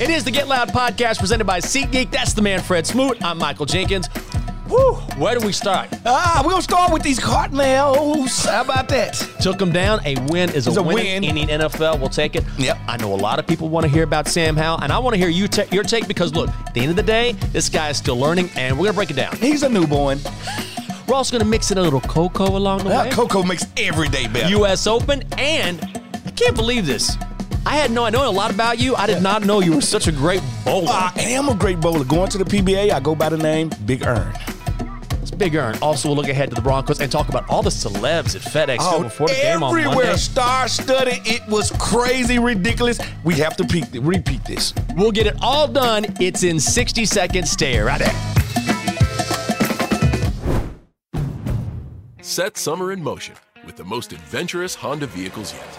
It 0.00 0.10
is 0.10 0.22
the 0.22 0.30
Get 0.30 0.46
Loud 0.46 0.68
podcast 0.68 1.18
presented 1.18 1.44
by 1.44 1.58
SeatGeek. 1.58 2.12
That's 2.12 2.32
the 2.32 2.40
man, 2.40 2.60
Fred 2.60 2.86
Smoot. 2.86 3.20
I'm 3.20 3.36
Michael 3.36 3.66
Jenkins. 3.66 4.06
Whew, 4.68 4.92
where 5.16 5.36
do 5.36 5.44
we 5.44 5.50
start? 5.50 5.88
Ah, 6.06 6.40
we're 6.44 6.50
gonna 6.50 6.62
start 6.62 6.92
with 6.92 7.02
these 7.02 7.18
Cardinals. 7.18 8.44
How 8.44 8.60
about 8.60 8.88
that? 8.90 9.14
Took 9.40 9.58
them 9.58 9.72
down. 9.72 9.98
A 10.06 10.14
win 10.28 10.50
is 10.50 10.68
a, 10.68 10.78
a 10.78 10.82
win. 10.84 10.94
win. 10.94 11.24
in 11.24 11.34
the 11.34 11.46
NFL. 11.46 11.98
We'll 11.98 12.10
take 12.10 12.36
it. 12.36 12.44
Yep. 12.58 12.78
I 12.86 12.96
know 12.98 13.12
a 13.12 13.16
lot 13.16 13.40
of 13.40 13.46
people 13.48 13.70
want 13.70 13.86
to 13.86 13.90
hear 13.90 14.04
about 14.04 14.28
Sam 14.28 14.56
Howell, 14.56 14.82
and 14.82 14.92
I 14.92 15.00
want 15.00 15.14
to 15.14 15.18
hear 15.18 15.30
you 15.30 15.48
your 15.72 15.82
take 15.82 16.06
because 16.06 16.32
look, 16.32 16.48
at 16.48 16.74
the 16.74 16.80
end 16.80 16.90
of 16.90 16.96
the 16.96 17.02
day, 17.02 17.32
this 17.50 17.68
guy 17.68 17.90
is 17.90 17.96
still 17.96 18.16
learning, 18.16 18.50
and 18.54 18.78
we're 18.78 18.84
gonna 18.84 18.94
break 18.94 19.10
it 19.10 19.16
down. 19.16 19.36
He's 19.38 19.64
a 19.64 19.68
newborn. 19.68 20.20
We're 21.08 21.16
also 21.16 21.36
gonna 21.36 21.50
mix 21.50 21.72
in 21.72 21.78
a 21.78 21.82
little 21.82 22.02
Coco 22.02 22.56
along 22.56 22.84
the 22.84 22.90
way. 22.90 23.08
Ah, 23.10 23.10
Coco 23.10 23.42
makes 23.42 23.66
every 23.76 24.08
day 24.08 24.28
better. 24.28 24.48
U.S. 24.50 24.86
Open, 24.86 25.24
and 25.38 25.80
I 26.24 26.30
can't 26.30 26.54
believe 26.54 26.86
this. 26.86 27.16
I 27.68 27.72
had 27.72 27.90
no, 27.90 28.02
I 28.02 28.08
know 28.08 28.26
a 28.26 28.32
lot 28.32 28.50
about 28.50 28.78
you. 28.78 28.96
I 28.96 29.06
did 29.06 29.22
not 29.22 29.44
know 29.44 29.60
you 29.60 29.74
were 29.74 29.82
such 29.82 30.06
a 30.06 30.12
great 30.12 30.40
bowler. 30.64 30.88
I 30.88 31.12
am 31.18 31.50
a 31.50 31.54
great 31.54 31.78
bowler. 31.80 32.02
Going 32.02 32.30
to 32.30 32.38
the 32.38 32.44
PBA, 32.44 32.90
I 32.90 32.98
go 32.98 33.14
by 33.14 33.28
the 33.28 33.36
name 33.36 33.70
Big 33.84 34.06
Ern. 34.06 34.32
It's 35.20 35.30
Big 35.30 35.54
Ern. 35.54 35.76
Also, 35.82 36.08
we'll 36.08 36.16
look 36.16 36.30
ahead 36.30 36.48
to 36.48 36.54
the 36.54 36.62
Broncos 36.62 36.98
and 37.02 37.12
talk 37.12 37.28
about 37.28 37.46
all 37.50 37.62
the 37.62 37.68
celebs 37.68 38.34
at 38.34 38.40
FedEx 38.40 38.78
Field 38.78 38.94
oh, 38.94 39.02
before 39.02 39.28
the 39.28 39.34
game 39.34 39.62
on 39.62 39.74
Oh, 39.74 39.76
everywhere, 39.76 40.16
star-studded. 40.16 41.18
It 41.26 41.46
was 41.46 41.70
crazy, 41.72 42.38
ridiculous. 42.38 42.98
We 43.22 43.34
have 43.34 43.54
to 43.58 43.64
peak, 43.64 43.84
repeat 43.92 44.46
this. 44.46 44.72
We'll 44.96 45.12
get 45.12 45.26
it 45.26 45.36
all 45.42 45.68
done. 45.68 46.06
It's 46.20 46.44
in 46.44 46.58
60 46.58 47.04
seconds. 47.04 47.50
Stay 47.50 47.78
right 47.80 48.00
there. 48.00 48.14
Set 52.22 52.56
summer 52.56 52.92
in 52.92 53.02
motion 53.02 53.34
with 53.66 53.76
the 53.76 53.84
most 53.84 54.14
adventurous 54.14 54.74
Honda 54.74 55.06
vehicles 55.06 55.52
yet, 55.52 55.78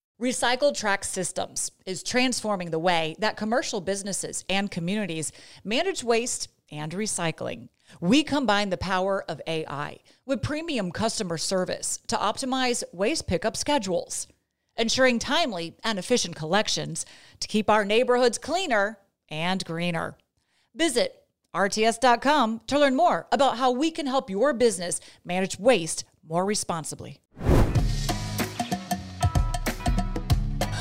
Recycled 0.21 0.77
Track 0.77 1.03
Systems 1.03 1.71
is 1.87 2.03
transforming 2.03 2.69
the 2.69 2.77
way 2.77 3.15
that 3.17 3.37
commercial 3.37 3.81
businesses 3.81 4.45
and 4.47 4.69
communities 4.69 5.31
manage 5.63 6.03
waste 6.03 6.47
and 6.71 6.91
recycling. 6.91 7.69
We 7.99 8.21
combine 8.21 8.69
the 8.69 8.77
power 8.77 9.25
of 9.27 9.41
AI 9.47 9.97
with 10.27 10.43
premium 10.43 10.91
customer 10.91 11.39
service 11.39 11.97
to 12.05 12.15
optimize 12.15 12.83
waste 12.93 13.25
pickup 13.25 13.57
schedules, 13.57 14.27
ensuring 14.77 15.17
timely 15.17 15.73
and 15.83 15.97
efficient 15.97 16.35
collections 16.35 17.03
to 17.39 17.47
keep 17.47 17.67
our 17.67 17.83
neighborhoods 17.83 18.37
cleaner 18.37 18.99
and 19.27 19.65
greener. 19.65 20.17
Visit 20.75 21.23
RTS.com 21.55 22.61
to 22.67 22.77
learn 22.77 22.95
more 22.95 23.25
about 23.31 23.57
how 23.57 23.71
we 23.71 23.89
can 23.89 24.05
help 24.05 24.29
your 24.29 24.53
business 24.53 25.01
manage 25.25 25.57
waste 25.57 26.03
more 26.29 26.45
responsibly. 26.45 27.17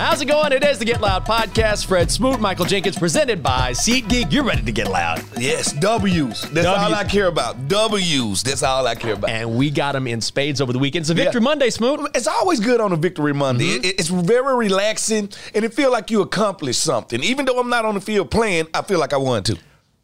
How's 0.01 0.23
it 0.23 0.25
going? 0.27 0.51
It 0.53 0.65
is 0.65 0.79
the 0.79 0.87
Get 0.87 1.03
Loud 1.03 1.27
podcast. 1.27 1.84
Fred 1.84 2.11
Smoot, 2.11 2.41
Michael 2.41 2.65
Jenkins, 2.65 2.98
presented 2.98 3.43
by 3.43 3.73
SeatGeek. 3.73 4.33
You're 4.33 4.45
ready 4.45 4.62
to 4.62 4.73
get 4.73 4.89
loud. 4.89 5.23
Yes, 5.39 5.73
W's. 5.73 6.41
That's 6.53 6.67
all 6.67 6.95
I 6.95 7.05
care 7.05 7.27
about. 7.27 7.69
W's. 7.69 8.43
That's 8.43 8.62
all 8.62 8.87
I 8.87 8.95
care 8.95 9.12
about. 9.12 9.28
And 9.28 9.59
we 9.59 9.69
got 9.71 9.93
them 9.93 10.06
in 10.06 10.23
spades 10.23 10.62
over 10.62 10.73
the 10.73 10.78
weekend. 10.78 11.03
It's 11.03 11.11
a 11.11 11.15
Victory 11.15 11.43
Yeah. 11.43 11.45
Monday, 11.45 11.69
Smoot. 11.69 12.01
It's 12.15 12.27
always 12.27 12.61
good 12.61 12.81
on 12.81 12.93
a 12.93 12.97
Victory 12.97 13.34
Monday. 13.34 13.67
Mm-hmm. 13.77 13.84
It- 13.84 14.01
it's 14.01 14.09
very 14.09 14.56
relaxing, 14.56 15.28
and 15.55 15.67
it 15.67 15.75
feel 15.75 15.93
like 15.93 16.11
you 16.11 16.22
accomplished 16.22 16.81
something. 16.81 17.22
Even 17.22 17.44
though 17.44 17.61
I'm 17.61 17.69
not 17.69 17.84
on 17.84 17.94
the 17.94 18.00
field 18.00 18.31
playing, 18.31 18.69
I 18.72 18.81
feel 18.81 18.99
like 18.99 19.12
I 19.12 19.19
won 19.19 19.43
too. 19.43 19.56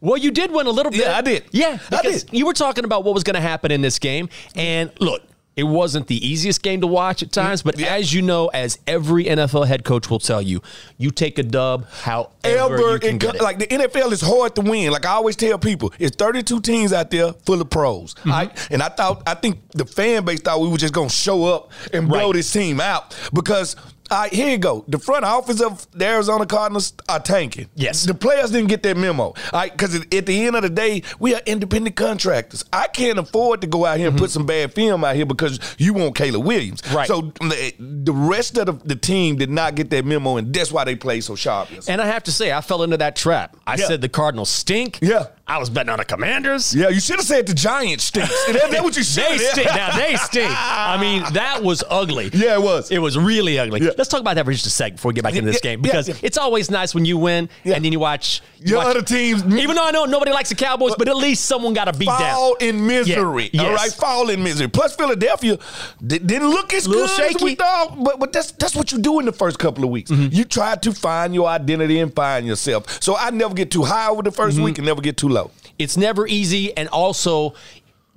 Well, 0.02 0.18
you 0.18 0.30
did 0.30 0.50
win 0.50 0.66
a 0.66 0.70
little 0.70 0.92
bit. 0.92 1.00
Yeah, 1.00 1.16
I 1.16 1.22
did. 1.22 1.44
Yeah, 1.52 1.78
I 1.90 2.02
because 2.02 2.24
did. 2.24 2.36
you 2.38 2.44
were 2.44 2.52
talking 2.52 2.84
about 2.84 3.04
what 3.04 3.14
was 3.14 3.24
going 3.24 3.34
to 3.34 3.40
happen 3.40 3.70
in 3.72 3.80
this 3.80 3.98
game. 3.98 4.28
And 4.54 4.92
look, 5.00 5.22
it 5.56 5.64
wasn't 5.64 6.06
the 6.06 6.26
easiest 6.26 6.62
game 6.62 6.82
to 6.82 6.86
watch 6.86 7.22
at 7.22 7.32
times, 7.32 7.62
but 7.62 7.78
Yeah. 7.78 7.94
as 7.94 8.12
you 8.12 8.20
know, 8.22 8.48
as 8.48 8.78
every 8.86 9.24
NFL 9.24 9.64
head 9.66 9.84
coach 9.84 10.10
will 10.10 10.18
tell 10.18 10.42
you, 10.42 10.60
you 10.98 11.10
take 11.10 11.38
a 11.38 11.42
dub 11.42 11.86
however 12.02 12.28
Ever 12.44 12.92
you 12.92 12.98
can 13.00 13.14
it 13.16 13.20
get 13.20 13.34
it. 13.36 13.40
like 13.40 13.58
the 13.58 13.66
NFL 13.66 14.12
is 14.12 14.20
hard 14.20 14.54
to 14.56 14.60
win. 14.60 14.90
Like 14.92 15.06
I 15.06 15.12
always 15.12 15.34
tell 15.34 15.58
people, 15.58 15.92
it's 15.98 16.14
32 16.14 16.60
teams 16.60 16.92
out 16.92 17.10
there 17.10 17.32
full 17.46 17.60
of 17.60 17.70
pros. 17.70 18.14
Mm-hmm. 18.14 18.30
right? 18.30 18.68
And 18.70 18.82
I 18.82 18.88
thought 18.90 19.22
I 19.26 19.34
think 19.34 19.58
the 19.72 19.86
fan 19.86 20.24
base 20.24 20.40
thought 20.40 20.60
we 20.60 20.68
were 20.68 20.76
just 20.76 20.92
gonna 20.94 21.08
show 21.08 21.44
up 21.46 21.72
and 21.92 22.06
blow 22.08 22.26
Right. 22.26 22.34
this 22.34 22.52
team 22.52 22.80
out 22.80 23.14
because 23.32 23.76
all 24.10 24.20
right, 24.22 24.32
here 24.32 24.48
you 24.50 24.58
go. 24.58 24.84
The 24.88 24.98
front 24.98 25.24
office 25.24 25.60
of 25.60 25.86
the 25.92 26.06
Arizona 26.06 26.46
Cardinals 26.46 26.92
are 27.08 27.20
tanking. 27.20 27.68
Yes. 27.74 28.04
The 28.04 28.14
players 28.14 28.50
didn't 28.50 28.68
get 28.68 28.82
that 28.84 28.96
memo. 28.96 29.24
All 29.24 29.34
right, 29.52 29.72
because 29.72 29.94
at 29.96 30.26
the 30.26 30.46
end 30.46 30.56
of 30.56 30.62
the 30.62 30.70
day, 30.70 31.02
we 31.18 31.34
are 31.34 31.40
independent 31.46 31.96
contractors. 31.96 32.64
I 32.72 32.86
can't 32.88 33.18
afford 33.18 33.60
to 33.62 33.66
go 33.66 33.84
out 33.84 33.98
here 33.98 34.08
and 34.08 34.16
put 34.18 34.30
some 34.30 34.46
bad 34.46 34.72
film 34.74 35.04
out 35.04 35.16
here 35.16 35.26
because 35.26 35.58
you 35.78 35.94
want 35.94 36.14
Caleb 36.14 36.44
Williams. 36.44 36.82
Mm-hmm. 36.82 36.96
Right. 36.96 37.08
So 37.08 37.32
the, 37.40 37.74
the 37.78 38.12
rest 38.12 38.56
of 38.58 38.66
the, 38.66 38.72
the 38.86 38.96
team 38.96 39.36
did 39.36 39.50
not 39.50 39.74
get 39.74 39.90
that 39.90 40.04
memo, 40.04 40.36
and 40.36 40.52
that's 40.54 40.70
why 40.70 40.84
they 40.84 40.96
played 40.96 41.24
so 41.24 41.34
sharp. 41.34 41.68
and 41.88 42.00
I 42.00 42.06
have 42.06 42.22
to 42.24 42.32
say, 42.32 42.52
I 42.52 42.60
fell 42.60 42.82
into 42.82 42.96
that 42.98 43.16
trap. 43.16 43.56
I 43.66 43.74
Yeah. 43.76 43.86
said 43.86 44.00
the 44.00 44.08
Cardinals 44.08 44.50
stink. 44.50 44.98
Yeah. 45.02 45.26
I 45.48 45.58
was 45.58 45.70
betting 45.70 45.90
on 45.90 45.98
the 45.98 46.04
Commanders. 46.04 46.74
Yeah, 46.74 46.88
you 46.88 46.98
should 46.98 47.16
have 47.16 47.24
said 47.24 47.46
the 47.46 47.54
Giants 47.54 48.04
stinks. 48.06 48.30
That's 48.52 48.68
that 48.70 48.82
what 48.82 48.96
you 48.96 49.04
should 49.04 49.22
They 49.24 49.38
stink. 49.38 49.66
Now 49.68 49.96
they 49.96 50.16
stink. 50.16 50.50
I 50.52 50.98
mean, 51.00 51.22
that 51.34 51.62
was 51.62 51.84
ugly. 51.88 52.30
Yeah, 52.32 52.54
it 52.54 52.62
was. 52.62 52.90
It 52.90 52.98
was 52.98 53.16
really 53.16 53.56
ugly. 53.56 53.80
Yeah. 53.80 53.90
Let's 53.96 54.10
talk 54.10 54.20
about 54.20 54.34
that 54.34 54.44
for 54.44 54.50
just 54.50 54.66
a 54.66 54.70
second 54.70 54.96
before 54.96 55.10
we 55.10 55.14
get 55.14 55.22
back 55.22 55.34
into 55.36 55.46
this 55.46 55.60
Yeah, 55.62 55.70
game 55.70 55.82
because 55.82 56.08
yeah. 56.08 56.14
it's 56.20 56.36
always 56.36 56.68
nice 56.68 56.96
when 56.96 57.04
you 57.04 57.16
win 57.16 57.48
Yeah. 57.62 57.76
and 57.76 57.84
then 57.84 57.92
you 57.92 58.00
watch 58.00 58.42
you 58.58 58.70
Your 58.70 58.78
watch- 58.78 58.88
other 58.96 59.02
teams- 59.02 59.44
Even 59.54 59.76
though 59.76 59.84
I 59.86 59.92
know 59.92 60.04
nobody 60.04 60.32
likes 60.32 60.48
the 60.48 60.56
Cowboys, 60.56 60.94
but 60.98 61.06
at 61.08 61.16
least 61.16 61.44
someone 61.44 61.74
got 61.74 61.86
a 61.86 61.92
beat 61.92 62.06
down. 62.06 62.18
Fall 62.18 62.54
in 62.56 62.84
misery. 62.84 63.50
Yes. 63.52 63.78
right, 63.80 63.92
fall 63.92 64.28
in 64.30 64.42
misery. 64.42 64.66
Plus, 64.66 64.96
Philadelphia 64.96 65.58
di- 66.04 66.18
didn't 66.18 66.50
look 66.50 66.72
as 66.74 66.88
good 66.88 67.08
as 67.08 67.40
we 67.40 67.54
thought. 67.54 68.02
But 68.02 68.18
but 68.18 68.32
that's 68.32 68.50
that's 68.52 68.74
what 68.74 68.90
you 68.90 68.98
do 68.98 69.20
in 69.20 69.26
the 69.26 69.32
first 69.32 69.60
couple 69.60 69.84
of 69.84 69.90
weeks. 69.90 70.10
Mm-hmm. 70.10 70.34
You 70.34 70.44
try 70.44 70.74
to 70.74 70.92
find 70.92 71.34
your 71.36 71.46
identity 71.46 72.00
and 72.00 72.12
find 72.12 72.46
yourself. 72.48 73.00
So 73.00 73.16
I 73.16 73.30
never 73.30 73.54
get 73.54 73.70
too 73.70 73.84
high 73.84 74.08
over 74.08 74.22
the 74.22 74.30
1st 74.32 74.46
Mm-hmm. 74.54 74.62
week 74.64 74.78
and 74.78 74.86
never 74.86 75.00
get 75.00 75.16
too 75.16 75.28
low. 75.28 75.35
It's 75.78 75.96
never 75.96 76.26
easy, 76.26 76.76
and 76.76 76.88
also 76.88 77.54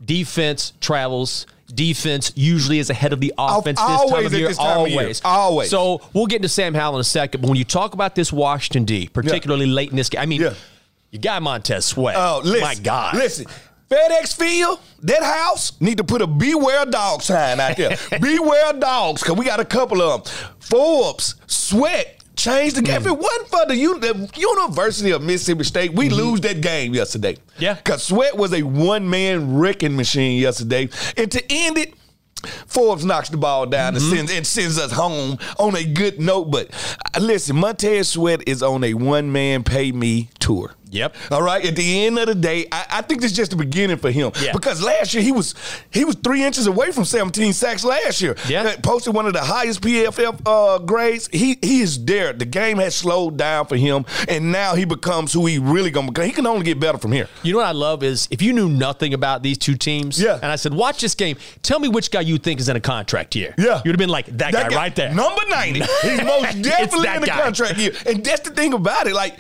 defense 0.04 0.74
travels. 0.82 1.46
Defense 1.74 2.32
usually 2.36 2.80
is 2.80 2.90
ahead 2.90 3.14
of 3.14 3.20
the 3.20 3.32
offense 3.38 3.80
this 3.80 3.88
time 4.10 4.26
of 4.26 4.34
year. 4.34 4.48
this 4.48 4.58
time 4.58 4.80
of 4.80 4.88
year. 4.88 5.00
always, 5.02 5.22
Always. 5.24 5.70
So 5.70 6.02
we'll 6.14 6.26
get 6.26 6.38
into 6.38 6.50
Sam 6.50 6.74
Howell 6.74 6.96
in 6.96 7.02
a 7.02 7.04
second. 7.04 7.42
But 7.42 7.48
when 7.50 7.58
you 7.58 7.64
talk 7.64 7.94
about 7.94 8.16
this 8.16 8.34
Washington 8.34 8.86
D, 8.86 9.08
particularly 9.08 9.68
late 9.68 9.92
in 9.92 9.96
this 9.96 10.10
game, 10.10 10.22
I 10.22 10.26
mean, 10.26 10.42
Yeah. 10.42 10.54
you 11.12 11.20
got 11.20 11.44
Montez 11.44 11.86
Sweat. 11.86 12.16
Oh, 12.18 12.42
listen. 12.44 12.62
my 12.62 12.76
God, 12.76 13.16
Listen. 13.16 13.46
FedEx 13.90 14.36
Field, 14.38 14.80
that 15.02 15.22
house 15.24 15.72
need 15.80 15.98
to 15.98 16.04
put 16.04 16.22
a 16.22 16.28
beware 16.28 16.86
dog 16.86 17.22
sign 17.24 17.60
out 17.60 17.76
there. 17.78 17.98
beware 18.22 18.74
dogs, 18.74 19.22
because 19.22 19.36
we 19.38 19.46
got 19.46 19.60
a 19.60 19.66
couple 19.66 20.02
of 20.02 20.24
them. 20.24 20.34
Forbes, 20.60 21.36
Sweat, 21.48 22.19
changed 22.40 22.76
the 22.76 22.82
game. 22.82 23.02
Hmm. 23.02 23.08
If 23.08 23.14
it 23.14 23.20
wasn't 23.20 23.48
for 23.50 23.66
the, 23.68 23.76
U- 23.76 24.00
the 24.00 24.32
University 24.36 25.12
of 25.12 25.22
Mississippi 25.22 25.64
State, 25.64 25.94
we 25.94 26.08
hmm. 26.08 26.16
lose 26.16 26.42
that 26.42 26.62
game 26.62 26.94
yesterday. 26.94 27.38
Yeah. 27.58 27.76
Because 27.76 28.04
Sweat 28.04 28.38
was 28.38 28.54
a 28.54 28.64
one-man 28.64 29.58
wrecking 29.58 29.96
machine 29.96 30.40
yesterday. 30.40 30.90
And 31.18 31.32
to 31.32 31.44
end 31.52 31.78
it, 31.78 31.94
Forbes 32.68 33.04
knocks 33.04 33.30
the 33.30 33.38
ball 33.38 33.66
down 33.66 33.96
and, 33.96 34.04
hmm. 34.04 34.16
sends, 34.16 34.32
and 34.32 34.48
sends 34.48 34.80
us 34.80 34.92
home 34.92 35.38
on 35.58 35.76
a 35.76 35.84
good 35.84 36.20
note. 36.22 36.46
But 36.46 36.70
uh, 37.14 37.20
listen, 37.20 37.58
Montez 37.58 38.10
Sweat 38.10 38.48
is 38.48 38.64
on 38.64 38.84
a 38.84 38.94
one-man 38.94 39.64
pay 39.64 39.92
me 39.92 40.30
tour. 40.40 40.74
Yep. 40.92 41.16
All 41.32 41.42
right. 41.42 41.64
At 41.66 41.76
the 41.76 42.06
end 42.06 42.18
of 42.18 42.28
the 42.28 42.36
day, 42.36 42.66
I, 42.72 42.86
I 42.90 43.02
think 43.02 43.22
this 43.22 43.32
is 43.32 43.38
just 43.38 43.52
the 43.52 43.58
beginning 43.58 43.98
for 43.98 44.10
him. 44.12 44.32
Yeah. 44.42 44.54
Because 44.54 44.82
last 44.82 45.14
year 45.14 45.22
he 45.22 45.32
was 45.32 45.54
he 45.92 46.04
was 46.06 46.16
three 46.16 46.44
inches 46.44 46.68
away 46.68 46.92
from 46.92 47.06
17 47.06 47.54
sacks 47.54 47.84
last 47.84 48.22
year. 48.22 48.36
Yeah. 48.48 48.76
Posted 48.82 49.14
one 49.14 49.26
of 49.28 49.34
the 49.34 49.42
highest 49.42 49.82
PFF 49.82 50.42
uh, 50.46 50.80
grades. 50.80 51.30
He 51.32 51.58
he 51.62 51.82
is 51.82 52.04
there. 52.04 52.34
The 52.34 52.46
game 52.46 52.78
has 52.78 52.96
slowed 52.96 53.38
down 53.38 53.68
for 53.68 53.76
him, 53.78 54.06
and 54.28 54.52
now 54.52 54.76
he 54.76 54.86
becomes 54.86 55.32
who 55.34 55.46
he 55.46 55.60
really 55.60 55.92
gonna 55.92 56.08
become. 56.12 56.26
He 56.26 56.32
can 56.32 56.48
only 56.48 56.64
get 56.66 56.80
better 56.80 56.98
from 56.98 57.12
here. 57.12 57.28
You 57.44 57.54
know 57.54 57.60
what 57.60 57.68
I 57.68 57.72
love 57.72 58.02
is 58.04 58.28
if 58.32 58.42
you 58.42 58.54
knew 58.54 58.68
nothing 58.70 59.14
about 59.14 59.44
these 59.44 59.58
two 59.58 59.76
teams, 59.76 60.20
Yeah. 60.22 60.36
and 60.42 60.46
I 60.52 60.56
said, 60.56 60.74
watch 60.74 61.02
this 61.02 61.14
game, 61.16 61.38
tell 61.62 61.80
me 61.80 61.88
which 61.88 62.10
guy 62.12 62.22
you 62.22 62.38
think 62.38 62.60
is 62.60 62.68
in 62.70 62.76
a 62.76 62.80
contract 62.82 63.36
year. 63.36 63.54
Yeah. 63.58 63.82
You'd 63.86 63.92
have 63.92 63.98
been 64.00 64.10
like, 64.10 64.26
that, 64.38 64.54
guy, 64.54 64.68
right 64.70 64.96
there. 64.96 65.14
Number 65.14 65.42
90. 65.50 65.80
He's 66.02 66.24
most 66.24 66.62
definitely 66.62 67.10
in 67.10 67.22
the 67.22 67.28
guy. 67.28 67.42
contract 67.42 67.78
year. 67.78 67.92
And 68.06 68.24
that's 68.24 68.42
the 68.42 68.52
thing 68.56 68.74
about 68.74 69.08
it. 69.08 69.14
Like, 69.14 69.38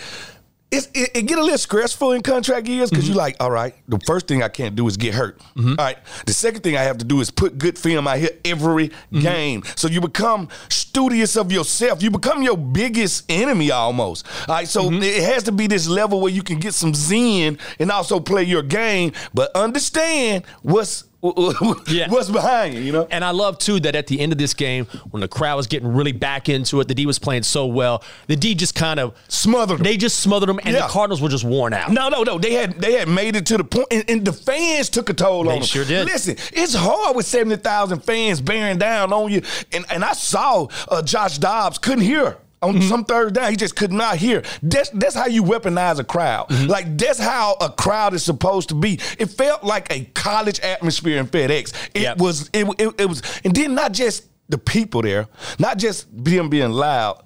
it's, 0.72 0.88
it, 0.94 1.12
it 1.16 1.22
get 1.24 1.40
a 1.40 1.42
little 1.42 1.58
stressful 1.58 2.12
in 2.12 2.22
contract 2.22 2.68
years 2.68 2.90
because 2.90 3.08
you're 3.08 3.14
mm-hmm. 3.14 3.20
like, 3.20 3.38
all 3.40 3.50
right, 3.50 3.74
the 3.88 4.00
first 4.06 4.28
thing 4.28 4.44
I 4.44 4.50
can't 4.50 4.76
do 4.76 4.88
is 4.88 4.98
get 4.98 5.16
hurt. 5.16 5.40
Mm-hmm. 5.56 5.76
All 5.80 5.86
right, 5.86 5.98
the 6.26 6.34
second 6.34 6.62
thing 6.62 6.78
I 6.78 6.84
have 6.84 7.00
to 7.00 7.06
do 7.06 7.22
is 7.22 7.32
put 7.32 7.58
good 7.58 7.78
film 7.78 8.08
out 8.08 8.20
here 8.20 8.30
every 8.46 8.90
mm-hmm. 8.90 9.20
game. 9.20 9.64
So 9.76 9.88
you 9.88 10.00
become 10.00 10.48
studious 10.70 11.36
of 11.38 11.52
yourself. 11.52 12.04
You 12.04 12.12
become 12.12 12.44
your 12.44 12.58
biggest 12.58 13.26
enemy 13.30 13.72
almost. 13.72 14.28
All 14.48 14.56
right, 14.56 14.68
so 14.68 14.92
it 14.92 15.24
has 15.24 15.44
to 15.44 15.52
be 15.52 15.66
this 15.66 15.88
level 15.88 16.22
where 16.22 16.32
you 16.32 16.44
can 16.44 16.60
get 16.60 16.76
some 16.76 16.94
zen 16.94 17.58
and 17.80 17.92
also 17.92 18.20
play 18.20 18.44
your 18.44 18.64
game, 18.64 19.14
but 19.34 19.56
understand 19.56 20.46
what's 20.62 21.06
Yeah. 21.88 22.08
what's 22.10 22.30
behind 22.30 22.74
you. 22.76 22.82
You 22.82 22.92
know. 22.94 23.08
And 23.12 23.26
I 23.26 23.32
love 23.32 23.58
too 23.58 23.80
that 23.82 23.94
at 23.96 24.08
the 24.08 24.20
end 24.22 24.32
of 24.32 24.38
this 24.38 24.54
game, 24.54 24.86
when 25.12 25.20
the 25.22 25.28
crowd 25.28 25.58
was 25.58 25.68
getting 25.68 25.90
really 25.94 26.14
back 26.14 26.48
into 26.48 26.80
it, 26.80 26.88
the 26.88 26.96
D 26.96 27.06
was 27.06 27.20
playing 27.20 27.44
so 27.44 27.66
well. 27.66 28.04
The 28.28 28.36
D 28.38 28.56
just 28.56 28.74
kind 28.76 29.00
of 29.00 29.14
Smothered 29.28 29.80
'em. 29.80 29.84
They 29.84 29.98
just 29.98 30.22
smothered 30.22 30.48
them, 30.50 30.60
and 30.64 30.74
Yeah. 30.76 30.84
the 30.84 30.88
Cardinals 30.88 31.22
were 31.22 31.30
just 31.30 31.44
worn 31.44 31.74
out. 31.74 31.92
No, 31.92 32.08
no, 32.10 32.24
no. 32.24 32.38
They 32.38 32.54
had 32.54 32.80
they 32.80 32.94
had 32.94 33.08
made 33.10 33.36
it 33.36 33.46
to 33.48 33.58
the 33.58 33.64
point, 33.66 33.88
and, 33.92 34.06
and 34.10 34.26
the 34.26 34.34
fans 34.34 34.90
took 34.90 35.10
a 35.10 35.14
toll 35.14 35.44
They 35.44 35.50
on 35.52 35.56
them. 35.58 35.64
sure 35.66 35.84
did. 35.86 36.06
Listen, 36.06 36.38
it's 36.54 36.74
hard 36.74 37.16
with 37.18 37.26
seventy 37.26 37.58
thousand 37.62 38.00
fans 38.04 38.40
bearing 38.40 38.78
down 38.78 39.12
on 39.12 39.30
you, 39.32 39.42
and 39.74 39.86
and 39.90 40.06
I 40.06 40.14
saw 40.14 40.68
uh, 40.88 41.02
Josh 41.02 41.38
Dobbs 41.38 41.78
couldn't 41.80 42.04
hear. 42.06 42.38
On 42.62 42.76
Mm-hmm. 42.76 42.90
some 42.90 43.06
third 43.06 43.34
down, 43.36 43.50
he 43.52 43.56
just 43.56 43.76
could 43.78 43.92
not 43.94 44.18
hear. 44.18 44.44
That's 44.62 44.90
that's 44.90 45.16
how 45.16 45.28
you 45.28 45.44
weaponize 45.44 45.98
a 45.98 46.04
crowd. 46.04 46.50
Mm-hmm. 46.50 46.68
Like 46.70 46.98
that's 46.98 47.18
how 47.20 47.56
a 47.62 47.70
crowd 47.70 48.14
is 48.14 48.24
supposed 48.24 48.68
to 48.70 48.76
be. 48.76 49.00
It 49.18 49.28
felt 49.28 49.64
like 49.64 49.92
a 49.94 50.04
college 50.14 50.60
atmosphere 50.60 51.20
in 51.20 51.28
FedEx. 51.28 51.74
It 51.94 52.02
Yep. 52.02 52.18
was 52.18 52.50
it, 52.52 52.68
it, 52.78 52.94
it 53.00 53.06
was, 53.08 53.22
and 53.46 53.56
then 53.56 53.76
not 53.76 53.94
just 53.94 54.26
the 54.50 54.58
people 54.58 55.04
there, 55.04 55.28
not 55.60 55.78
just 55.78 56.08
them 56.12 56.50
being 56.50 56.72
loud. 56.72 57.22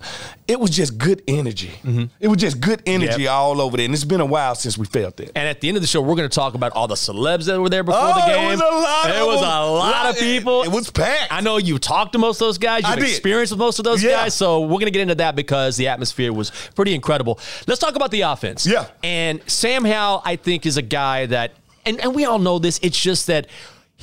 It 0.45 0.59
was 0.59 0.69
just 0.71 0.97
good 0.97 1.23
energy. 1.25 1.71
It 2.19 2.27
was 2.27 2.37
just 2.37 2.59
good 2.59 2.83
energy 2.85 3.13
Mm-hmm. 3.13 3.21
Yep. 3.21 3.31
all 3.31 3.61
over 3.61 3.77
there, 3.77 3.85
and 3.85 3.93
it's 3.93 4.03
been 4.03 4.19
a 4.19 4.25
while 4.25 4.55
since 4.55 4.77
we 4.77 4.85
felt 4.85 5.15
that. 5.17 5.31
And 5.35 5.47
at 5.47 5.61
the 5.61 5.69
end 5.69 5.77
of 5.77 5.81
the 5.81 5.87
show, 5.87 6.01
we're 6.01 6.15
going 6.17 6.27
to 6.29 6.35
talk 6.35 6.53
about 6.53 6.73
all 6.73 6.87
the 6.87 6.95
celebs 6.95 7.45
that 7.45 7.59
were 7.61 7.69
there 7.69 7.81
before 7.83 8.01
Oh, 8.03 8.13
the 8.13 8.29
it 8.31 8.35
game. 8.35 8.47
was 8.49 8.59
a 8.59 8.63
lot 8.63 9.09
It 9.09 9.15
of 9.21 9.27
was 9.27 9.41
a 9.41 9.71
lot 9.71 10.09
of 10.09 10.17
people. 10.19 10.63
it 10.63 10.71
was 10.71 10.91
packed. 10.91 11.31
I 11.31 11.39
know 11.39 11.57
you 11.57 11.79
talked 11.79 12.11
to 12.11 12.19
most 12.19 12.41
of 12.41 12.47
those 12.47 12.57
guys. 12.57 12.83
You've 12.85 12.95
did. 12.99 13.07
experienced 13.07 13.53
with 13.53 13.59
most 13.59 13.79
of 13.79 13.85
those 13.85 14.03
Yeah. 14.03 14.11
guys. 14.23 14.33
So 14.33 14.59
we're 14.61 14.67
going 14.67 14.85
to 14.87 14.91
get 14.91 15.01
into 15.01 15.15
that 15.15 15.35
because 15.37 15.77
the 15.77 15.87
atmosphere 15.87 16.33
was 16.33 16.51
pretty 16.75 16.93
incredible. 16.93 17.39
Let's 17.67 17.79
talk 17.79 17.95
about 17.95 18.11
the 18.11 18.21
offense. 18.21 18.65
Yeah. 18.65 18.87
And 19.01 19.41
Sam 19.49 19.85
Howell, 19.85 20.23
I 20.25 20.35
think, 20.35 20.65
is 20.65 20.75
a 20.75 20.81
guy 20.81 21.25
that, 21.27 21.53
and, 21.85 22.01
and 22.01 22.13
we 22.13 22.25
all 22.25 22.39
know 22.39 22.59
this. 22.59 22.79
It's 22.83 22.99
just 22.99 23.27
that. 23.27 23.47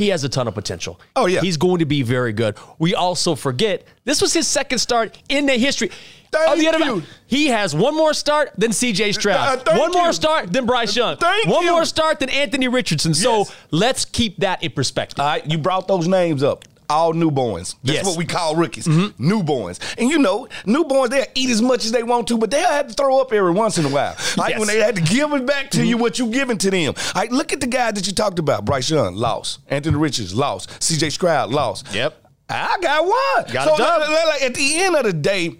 He 0.00 0.08
has 0.08 0.24
a 0.24 0.30
ton 0.30 0.48
of 0.48 0.54
potential. 0.54 0.98
Oh, 1.14 1.26
yeah. 1.26 1.42
He's 1.42 1.58
going 1.58 1.80
to 1.80 1.84
be 1.84 2.00
very 2.00 2.32
good. 2.32 2.56
We 2.78 2.94
also 2.94 3.34
forget 3.34 3.84
this 4.06 4.22
was 4.22 4.32
his 4.32 4.48
second 4.48 4.78
start 4.78 5.18
in 5.28 5.44
the 5.44 5.52
history. 5.58 5.90
Thank 6.32 6.52
of 6.52 6.58
the 6.58 6.64
NFL. 6.78 6.96
you. 6.96 7.02
He 7.26 7.48
has 7.48 7.76
one 7.76 7.94
more 7.94 8.14
start 8.14 8.52
than 8.56 8.70
CJ 8.70 9.12
Stroud. 9.12 9.58
Uh, 9.58 9.62
thank 9.62 9.78
one 9.78 9.92
more 9.92 10.14
start 10.14 10.50
than 10.54 10.64
Bryce 10.64 10.96
Young. 10.96 11.18
Thank 11.18 11.48
one 11.48 11.64
you. 11.66 11.72
more 11.72 11.84
start 11.84 12.18
than 12.18 12.30
Anthony 12.30 12.66
Richardson. 12.68 13.12
So 13.12 13.38
Yes. 13.40 13.56
let's 13.72 14.04
keep 14.06 14.38
that 14.38 14.62
in 14.62 14.70
perspective. 14.72 15.20
All 15.20 15.26
right, 15.26 15.44
you 15.50 15.58
brought 15.58 15.86
those 15.86 16.08
names 16.08 16.42
up. 16.42 16.64
All 16.90 17.12
newborns. 17.14 17.76
That's 17.82 17.94
Yes. 17.94 17.98
Mm-hmm. 17.98 18.08
what 18.08 18.18
we 18.18 18.24
call 18.26 18.56
rookies. 18.56 18.86
Newborns. 18.86 19.78
And 19.98 20.10
you 20.10 20.18
know, 20.18 20.48
newborns, 20.64 21.10
they'll 21.10 21.24
eat 21.34 21.50
as 21.50 21.62
much 21.62 21.84
as 21.84 21.92
they 21.92 22.02
want 22.02 22.26
to, 22.28 22.36
but 22.38 22.50
they'll 22.50 22.68
have 22.68 22.88
to 22.88 22.94
throw 22.94 23.20
up 23.20 23.32
every 23.32 23.52
once 23.52 23.78
in 23.78 23.84
a 23.84 23.88
while. 23.88 24.16
Like 24.36 24.50
Yes. 24.50 24.58
when 24.58 24.68
they 24.68 24.78
had 24.80 24.96
to 24.96 25.02
give 25.02 25.32
it 25.32 25.46
back 25.46 25.70
to 25.72 25.84
you 25.84 25.96
what 25.98 26.18
you 26.18 26.30
giving 26.30 26.58
to 26.58 26.70
them. 26.70 26.94
Right, 27.14 27.30
look 27.30 27.52
at 27.52 27.60
the 27.60 27.66
guys 27.66 27.94
that 27.94 28.06
you 28.06 28.12
talked 28.12 28.38
about. 28.38 28.64
Bryce 28.64 28.90
Young, 28.90 29.14
lost. 29.14 29.60
Anthony 29.68 29.96
Richards, 29.96 30.34
lost. 30.34 30.68
CJ 30.80 31.12
Stroud, 31.12 31.50
lost. 31.50 31.92
Yep. 31.94 32.16
I 32.48 32.76
got 32.80 33.04
one. 33.04 33.52
Got 33.54 33.76
so 33.76 33.82
like, 33.82 34.08
like, 34.08 34.26
like, 34.26 34.42
at 34.42 34.54
the 34.54 34.78
end 34.78 34.96
of 34.96 35.04
the 35.04 35.12
day, 35.12 35.56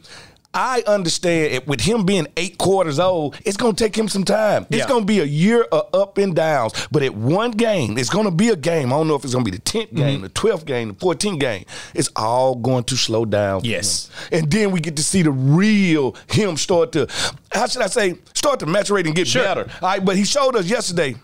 I 0.53 0.83
understand 0.87 1.53
it, 1.53 1.67
with 1.69 1.81
him 1.81 2.05
being 2.05 2.27
eight 2.37 2.59
quarters 2.59 2.99
old, 2.99 3.37
it's 3.45 3.57
going 3.57 3.75
to 3.77 3.85
take 3.85 3.97
him 3.97 4.09
some 4.09 4.25
time. 4.25 4.67
It's 4.69 4.79
Yeah. 4.81 4.89
going 4.89 5.03
to 5.03 5.07
be 5.07 5.21
a 5.21 5.25
year 5.25 5.63
of 5.71 5.89
up 5.95 6.19
and 6.19 6.35
downs. 6.35 6.73
But 6.91 7.05
at 7.05 7.15
one 7.15 7.53
game, 7.53 7.97
it's 7.97 8.11
going 8.11 8.25
to 8.25 8.33
be 8.33 8.49
a 8.49 8.57
game. 8.57 8.93
I 8.93 8.97
don't 8.97 9.07
know 9.07 9.15
if 9.15 9.23
it's 9.25 9.33
going 9.33 9.45
to 9.45 9.51
be 9.51 9.57
the 9.57 9.63
10th 9.63 9.89
Mm-hmm. 9.89 9.97
game, 9.97 10.21
the 10.23 10.29
12th 10.31 10.65
game, 10.65 10.89
the 10.89 10.95
14th 10.95 11.39
game. 11.39 11.65
It's 11.95 12.11
all 12.17 12.57
going 12.57 12.83
to 12.85 12.97
slow 12.97 13.25
down. 13.25 13.61
Yes. 13.63 14.11
And 14.33 14.51
then 14.51 14.73
we 14.73 14.81
get 14.81 14.97
to 14.97 15.05
see 15.05 15.23
the 15.23 15.31
real 15.31 16.17
him 16.29 16.57
start 16.57 16.91
to, 16.93 17.07
how 17.53 17.67
should 17.69 17.83
I 17.83 17.87
say, 17.87 18.17
start 18.35 18.59
to 18.61 18.67
maturate 18.67 19.07
and 19.07 19.15
get 19.15 19.29
Sure. 19.29 19.45
better. 19.45 19.69
All 19.81 19.89
right, 19.89 20.05
but 20.05 20.17
he 20.17 20.25
showed 20.25 20.57
us 20.57 20.67
yesterday, 20.69 21.15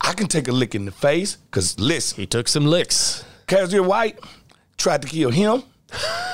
I 0.00 0.12
can 0.12 0.28
take 0.28 0.46
a 0.46 0.52
lick 0.52 0.76
in 0.76 0.84
the 0.84 0.92
face 0.92 1.36
because 1.50 1.78
listen, 1.80 2.16
He 2.20 2.26
took 2.26 2.46
some 2.46 2.66
licks. 2.66 3.24
Kyzir 3.48 3.84
White 3.84 4.20
tried 4.78 5.02
to 5.02 5.08
kill 5.08 5.30
him. 5.30 5.64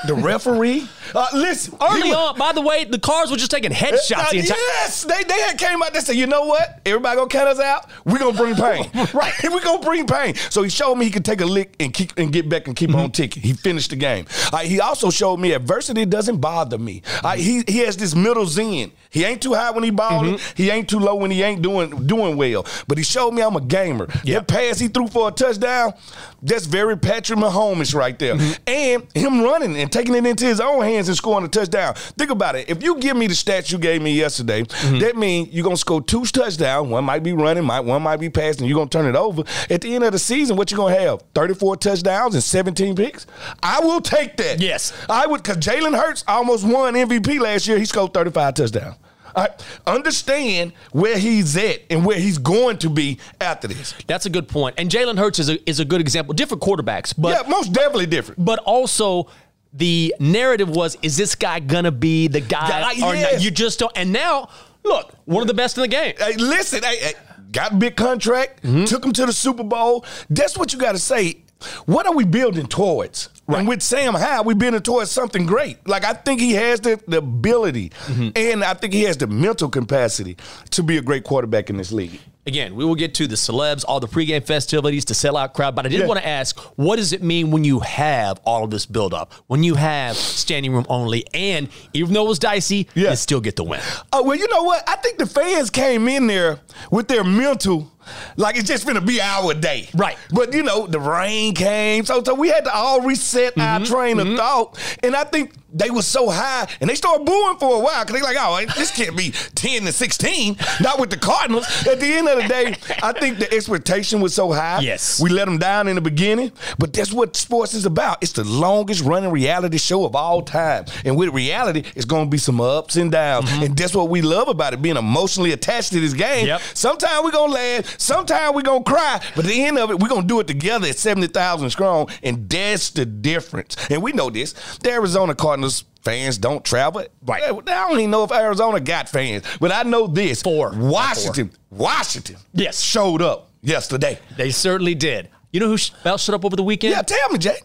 The 0.05 0.13
referee. 0.13 0.87
Uh, 1.15 1.27
listen, 1.33 1.75
Early 1.81 2.09
was- 2.09 2.15
on, 2.17 2.37
by 2.37 2.51
the 2.51 2.61
way, 2.61 2.83
the 2.85 2.99
cars 2.99 3.29
were 3.31 3.37
just 3.37 3.51
taking 3.51 3.71
headshots 3.71 4.11
Uh, 4.27 4.29
the 4.31 4.39
entire 4.39 4.57
yes, 4.57 5.03
they 5.03 5.23
they 5.23 5.39
had 5.41 5.57
came 5.57 5.81
out. 5.81 5.93
They 5.93 5.99
said, 5.99 6.15
you 6.15 6.27
know 6.27 6.45
what? 6.45 6.79
Everybody 6.85 7.15
gonna 7.17 7.29
count 7.29 7.49
us 7.49 7.59
out. 7.59 7.85
We 8.05 8.19
gonna 8.19 8.37
bring 8.37 8.55
pain. 8.67 8.89
Right. 9.13 9.33
we 9.43 9.59
gonna 9.61 9.83
bring 9.83 10.05
pain. 10.07 10.35
So 10.49 10.63
he 10.63 10.69
showed 10.69 10.95
me 10.95 11.05
he 11.05 11.11
could 11.11 11.25
take 11.25 11.41
a 11.41 11.45
lick 11.45 11.75
and 11.79 11.93
keep 11.93 12.13
and 12.17 12.31
get 12.31 12.49
back 12.49 12.67
and 12.67 12.75
keep 12.75 12.87
Mm-hmm. 12.89 12.99
on 12.99 13.11
ticking. 13.11 13.43
He 13.43 13.51
finished 13.53 13.89
the 13.89 13.95
game. 13.97 14.25
Uh, 14.53 14.59
he 14.59 14.79
also 14.79 15.09
showed 15.09 15.37
me 15.37 15.51
adversity 15.51 16.05
doesn't 16.05 16.37
bother 16.37 16.77
me. 16.77 17.01
Uh, 17.23 17.35
he 17.35 17.63
he 17.67 17.79
has 17.79 17.97
this 17.97 18.15
middle 18.15 18.45
zen. 18.45 18.91
He 19.09 19.23
ain't 19.25 19.41
too 19.41 19.53
high 19.53 19.71
when 19.71 19.83
he 19.83 19.89
balling. 19.89 20.35
Mm-hmm. 20.35 20.53
He 20.55 20.69
ain't 20.69 20.89
too 20.89 20.99
low 20.99 21.15
when 21.15 21.31
he 21.31 21.43
ain't 21.43 21.61
doing 21.61 22.07
doing 22.07 22.37
well. 22.37 22.65
But 22.87 22.97
he 22.97 23.03
showed 23.03 23.31
me 23.31 23.41
I'm 23.41 23.55
a 23.57 23.61
gamer. 23.61 24.07
Yep. 24.23 24.47
That 24.47 24.47
pass 24.47 24.79
he 24.79 24.87
threw 24.87 25.07
for 25.07 25.27
a 25.27 25.31
touchdown, 25.31 25.93
that's 26.41 26.65
very 26.65 26.97
Patrick 26.97 27.37
Mahomes 27.39 27.93
right 27.93 28.17
there. 28.17 28.35
Mm-hmm. 28.35 28.53
And 28.67 29.07
him 29.13 29.41
running 29.41 29.75
and 29.77 29.91
taking 29.91 30.15
it 30.15 30.25
into 30.25 30.45
his 30.45 30.59
own 30.61 30.83
hands 30.83 30.96
and 31.05 31.15
scoring 31.15 31.45
a 31.45 31.47
touchdown. 31.47 31.93
Think 32.17 32.31
about 32.31 32.55
it. 32.55 32.69
If 32.69 32.81
you 32.81 32.97
give 32.97 33.15
me 33.15 33.27
the 33.27 33.33
stats 33.35 33.71
you 33.71 33.77
gave 33.77 34.01
me 34.01 34.13
yesterday, 34.13 34.63
Mm-hmm. 34.63 34.99
that 34.99 35.15
means 35.15 35.49
you're 35.51 35.63
gonna 35.63 35.77
score 35.77 36.01
two 36.01 36.23
touchdowns. 36.25 36.87
One 36.89 37.03
might 37.03 37.21
be 37.23 37.33
running, 37.33 37.63
might 37.63 37.81
one 37.81 38.01
might 38.01 38.17
be 38.19 38.29
passing. 38.29 38.65
You're 38.67 38.77
gonna 38.77 38.89
turn 38.89 39.05
it 39.05 39.15
over. 39.15 39.43
At 39.69 39.81
the 39.81 39.93
end 39.93 40.03
of 40.03 40.13
the 40.13 40.19
season, 40.19 40.55
what 40.55 40.71
you 40.71 40.77
gonna 40.77 40.95
have? 40.97 41.21
34 41.35 41.77
touchdowns 41.77 42.33
and 42.33 42.43
17 42.43 42.95
picks. 42.95 43.27
I 43.61 43.79
will 43.81 44.01
take 44.01 44.37
that. 44.37 44.59
Yes. 44.59 44.93
I 45.09 45.27
would, 45.27 45.43
because 45.43 45.57
Jalen 45.57 45.95
Hurts 45.95 46.23
almost 46.27 46.65
won 46.65 46.93
MVP 46.95 47.39
last 47.39 47.67
year. 47.67 47.77
He 47.77 47.85
scored 47.85 48.13
35 48.13 48.53
touchdowns. 48.55 48.95
I 49.35 49.49
Understand 49.85 50.73
where 50.91 51.17
he's 51.17 51.55
at 51.57 51.81
and 51.89 52.05
where 52.05 52.19
he's 52.19 52.37
going 52.37 52.77
to 52.79 52.89
be 52.89 53.19
after 53.39 53.67
this. 53.67 53.93
That's 54.07 54.25
a 54.25 54.29
good 54.29 54.47
point. 54.47 54.75
And 54.77 54.89
Jalen 54.89 55.17
Hurts 55.17 55.39
is 55.39 55.49
a, 55.49 55.69
is 55.69 55.79
a 55.79 55.85
good 55.85 56.01
example. 56.01 56.33
Different 56.33 56.61
quarterbacks, 56.63 57.13
but 57.17 57.29
yeah, 57.29 57.49
most 57.49 57.71
definitely 57.73 58.05
different. 58.07 58.43
but 58.43 58.59
also 58.59 59.27
the 59.77 60.15
narrative 60.19 60.69
was: 60.69 60.97
Is 61.01 61.17
this 61.17 61.35
guy 61.35 61.59
gonna 61.59 61.91
be 61.91 62.27
the 62.27 62.41
guy 62.41 62.93
or 63.01 63.15
not? 63.15 63.41
You 63.41 63.51
just 63.51 63.79
don't. 63.79 63.91
And 63.95 64.11
now, 64.11 64.49
look, 64.83 65.13
one 65.25 65.41
of 65.41 65.47
the 65.47 65.53
best 65.53 65.77
in 65.77 65.81
the 65.81 65.87
game. 65.87 66.13
Hey, 66.17 66.33
listen, 66.35 66.83
hey, 66.83 66.97
hey, 66.97 67.13
got 67.51 67.71
a 67.73 67.75
big 67.75 67.95
contract, 67.95 68.63
Mm-hmm. 68.63 68.85
took 68.85 69.05
him 69.05 69.13
to 69.13 69.25
the 69.25 69.33
Super 69.33 69.63
Bowl. 69.63 70.05
That's 70.29 70.57
what 70.57 70.73
you 70.73 70.79
got 70.79 70.93
to 70.93 70.99
say. 70.99 71.39
What 71.87 72.05
are 72.05 72.13
we 72.13 72.23
building 72.23 72.67
towards? 72.67 73.29
And 73.47 73.67
with 73.67 73.81
Sam 73.81 74.13
Howell, 74.13 74.43
we're 74.43 74.53
building 74.55 74.81
towards 74.81 75.09
something 75.09 75.45
great. 75.47 75.87
Like 75.87 76.03
I 76.05 76.13
think 76.13 76.39
he 76.39 76.51
has 76.53 76.81
the, 76.81 77.01
the 77.07 77.17
ability, 77.17 77.89
Mm-hmm. 78.05 78.29
and 78.35 78.63
I 78.63 78.73
think 78.75 78.93
he 78.93 79.03
has 79.03 79.17
the 79.17 79.25
mental 79.27 79.67
capacity 79.69 80.37
to 80.71 80.83
be 80.83 80.97
a 80.97 81.01
great 81.01 81.23
quarterback 81.23 81.69
in 81.71 81.77
this 81.77 81.91
league. 81.91 82.19
Again, 82.47 82.75
we 82.75 82.85
will 82.85 82.95
get 82.95 83.13
to 83.15 83.27
the 83.27 83.35
celebs, 83.35 83.83
all 83.85 83.99
the 83.99 84.07
pregame 84.07 84.41
festivities, 84.45 85.03
the 85.03 85.13
sellout 85.13 85.53
crowd. 85.53 85.75
But 85.75 85.85
I 85.85 85.89
did 85.89 85.99
Yeah. 85.99 86.05
want 86.07 86.21
to 86.21 86.25
ask, 86.25 86.57
what 86.77 86.95
does 86.95 87.11
it 87.11 87.21
mean 87.21 87.51
when 87.51 87.65
you 87.65 87.81
have 87.81 88.39
all 88.45 88.63
of 88.63 88.71
this 88.71 88.85
buildup? 88.85 89.33
When 89.47 89.63
you 89.63 89.75
have 89.75 90.15
standing 90.15 90.71
room 90.71 90.85
only, 90.87 91.25
and 91.33 91.67
even 91.93 92.13
though 92.13 92.23
it 92.25 92.29
was 92.29 92.39
dicey, 92.39 92.87
Yeah. 92.95 93.09
you 93.09 93.15
still 93.17 93.41
get 93.41 93.57
the 93.57 93.65
win. 93.65 93.81
Oh 94.13 94.23
well, 94.23 94.37
you 94.37 94.47
know 94.47 94.63
what? 94.63 94.81
I 94.87 94.95
think 94.95 95.17
the 95.17 95.25
fans 95.25 95.69
came 95.69 96.07
in 96.07 96.27
there 96.27 96.59
with 96.89 97.09
their 97.09 97.25
mental, 97.25 97.91
like 98.35 98.57
it's 98.57 98.67
just 98.67 98.85
gonna 98.85 99.01
be 99.01 99.21
our 99.21 99.53
day, 99.53 99.89
Right. 99.93 100.17
But 100.31 100.53
you 100.53 100.63
know, 100.63 100.87
the 100.87 100.99
rain 100.99 101.53
came, 101.53 102.05
so 102.05 102.23
so 102.23 102.33
we 102.33 102.49
had 102.49 102.65
to 102.65 102.73
all 102.73 103.01
reset 103.01 103.57
our 103.57 103.79
mm-hmm. 103.79 103.93
train 103.93 104.19
of 104.19 104.27
mm-hmm. 104.27 104.37
thought, 104.37 104.97
and 105.03 105.15
I 105.15 105.23
think 105.23 105.53
they 105.73 105.89
were 105.89 106.01
so 106.01 106.29
high, 106.29 106.67
and 106.79 106.89
they 106.89 106.95
started 106.95 107.25
booing 107.25 107.57
for 107.57 107.75
a 107.75 107.79
while 107.79 108.03
because 108.03 108.19
they're 108.19 108.33
like, 108.33 108.37
oh, 108.39 108.65
this 108.75 108.91
can't 108.91 109.15
be 109.17 109.31
ten 109.55 109.83
to 109.83 109.91
sixteen, 109.91 110.57
not 110.81 110.99
with 110.99 111.09
the 111.09 111.17
Cardinals. 111.17 111.65
At 111.87 111.99
the 111.99 112.07
end 112.07 112.27
of 112.27 112.41
the 112.41 112.47
day, 112.47 112.75
I 113.03 113.11
think 113.13 113.39
the 113.39 113.51
expectation 113.53 114.21
was 114.21 114.33
so 114.33 114.51
high. 114.51 114.79
Yes. 114.79 115.19
we 115.21 115.29
let 115.29 115.45
them 115.45 115.57
down 115.57 115.87
in 115.87 115.95
the 115.95 116.01
beginning, 116.01 116.51
but 116.77 116.93
that's 116.93 117.11
what 117.11 117.35
sports 117.35 117.73
is 117.73 117.85
about. 117.85 118.19
It's 118.21 118.31
the 118.31 118.43
longest 118.43 119.03
running 119.03 119.31
reality 119.31 119.77
show 119.77 120.05
of 120.05 120.15
all 120.15 120.41
time, 120.41 120.85
and 121.05 121.17
with 121.17 121.29
reality, 121.29 121.83
it's 121.95 122.05
gonna 122.05 122.29
be 122.29 122.37
some 122.37 122.61
ups 122.61 122.95
and 122.95 123.11
downs, 123.11 123.49
mm-hmm. 123.49 123.63
and 123.63 123.77
that's 123.77 123.95
what 123.95 124.09
we 124.09 124.21
love 124.21 124.47
about 124.47 124.73
it, 124.73 124.81
being 124.81 124.97
emotionally 124.97 125.51
attached 125.51 125.91
to 125.91 125.99
this 125.99 126.13
game. 126.13 126.47
Yep. 126.47 126.61
Sometimes 126.73 127.23
we're 127.23 127.31
gonna 127.31 127.53
laugh, 127.53 127.96
sometimes 127.97 128.55
we're 128.55 128.61
gonna 128.61 128.83
cry, 128.83 129.21
but 129.35 129.45
at 129.45 129.49
the 129.49 129.63
end 129.63 129.77
of 129.77 129.91
it, 129.91 129.99
we're 129.99 130.07
gonna 130.09 130.27
do 130.27 130.39
it 130.39 130.47
together 130.47 130.87
at 130.87 130.97
70,000 130.97 131.69
strong, 131.69 132.09
and 132.23 132.49
that's 132.49 132.89
the 132.91 133.05
difference. 133.05 133.75
And 133.89 134.01
we 134.01 134.11
know 134.13 134.29
this. 134.29 134.53
The 134.83 134.91
Arizona 134.91 135.35
Cardinals 135.35 135.83
fans 136.03 136.37
don't 136.37 136.63
travel. 136.63 137.03
Right. 137.25 137.43
I 137.43 137.47
don't 137.51 137.99
even 137.99 138.11
know 138.11 138.23
if 138.23 138.31
Arizona 138.31 138.79
got 138.79 139.09
fans, 139.09 139.43
but 139.59 139.71
I 139.71 139.83
know 139.83 140.07
this. 140.07 140.41
Four. 140.41 140.71
Washington, 140.75 141.51
Washington 141.69 142.37
Yes. 142.53 142.81
showed 142.81 143.21
up 143.21 143.49
yesterday. 143.61 144.17
They 144.37 144.51
certainly 144.51 144.95
did. 144.95 145.29
You 145.51 145.59
know 145.59 145.67
who 145.67 145.77
else 146.05 146.23
showed 146.23 146.35
up 146.35 146.45
over 146.45 146.55
the 146.55 146.63
weekend? 146.63 146.91
Yeah, 146.93 147.01
tell 147.01 147.29
me, 147.29 147.37
Jay. 147.39 147.57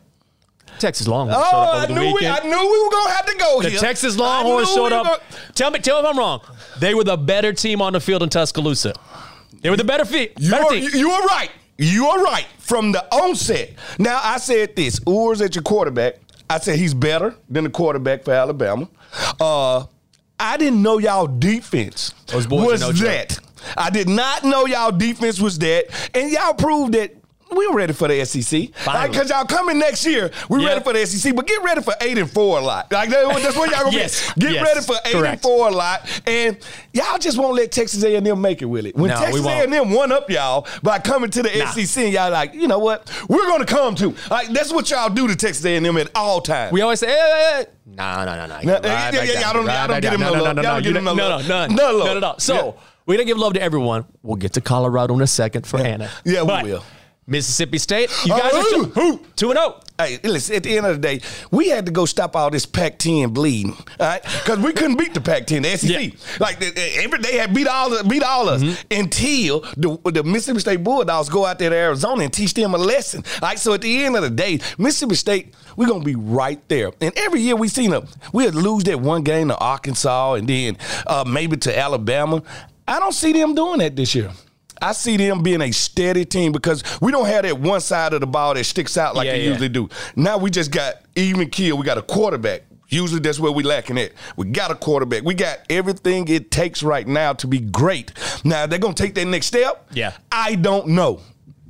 Texas 0.79 1.07
Longhorns 1.07 1.39
Oh, 1.47 1.51
showed 1.51 1.57
up 1.57 1.69
I 1.75 1.77
over 1.79 1.87
the 1.87 1.95
knew, 1.95 2.07
we, 2.07 2.13
weekend. 2.15 2.35
I 2.35 2.43
knew 2.49 2.73
we 2.73 2.83
were 2.83 2.91
gonna 2.91 3.11
have 3.11 3.27
to 3.27 3.35
go 3.37 3.63
the 3.63 3.71
here. 3.71 3.79
Texas 3.79 4.17
Longhorns 4.17 4.69
showed 4.73 4.91
we 4.91 4.97
up. 4.97 5.05
gonna- 5.05 5.19
Tell 5.55 5.71
me, 5.71 5.79
tell 5.79 6.03
me 6.03 6.09
if 6.09 6.13
I'm 6.15 6.19
wrong. 6.19 6.41
They 6.79 6.95
were 6.95 7.05
the 7.05 7.17
better 7.17 7.53
team 7.53 7.81
on 7.83 7.93
the 7.93 8.01
field 8.01 8.23
in 8.23 8.29
Tuscaloosa. 8.31 8.95
They 9.61 9.71
were 9.71 9.77
the 9.77 9.85
better, 9.85 10.05
fit. 10.05 10.33
You 10.39 10.51
better 10.51 10.65
are, 10.65 10.71
team. 10.71 10.91
you 10.95 11.11
are 11.11 11.25
right. 11.27 11.51
You 11.79 12.07
are 12.07 12.23
right 12.23 12.47
from 12.59 12.93
the 12.93 13.05
onset. 13.15 13.73
Now 13.99 14.21
I 14.23 14.39
said 14.39 14.77
this: 14.77 15.01
Ewers 15.07 15.41
at 15.41 15.55
your 15.55 15.63
quarterback. 15.63 16.17
I 16.49 16.59
said 16.59 16.79
he's 16.79 16.95
better 16.95 17.35
than 17.49 17.65
the 17.65 17.71
quarterback 17.71 18.25
for 18.25 18.33
Alabama. 18.33 18.89
Uh, 19.41 19.85
I 20.39 20.57
didn't 20.57 20.83
know 20.83 20.99
y'all 20.99 21.27
defense 21.27 22.13
Those 22.27 22.47
boys 22.47 22.67
was 22.73 22.81
no 22.81 22.93
joke. 22.93 23.07
that. 23.07 23.39
I 23.77 23.91
did 23.91 24.09
not 24.09 24.45
know 24.45 24.67
y'all 24.67 24.91
defense 24.93 25.41
was 25.41 25.59
that, 25.61 25.87
and 26.15 26.31
y'all 26.31 26.55
proved 26.55 26.95
that. 26.95 27.15
We 27.55 27.67
were 27.69 27.75
ready 27.77 27.93
for 27.93 28.09
the 28.09 28.25
SEC. 28.25 28.71
Like, 28.87 29.13
cause 29.13 29.29
y'all 29.31 29.45
coming 29.45 29.79
next 29.79 30.07
year, 30.07 30.31
we're 30.49 30.65
ready 30.65 30.81
for 30.81 30.93
the 30.93 31.05
SEC, 31.07 31.35
but 31.37 31.47
get 31.47 31.63
ready 31.63 31.83
for 31.83 31.95
eight 32.01 32.19
and 32.19 32.31
four 32.31 32.59
a 32.59 32.63
lot. 32.63 32.91
Like 32.93 33.11
that's 33.11 33.57
what 33.57 33.71
y'all 33.71 33.85
gonna 33.85 33.97
Yes. 33.97 34.33
be. 34.35 34.41
Get 34.43 34.53
Yes. 34.53 34.65
ready 34.67 34.81
for 34.87 34.95
eight 35.05 35.25
and 35.31 35.41
four 35.41 35.69
a 35.69 35.71
lot, 35.71 36.09
and 36.27 36.57
y'all 36.93 37.19
just 37.19 37.39
won't 37.39 37.55
let 37.57 37.71
Texas 37.73 38.03
A&M 38.05 38.41
make 38.41 38.63
it 38.63 38.67
with 38.67 38.87
it. 38.87 38.97
When 38.97 39.11
No, 39.11 39.17
Texas 39.17 39.43
won't. 39.43 39.73
A&M 39.73 39.91
one 39.91 40.13
up 40.13 40.29
y'all 40.31 40.67
by 40.83 40.99
coming 40.99 41.31
to 41.31 41.43
the 41.43 41.59
Nah. 41.59 41.71
SEC, 41.73 42.05
and 42.05 42.13
y'all 42.13 42.31
like, 42.31 42.55
you 42.55 42.67
know 42.69 42.79
what? 42.79 43.11
We're 43.29 43.47
gonna 43.47 43.67
come 43.67 43.95
to. 43.97 44.15
Like 44.31 44.49
that's 44.49 44.73
what 44.73 44.91
y'all 44.91 45.09
do 45.11 45.29
to 45.29 45.37
Texas 45.37 45.65
A&M 45.65 45.97
at 45.99 46.11
all 46.15 46.41
times. 46.41 46.73
We 46.73 46.81
always 46.81 47.01
say, 47.01 47.09
hey, 47.09 47.15
hey. 47.59 47.67
no, 47.87 48.25
no, 48.25 48.37
no, 48.37 48.47
no. 48.47 48.61
Yeah, 48.63 48.81
yeah, 48.83 49.11
down, 49.11 49.27
y'all 49.41 49.53
don't- 49.53 49.67
y'all 49.67 49.89
don't 49.89 50.01
give 50.01 50.11
down. 50.11 50.15
him 50.15 50.21
no, 50.21 50.27
no 50.31 50.37
no, 50.39 50.43
love. 50.45 50.57
no, 50.57 50.63
no, 50.63 50.69
don't 50.69 50.83
give 50.83 50.93
you 50.93 50.99
him 50.99 51.05
no 51.05 51.15
no, 51.15 51.29
love. 51.29 51.49
no, 51.49 51.67
none, 51.67 51.75
No 51.77 51.93
love. 51.93 52.07
none 52.09 52.17
at 52.19 52.25
all. 52.25 52.39
So 52.39 52.55
Yeah. 52.55 52.73
we're 53.07 53.17
gonna 53.17 53.25
give 53.27 53.39
love 53.39 53.55
to 53.55 53.63
everyone. 53.63 54.05
We'll 54.23 54.37
get 54.37 54.53
to 54.55 54.61
Colorado 54.61 55.15
in 55.15 55.21
a 55.21 55.27
second 55.27 55.67
for 55.67 55.79
Anna. 55.81 56.09
Yeah, 56.25 56.43
we 56.43 56.47
But 56.49 56.65
will. 56.65 56.85
Mississippi 57.27 57.79
State, 57.79 58.11
you 58.25 58.31
guys 58.31 58.53
Uh, 58.53 58.57
are 58.59 58.63
who? 58.63 59.17
two, 59.19 59.27
two 59.37 59.51
and 59.51 59.59
oh. 59.59 59.63
zero. 59.63 59.81
Hey, 59.99 60.19
listen, 60.25 60.57
at 60.57 60.65
the 60.65 60.77
end 60.77 60.87
of 60.87 61.01
the 61.01 61.01
day, 61.01 61.21
we 61.53 61.69
had 61.69 61.87
to 61.87 61.93
go 61.93 62.05
stop 62.05 62.35
all 62.35 62.51
this 62.51 62.67
Pac 62.67 62.99
10 62.99 63.29
bleeding, 63.29 63.71
all 64.01 64.07
right? 64.09 64.23
Because 64.23 64.59
we 64.59 64.73
couldn't 64.73 64.97
beat 64.97 65.15
the 65.15 65.21
Pac 65.21 65.47
10, 65.47 65.63
the 65.63 65.77
SEC. 65.77 65.91
Yeah. 65.91 66.11
Like, 66.41 66.61
every 66.61 67.21
day 67.21 67.37
had 67.37 67.55
beat 67.55 67.69
all, 67.69 68.03
beat 68.05 68.25
all 68.25 68.49
us 68.49 68.63
Mm-hmm. 68.63 69.01
until 69.01 69.61
the, 69.77 70.11
the 70.11 70.25
Mississippi 70.25 70.59
State 70.59 70.83
Bulldogs 70.83 71.29
go 71.29 71.47
out 71.47 71.61
there 71.61 71.71
to 71.71 71.77
Arizona 71.77 72.25
and 72.25 72.33
teach 72.33 72.55
them 72.55 72.75
a 72.75 72.79
lesson. 72.79 73.23
All 73.41 73.49
right, 73.51 73.59
so 73.59 73.75
at 73.75 73.83
the 73.83 74.05
end 74.05 74.17
of 74.17 74.23
the 74.23 74.31
day, 74.31 74.59
Mississippi 74.77 75.15
State, 75.15 75.55
we're 75.77 75.87
going 75.87 76.01
to 76.01 76.07
be 76.07 76.17
right 76.17 76.61
there. 76.69 76.91
And 77.01 77.13
every 77.17 77.41
year 77.41 77.55
we 77.55 77.69
seen 77.69 77.91
them, 77.93 78.09
we'd 78.33 78.55
lose 78.55 78.83
that 78.85 78.99
one 79.01 79.23
game 79.23 79.49
to 79.49 79.57
Arkansas 79.59 80.35
and 80.35 80.49
then 80.49 80.77
uh, 81.07 81.23
maybe 81.25 81.57
to 81.59 81.79
Alabama. 81.79 82.43
I 82.89 82.99
don't 82.99 83.13
see 83.13 83.33
them 83.33 83.55
doing 83.55 83.79
that 83.79 83.95
this 83.95 84.13
year. 84.17 84.33
I 84.83 84.93
see 84.93 85.17
them 85.17 85.43
being 85.43 85.61
a 85.63 85.71
steady 85.73 86.25
team 86.25 86.53
because 86.53 86.83
we 87.01 87.13
don't 87.13 87.27
have 87.27 87.45
that 87.45 87.59
one 87.59 87.81
side 87.81 88.13
of 88.13 88.21
the 88.21 88.27
ball 88.27 88.55
that 88.55 88.65
sticks 88.65 88.97
out 88.97 89.15
like 89.15 89.27
Yeah, 89.27 89.33
they 89.33 89.45
yeah. 89.45 89.49
usually 89.51 89.69
do. 89.69 89.89
Now 90.17 90.39
we 90.39 90.51
just 90.51 90.71
got 90.71 90.97
even 91.17 91.49
kill. 91.51 91.79
We 91.79 91.85
got 91.85 91.99
a 91.99 92.03
quarterback. 92.03 92.63
Usually 92.89 93.21
that's 93.21 93.41
where 93.41 93.53
we 93.53 93.63
lacking 93.63 93.97
at. 93.99 94.13
We 94.37 94.47
got 94.47 94.71
a 94.71 94.75
quarterback. 94.75 95.23
We 95.23 95.33
got 95.35 95.61
everything 95.71 96.29
it 96.29 96.51
takes 96.51 96.83
right 96.83 97.07
now 97.07 97.33
to 97.35 97.47
be 97.47 97.59
great. 97.59 98.13
Now 98.45 98.67
they're 98.67 98.79
gonna 98.79 98.93
take 98.93 99.15
that 99.15 99.25
next 99.27 99.47
step. 99.47 99.87
Yeah. 99.93 100.13
I 100.31 100.57
don't 100.57 100.89
know. 100.89 101.21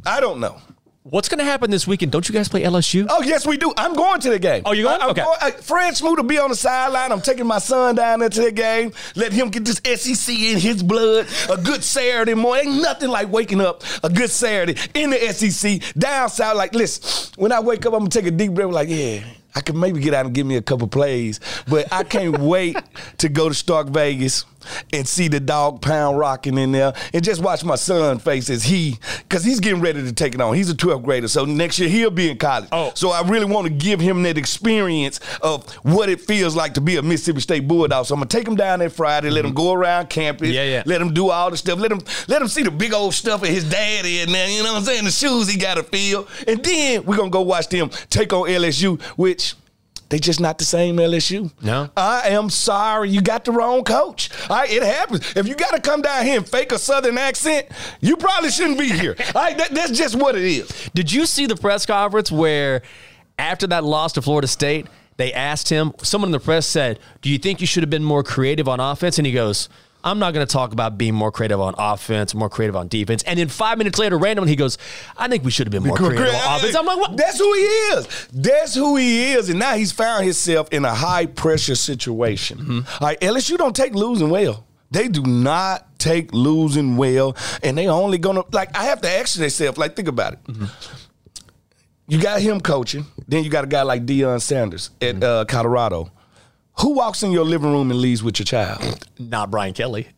I 0.04 0.20
don't 0.20 0.40
know. 0.40 0.60
What's 1.04 1.28
gonna 1.28 1.42
happen 1.42 1.68
this 1.72 1.84
weekend? 1.84 2.12
Don't 2.12 2.28
you 2.28 2.32
guys 2.32 2.48
play 2.48 2.62
LSU? 2.62 3.06
Oh 3.10 3.22
yes, 3.22 3.44
we 3.44 3.56
do. 3.56 3.72
I'm 3.76 3.92
going 3.94 4.20
to 4.20 4.30
the 4.30 4.38
game. 4.38 4.62
Oh, 4.64 4.70
you 4.70 4.84
going? 4.84 5.00
I, 5.00 5.04
I'm 5.04 5.10
Okay. 5.10 5.22
Going, 5.24 5.36
I, 5.40 5.50
Fred 5.50 5.96
Smoot 5.96 6.16
will 6.16 6.22
be 6.24 6.38
on 6.38 6.50
the 6.50 6.54
sideline. 6.54 7.10
I'm 7.10 7.20
taking 7.20 7.44
my 7.44 7.58
son 7.58 7.96
down 7.96 8.20
there 8.20 8.28
to 8.28 8.40
the 8.40 8.52
game. 8.52 8.92
Let 9.16 9.32
him 9.32 9.50
get 9.50 9.64
this 9.64 9.80
SEC 9.84 10.32
in 10.32 10.60
his 10.60 10.80
blood. 10.80 11.26
A 11.50 11.56
good 11.56 11.82
Saturday 11.82 12.34
morning. 12.34 12.68
Ain't 12.68 12.82
nothing 12.82 13.10
like 13.10 13.32
waking 13.32 13.60
up 13.60 13.82
a 14.04 14.10
good 14.10 14.30
Saturday 14.30 14.76
in 14.94 15.10
the 15.10 15.18
SEC 15.32 15.80
down 15.94 16.28
south. 16.28 16.56
Like, 16.56 16.72
listen, 16.72 17.32
when 17.36 17.50
I 17.50 17.58
wake 17.58 17.84
up, 17.84 17.94
I'm 17.94 18.00
gonna 18.00 18.10
take 18.10 18.26
a 18.26 18.30
deep 18.30 18.52
breath. 18.52 18.70
Like, 18.70 18.88
yeah. 18.88 19.24
I 19.54 19.60
could 19.60 19.76
maybe 19.76 20.00
get 20.00 20.14
out 20.14 20.24
and 20.24 20.34
give 20.34 20.46
me 20.46 20.56
a 20.56 20.62
couple 20.62 20.88
plays, 20.88 21.38
but 21.68 21.92
I 21.92 22.04
can't 22.04 22.38
wait 22.38 22.76
to 23.18 23.28
go 23.28 23.48
to 23.50 23.54
Stark 23.54 23.88
Vegas 23.88 24.46
and 24.92 25.06
see 25.06 25.28
the 25.28 25.40
dog 25.40 25.80
pound 25.80 26.18
rocking 26.18 26.58
in 26.58 26.72
there 26.72 26.92
and 27.12 27.24
just 27.24 27.42
watch 27.42 27.64
my 27.64 27.76
son 27.76 28.18
face 28.18 28.50
as 28.50 28.64
he, 28.64 28.98
because 29.18 29.44
he's 29.44 29.60
getting 29.60 29.80
ready 29.80 30.02
to 30.02 30.12
take 30.12 30.34
it 30.34 30.40
on. 30.40 30.54
He's 30.54 30.70
a 30.70 30.74
12th 30.74 31.04
grader, 31.04 31.28
so 31.28 31.44
next 31.44 31.78
year 31.78 31.88
he'll 31.88 32.10
be 32.10 32.30
in 32.30 32.38
college. 32.38 32.68
Oh. 32.72 32.92
So 32.94 33.10
I 33.10 33.26
really 33.28 33.46
want 33.46 33.66
to 33.66 33.72
give 33.72 34.00
him 34.00 34.22
that 34.24 34.38
experience 34.38 35.20
of 35.40 35.70
what 35.84 36.08
it 36.08 36.20
feels 36.20 36.56
like 36.56 36.74
to 36.74 36.80
be 36.80 36.96
a 36.96 37.02
Mississippi 37.02 37.40
State 37.40 37.68
Bulldog. 37.68 38.06
So 38.06 38.14
I'm 38.14 38.20
gonna 38.20 38.28
take 38.28 38.46
him 38.46 38.56
down 38.56 38.78
there 38.78 38.90
Friday, 38.90 39.30
let 39.30 39.44
him 39.44 39.50
mm-hmm. 39.50 39.56
go 39.56 39.72
around 39.72 40.10
campus, 40.10 40.48
Yeah, 40.48 40.64
yeah. 40.64 40.82
let 40.86 41.00
him 41.00 41.12
do 41.12 41.30
all 41.30 41.50
the 41.50 41.56
stuff, 41.56 41.78
let 41.78 41.92
him 41.92 42.00
let 42.28 42.42
him 42.42 42.48
see 42.48 42.62
the 42.62 42.70
big 42.70 42.92
old 42.92 43.14
stuff 43.14 43.42
of 43.42 43.48
his 43.48 43.68
daddy 43.68 44.20
and 44.20 44.32
there. 44.32 44.48
You 44.48 44.62
know 44.62 44.72
what 44.72 44.80
I'm 44.80 44.84
saying? 44.84 45.04
The 45.04 45.10
shoes 45.10 45.48
he 45.48 45.58
got 45.58 45.74
to 45.74 45.82
feel, 45.82 46.26
and 46.46 46.62
then 46.62 47.04
we're 47.04 47.16
gonna 47.16 47.30
go 47.30 47.42
watch 47.42 47.68
them 47.68 47.90
take 48.10 48.32
on 48.32 48.48
LSU, 48.48 49.00
which. 49.16 49.54
They 50.12 50.18
just 50.18 50.40
not 50.40 50.58
the 50.58 50.66
same 50.66 50.98
LSU. 50.98 51.50
No. 51.62 51.88
I 51.96 52.28
am 52.28 52.50
sorry. 52.50 53.08
You 53.08 53.22
got 53.22 53.46
the 53.46 53.52
wrong 53.52 53.82
coach. 53.82 54.28
All 54.50 54.58
right, 54.58 54.70
it 54.70 54.82
happens. 54.82 55.34
If 55.34 55.48
you 55.48 55.54
got 55.54 55.70
to 55.70 55.80
come 55.80 56.02
down 56.02 56.26
here 56.26 56.36
and 56.36 56.46
fake 56.46 56.70
a 56.70 56.78
Southern 56.78 57.16
accent, 57.16 57.66
you 58.02 58.18
probably 58.18 58.50
shouldn't 58.50 58.78
be 58.78 58.90
here. 58.90 59.16
All 59.34 59.40
right, 59.40 59.56
that, 59.56 59.70
that's 59.70 59.92
just 59.92 60.16
what 60.16 60.36
it 60.36 60.44
is. 60.44 60.90
Did 60.92 61.10
you 61.10 61.24
see 61.24 61.46
the 61.46 61.56
press 61.56 61.86
conference 61.86 62.30
where 62.30 62.82
after 63.38 63.66
that 63.68 63.84
loss 63.84 64.12
to 64.12 64.20
Florida 64.20 64.48
State, 64.48 64.86
they 65.16 65.32
asked 65.32 65.70
him, 65.70 65.94
someone 66.02 66.28
in 66.28 66.32
the 66.32 66.40
press 66.40 66.66
said, 66.66 66.98
Do 67.22 67.30
you 67.30 67.38
think 67.38 67.62
you 67.62 67.66
should 67.66 67.82
have 67.82 67.88
been 67.88 68.04
more 68.04 68.22
creative 68.22 68.68
on 68.68 68.80
offense? 68.80 69.16
And 69.16 69.26
he 69.26 69.32
goes, 69.32 69.70
I'm 70.04 70.18
not 70.18 70.34
going 70.34 70.44
to 70.46 70.52
talk 70.52 70.72
about 70.72 70.98
being 70.98 71.14
more 71.14 71.30
creative 71.30 71.60
on 71.60 71.74
offense, 71.78 72.34
more 72.34 72.48
creative 72.48 72.74
on 72.74 72.88
defense. 72.88 73.22
And 73.22 73.38
then 73.38 73.48
five 73.48 73.78
minutes 73.78 73.98
later, 73.98 74.18
randomly, 74.18 74.50
he 74.50 74.56
goes, 74.56 74.76
I 75.16 75.28
think 75.28 75.44
we 75.44 75.50
should 75.52 75.66
have 75.66 75.72
been 75.72 75.84
more 75.88 75.96
creative 75.96 76.26
on 76.34 76.56
offense. 76.58 76.74
I'm 76.74 76.84
like, 76.86 76.98
what? 76.98 77.16
That's 77.16 77.38
who 77.38 77.52
he 77.54 77.60
is. 77.60 78.28
That's 78.32 78.74
who 78.74 78.96
he 78.96 79.32
is. 79.32 79.48
And 79.48 79.58
now 79.58 79.74
he's 79.74 79.92
found 79.92 80.24
himself 80.24 80.68
in 80.72 80.84
a 80.84 80.92
high 80.94 81.26
pressure 81.26 81.74
situation. 81.76 82.58
Mm-hmm. 82.58 83.02
All 83.02 83.08
right, 83.08 83.20
LSU 83.20 83.56
don't 83.56 83.76
take 83.76 83.94
losing 83.94 84.28
well. 84.30 84.66
They 84.90 85.08
do 85.08 85.22
not 85.22 85.98
take 85.98 86.34
losing 86.34 86.96
well. 86.96 87.36
And 87.62 87.78
they 87.78 87.86
only 87.88 88.18
gonna 88.18 88.42
like 88.52 88.76
I 88.76 88.84
have 88.86 89.00
to 89.02 89.08
ask 89.10 89.38
themselves, 89.38 89.78
like, 89.78 89.96
think 89.96 90.08
about 90.08 90.34
it. 90.34 90.44
Mm-hmm. 90.44 90.64
You 92.08 92.20
got 92.20 92.40
him 92.42 92.60
coaching, 92.60 93.06
then 93.28 93.42
you 93.44 93.50
got 93.50 93.64
a 93.64 93.68
guy 93.68 93.82
like 93.82 94.04
Deion 94.04 94.40
Sanders 94.42 94.90
at 95.00 95.14
Mm-hmm. 95.14 95.22
uh, 95.22 95.44
Colorado. 95.46 96.10
Who 96.80 96.94
walks 96.94 97.22
in 97.22 97.32
your 97.32 97.44
living 97.44 97.70
room 97.70 97.90
and 97.90 98.00
leaves 98.00 98.22
with 98.22 98.38
your 98.38 98.44
child? 98.44 99.06
Not 99.18 99.50
Brian 99.50 99.74
Kelly. 99.74 100.08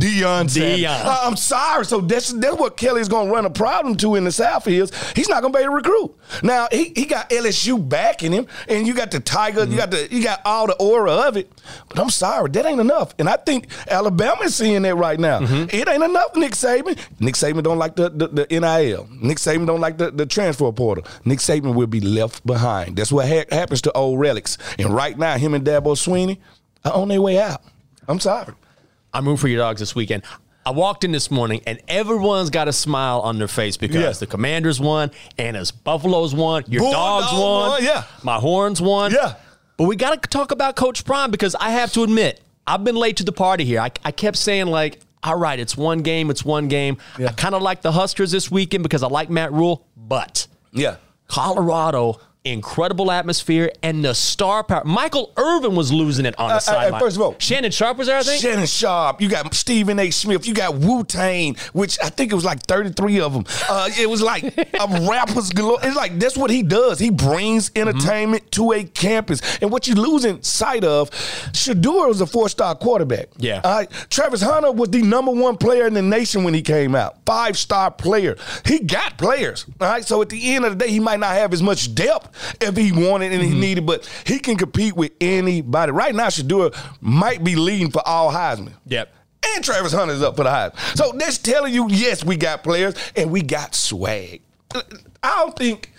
Deion 0.00 0.48
Sanders. 0.50 0.80
Deion. 0.80 1.04
Uh, 1.04 1.20
I'm 1.24 1.36
sorry. 1.36 1.84
So 1.84 2.00
that's 2.00 2.32
that's 2.32 2.56
what 2.56 2.76
Kelly's 2.76 3.08
gonna 3.08 3.30
run 3.30 3.44
a 3.46 3.50
problem 3.50 3.96
to 3.98 4.14
in 4.16 4.24
the 4.24 4.32
South 4.32 4.66
is 4.66 4.90
he's 5.14 5.28
not 5.28 5.42
gonna 5.42 5.52
be 5.52 5.60
able 5.60 5.70
to 5.72 5.76
recruit. 5.76 6.16
Now 6.42 6.68
he, 6.72 6.92
he 6.96 7.04
got 7.04 7.28
LSU 7.30 7.86
backing 7.88 8.32
him, 8.32 8.46
and 8.68 8.86
you 8.86 8.94
got 8.94 9.10
the 9.10 9.20
Tiger, 9.20 9.64
you 9.64 9.76
got 9.76 9.90
the 9.90 10.08
you 10.10 10.22
got 10.22 10.40
all 10.44 10.66
the 10.66 10.74
aura 10.74 11.12
of 11.12 11.36
it. 11.36 11.50
But 11.88 11.98
I'm 11.98 12.10
sorry, 12.10 12.50
that 12.50 12.66
ain't 12.66 12.80
enough. 12.80 13.14
And 13.18 13.28
I 13.28 13.36
think 13.36 13.66
Alabama's 13.88 14.54
seeing 14.54 14.82
that 14.82 14.94
right 14.96 15.18
now. 15.20 15.40
It 15.42 15.88
ain't 15.88 16.02
enough, 16.02 16.34
Nick 16.36 16.52
Saban. 16.52 16.98
Nick 17.20 17.34
Saban 17.34 17.62
don't 17.62 17.78
like 17.78 17.96
the, 17.96 18.08
the, 18.10 18.28
the 18.28 18.46
NIL. 18.60 19.08
Nick 19.20 19.38
Saban 19.38 19.66
don't 19.66 19.80
like 19.80 19.98
the, 19.98 20.10
the 20.10 20.26
transfer 20.26 20.70
portal. 20.72 21.04
Nick 21.24 21.38
Saban 21.40 21.74
will 21.74 21.86
be 21.86 22.00
left 22.00 22.44
behind. 22.46 22.96
That's 22.96 23.12
what 23.12 23.28
ha- 23.28 23.44
happens 23.50 23.82
to 23.82 23.92
old 23.92 24.18
relics. 24.20 24.56
And 24.78 24.90
right 24.94 25.18
now, 25.18 25.36
him 25.36 25.54
and 25.54 25.64
Dabo 25.64 25.94
Swinney 25.96 26.38
are 26.84 26.92
on 26.92 27.08
their 27.08 27.20
way 27.20 27.38
out. 27.40 27.62
I'm 28.08 28.20
sorry. 28.20 28.54
I'm 29.12 29.24
rooting 29.24 29.38
for 29.38 29.48
your 29.48 29.58
dogs 29.58 29.80
this 29.80 29.94
weekend. 29.94 30.22
I 30.64 30.70
walked 30.70 31.04
in 31.04 31.12
this 31.12 31.30
morning 31.30 31.62
and 31.66 31.80
everyone's 31.88 32.50
got 32.50 32.68
a 32.68 32.72
smile 32.72 33.20
on 33.20 33.38
their 33.38 33.48
face 33.48 33.76
because 33.76 33.96
Yeah. 33.96 34.10
the 34.12 34.26
Commanders 34.26 34.78
won, 34.78 35.10
Anna's 35.38 35.70
Buffaloes 35.70 36.34
won, 36.34 36.64
your 36.68 36.90
dogs 36.92 37.32
won, 37.32 37.68
won, 37.70 37.84
yeah. 37.84 38.04
my 38.22 38.36
horns 38.36 38.80
won. 38.80 39.10
Yeah. 39.12 39.34
But 39.78 39.84
we 39.84 39.96
got 39.96 40.22
to 40.22 40.28
talk 40.28 40.52
about 40.52 40.76
Coach 40.76 41.04
Prime 41.04 41.30
because 41.30 41.54
I 41.54 41.70
have 41.70 41.92
to 41.94 42.02
admit, 42.02 42.40
I've 42.66 42.84
been 42.84 42.94
late 42.96 43.16
to 43.16 43.24
the 43.24 43.32
party 43.32 43.64
here. 43.64 43.80
I, 43.80 43.90
I 44.04 44.12
kept 44.12 44.36
saying, 44.36 44.66
like, 44.66 45.00
all 45.22 45.36
right, 45.36 45.58
it's 45.58 45.76
one 45.76 46.02
game, 46.02 46.28
it's 46.30 46.44
one 46.44 46.68
game. 46.68 46.98
I 47.18 47.28
kind 47.32 47.54
of 47.54 47.62
like 47.62 47.80
the 47.80 47.90
Huskers 47.92 48.30
this 48.30 48.50
weekend 48.50 48.82
because 48.82 49.02
I 49.02 49.08
like 49.08 49.30
Matt 49.30 49.52
Rhule, 49.52 49.86
but 49.96 50.46
Yeah. 50.72 50.96
Colorado, 51.28 52.20
incredible 52.42 53.10
atmosphere 53.10 53.70
and 53.82 54.02
the 54.02 54.14
star 54.14 54.64
power. 54.64 54.82
Michael 54.84 55.30
Irvin 55.36 55.74
was 55.76 55.92
losing 55.92 56.24
it 56.24 56.38
on 56.38 56.48
the 56.48 56.54
Uh, 56.54 56.56
uh, 56.56 56.60
sideline. 56.60 57.00
first 57.00 57.16
of 57.16 57.22
all, 57.22 57.34
Shannon 57.38 57.70
Sharpe 57.70 57.98
was 57.98 58.06
there, 58.06 58.16
I 58.18 58.22
think. 58.22 58.40
Shannon 58.40 58.66
Sharpe, 58.66 59.20
you 59.20 59.28
got 59.28 59.52
Stephen 59.54 59.98
A. 59.98 60.10
Smith, 60.10 60.46
you 60.46 60.54
got 60.54 60.74
Wu 60.76 61.04
Tang, 61.04 61.56
which 61.74 61.98
I 62.02 62.08
think 62.08 62.32
it 62.32 62.34
was 62.34 62.44
like 62.44 62.62
33 62.62 63.20
of 63.20 63.34
them. 63.34 63.44
Uh, 63.68 63.90
it 63.98 64.08
was 64.08 64.22
like 64.22 64.42
a 64.56 65.06
rappers 65.10 65.50
galore. 65.50 65.78
It's 65.82 65.94
like 65.96 66.18
that's 66.18 66.36
what 66.36 66.50
he 66.50 66.62
does. 66.62 66.98
He 66.98 67.10
brings 67.10 67.70
entertainment 67.76 68.50
to 68.52 68.72
a 68.72 68.84
campus. 68.84 69.42
And 69.60 69.70
what 69.70 69.86
you're 69.86 69.96
losing 69.96 70.42
sight 70.42 70.82
of, 70.82 71.10
Shedeur 71.52 72.08
was 72.08 72.22
a 72.22 72.26
four-star 72.26 72.74
quarterback. 72.76 73.28
Yeah. 73.36 73.60
Right. 73.64 73.90
Travis 74.08 74.40
Hunter 74.40 74.72
was 74.72 74.88
the 74.88 75.02
number 75.02 75.30
one 75.30 75.56
player 75.58 75.86
in 75.86 75.92
the 75.94 76.02
nation 76.02 76.44
when 76.44 76.54
he 76.54 76.62
came 76.62 76.94
out. 76.94 77.16
Five-star 77.26 77.90
player. 77.90 78.36
He 78.64 78.78
got 78.80 79.18
players. 79.18 79.66
All 79.80 79.88
right. 79.88 80.04
So 80.04 80.22
at 80.22 80.30
the 80.30 80.54
end 80.54 80.64
of 80.64 80.78
the 80.78 80.84
day, 80.86 80.90
he 80.90 81.00
might 81.00 81.20
not 81.20 81.32
have 81.34 81.52
as 81.52 81.62
much 81.62 81.94
depth 81.94 82.28
if 82.60 82.76
he 82.76 82.92
wanted 82.92 83.32
and 83.32 83.42
he 83.42 83.50
mm-hmm. 83.50 83.60
needed, 83.60 83.86
but 83.86 84.08
he 84.24 84.38
can 84.38 84.56
compete 84.56 84.94
with 84.94 85.12
anybody. 85.20 85.92
Right 85.92 86.14
now, 86.14 86.28
Shedeur 86.28 86.74
might 87.00 87.42
be 87.42 87.56
leading 87.56 87.90
for 87.90 88.02
all 88.06 88.32
Heisman. 88.32 88.74
Yep. 88.86 89.12
And 89.54 89.64
Travis 89.64 89.92
Hunter's 89.92 90.22
up 90.22 90.36
for 90.36 90.44
the 90.44 90.50
Heisman. 90.50 90.96
So 90.96 91.12
that's 91.12 91.38
telling 91.38 91.72
you, 91.72 91.88
yes, 91.88 92.24
we 92.24 92.36
got 92.36 92.62
players 92.62 92.94
and 93.16 93.30
we 93.30 93.42
got 93.42 93.74
swag. 93.74 94.42
I 95.22 95.36
don't 95.36 95.56
think 95.56 95.92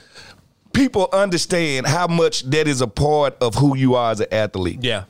people 0.73 1.09
understand 1.11 1.87
how 1.87 2.07
much 2.07 2.43
that 2.43 2.67
is 2.67 2.81
a 2.81 2.87
part 2.87 3.35
of 3.41 3.55
who 3.55 3.75
you 3.75 3.95
are 3.95 4.11
as 4.11 4.19
an 4.19 4.27
athlete. 4.31 4.79
Yeah. 4.81 5.05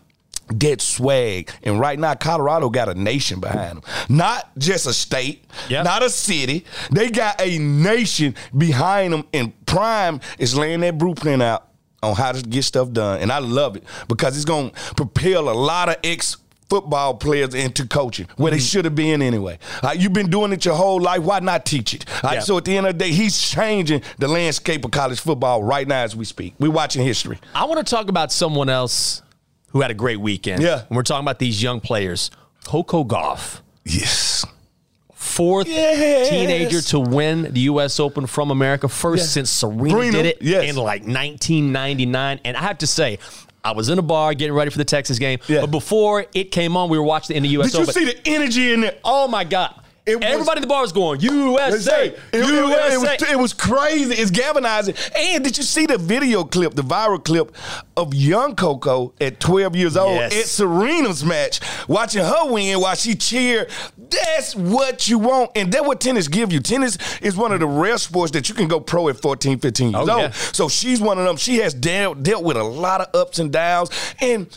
That 0.59 0.81
swag. 0.81 1.51
And 1.63 1.79
right 1.79 1.97
now, 1.99 2.13
Colorado 2.15 2.69
got 2.69 2.89
a 2.89 2.93
nation 2.93 3.39
behind 3.39 3.77
them. 3.77 3.83
Not 4.09 4.57
just 4.57 4.85
a 4.87 4.93
state, 4.93 5.45
Yeah. 5.69 5.83
not 5.83 6.03
a 6.03 6.09
city. 6.09 6.65
They 6.91 7.09
got 7.09 7.39
a 7.41 7.57
nation 7.57 8.35
behind 8.57 9.13
them. 9.13 9.25
And 9.33 9.53
Prime 9.65 10.19
is 10.39 10.55
laying 10.55 10.81
that 10.81 10.97
blueprint 10.97 11.41
out 11.41 11.67
on 12.03 12.15
how 12.15 12.31
to 12.31 12.41
get 12.41 12.63
stuff 12.63 12.91
done. 12.91 13.19
And 13.21 13.31
I 13.31 13.39
love 13.39 13.75
it 13.75 13.83
because 14.07 14.35
it's 14.35 14.45
going 14.45 14.71
to 14.71 14.95
propel 14.95 15.49
a 15.49 15.53
lot 15.53 15.89
of 15.89 15.95
ex 16.03 16.37
football 16.69 17.13
players 17.15 17.53
into 17.53 17.85
coaching 17.85 18.27
where 18.37 18.49
they 18.49 18.55
Mm-hmm. 18.57 18.63
should 18.63 18.85
have 18.85 18.95
been 18.95 19.21
anyway. 19.21 19.59
Uh, 19.83 19.93
you've 19.97 20.13
been 20.13 20.29
doing 20.29 20.53
it 20.53 20.63
your 20.63 20.73
whole 20.75 21.01
life. 21.01 21.21
Why 21.21 21.39
not 21.41 21.65
teach 21.65 21.93
it? 21.93 22.05
Uh, 22.23 22.29
Yeah. 22.35 22.39
So 22.39 22.57
at 22.57 22.63
the 22.65 22.77
end 22.77 22.87
of 22.87 22.97
the 22.97 23.05
day, 23.05 23.11
he's 23.11 23.37
changing 23.39 24.01
the 24.19 24.27
landscape 24.29 24.85
of 24.85 24.91
college 24.91 25.19
football 25.19 25.63
right 25.63 25.85
now 25.87 26.01
as 26.03 26.15
we 26.15 26.23
speak. 26.23 26.53
We're 26.59 26.71
watching 26.71 27.03
history. 27.05 27.39
I 27.53 27.65
want 27.65 27.85
to 27.85 27.89
talk 27.95 28.07
about 28.07 28.31
someone 28.31 28.69
else 28.69 29.21
who 29.71 29.81
had 29.81 29.91
a 29.91 29.95
great 29.95 30.19
weekend. 30.19 30.61
Yeah. 30.63 30.83
And 30.87 30.95
we're 30.95 31.03
talking 31.03 31.23
about 31.25 31.39
these 31.39 31.61
young 31.61 31.79
players. 31.79 32.31
Coco 32.65 33.03
Gauff, 33.03 33.61
Yes. 33.85 34.45
fourth 35.13 35.67
Yes. 35.67 36.29
teenager 36.29 36.81
to 36.81 36.99
win 36.99 37.51
the 37.53 37.61
U.S. 37.61 37.99
Open 37.99 38.27
from 38.27 38.51
America, 38.51 38.87
first 38.87 39.23
Yeah. 39.23 39.27
since 39.29 39.49
Serena, 39.49 39.89
Serena, 39.89 40.11
did 40.11 40.25
it 40.27 40.37
yes. 40.41 40.63
in 40.69 40.75
like 40.75 41.01
1999. 41.05 42.39
And 42.45 42.57
I 42.57 42.61
have 42.61 42.77
to 42.79 42.87
say, 42.87 43.19
I 43.63 43.71
was 43.73 43.89
in 43.89 43.99
a 43.99 44.01
bar 44.01 44.33
getting 44.33 44.53
ready 44.53 44.71
for 44.71 44.77
the 44.79 44.85
Texas 44.85 45.19
game, 45.19 45.39
Yeah. 45.47 45.61
but 45.61 45.67
before 45.71 46.25
it 46.33 46.51
came 46.51 46.75
on, 46.75 46.89
we 46.89 46.97
were 46.97 47.03
watching 47.03 47.33
the 47.33 47.37
in 47.37 47.43
the 47.43 47.49
U.S. 47.49 47.73
Open. 47.75 47.85
Did 47.85 47.95
you 47.95 48.07
see 48.07 48.13
the 48.13 48.27
energy 48.29 48.73
in 48.73 48.83
it? 48.83 48.99
oh 49.03 49.27
my 49.27 49.43
God. 49.43 49.73
It 50.03 50.15
was- 50.15 50.25
Everybody 50.25 50.57
in 50.57 50.61
the 50.63 50.67
bar 50.67 50.81
was 50.81 50.91
going, 50.91 51.19
USA, 51.21 52.07
It, 52.07 52.19
it- 52.33 52.45
USA. 52.45 52.93
it 52.93 52.99
was, 52.99 53.29
it 53.31 53.39
was 53.39 53.53
crazy. 53.53 54.15
It's 54.15 54.31
galvanizing. 54.31 54.95
And 55.15 55.43
did 55.43 55.57
you 55.57 55.63
see 55.63 55.85
the 55.85 55.97
video 55.99 56.43
clip, 56.43 56.73
the 56.73 56.81
viral 56.81 57.23
clip 57.23 57.55
of 57.95 58.13
young 58.13 58.55
Coco 58.55 59.13
at 59.21 59.39
12 59.39 59.75
years 59.75 59.95
old 59.95 60.15
Yes. 60.15 60.33
at 60.35 60.45
Serena's 60.47 61.23
match, 61.23 61.59
watching 61.87 62.23
her 62.23 62.51
win 62.51 62.79
while 62.81 62.95
she 62.95 63.13
cheered? 63.13 63.69
That's 64.09 64.55
what 64.55 65.07
you 65.07 65.19
want. 65.19 65.51
And 65.55 65.71
that's 65.71 65.85
what 65.85 66.01
tennis 66.01 66.27
give 66.27 66.51
you. 66.51 66.59
Tennis 66.61 66.97
is 67.21 67.37
one 67.37 67.51
of 67.51 67.59
the 67.59 67.67
rare 67.67 67.99
sports 67.99 68.31
that 68.31 68.49
you 68.49 68.55
can 68.55 68.67
go 68.67 68.79
pro 68.79 69.07
at 69.09 69.21
14, 69.21 69.59
15 69.59 69.91
years 69.91 69.95
Oh, 69.95 69.99
old. 70.13 70.21
yeah. 70.21 70.31
So 70.31 70.67
she's 70.67 70.99
one 70.99 71.19
of 71.19 71.25
them. 71.25 71.37
She 71.37 71.57
has 71.57 71.73
dealt, 71.75 72.23
dealt 72.23 72.43
with 72.43 72.57
a 72.57 72.63
lot 72.63 73.01
of 73.01 73.15
ups 73.21 73.37
and 73.37 73.51
downs. 73.51 73.91
And 74.19 74.47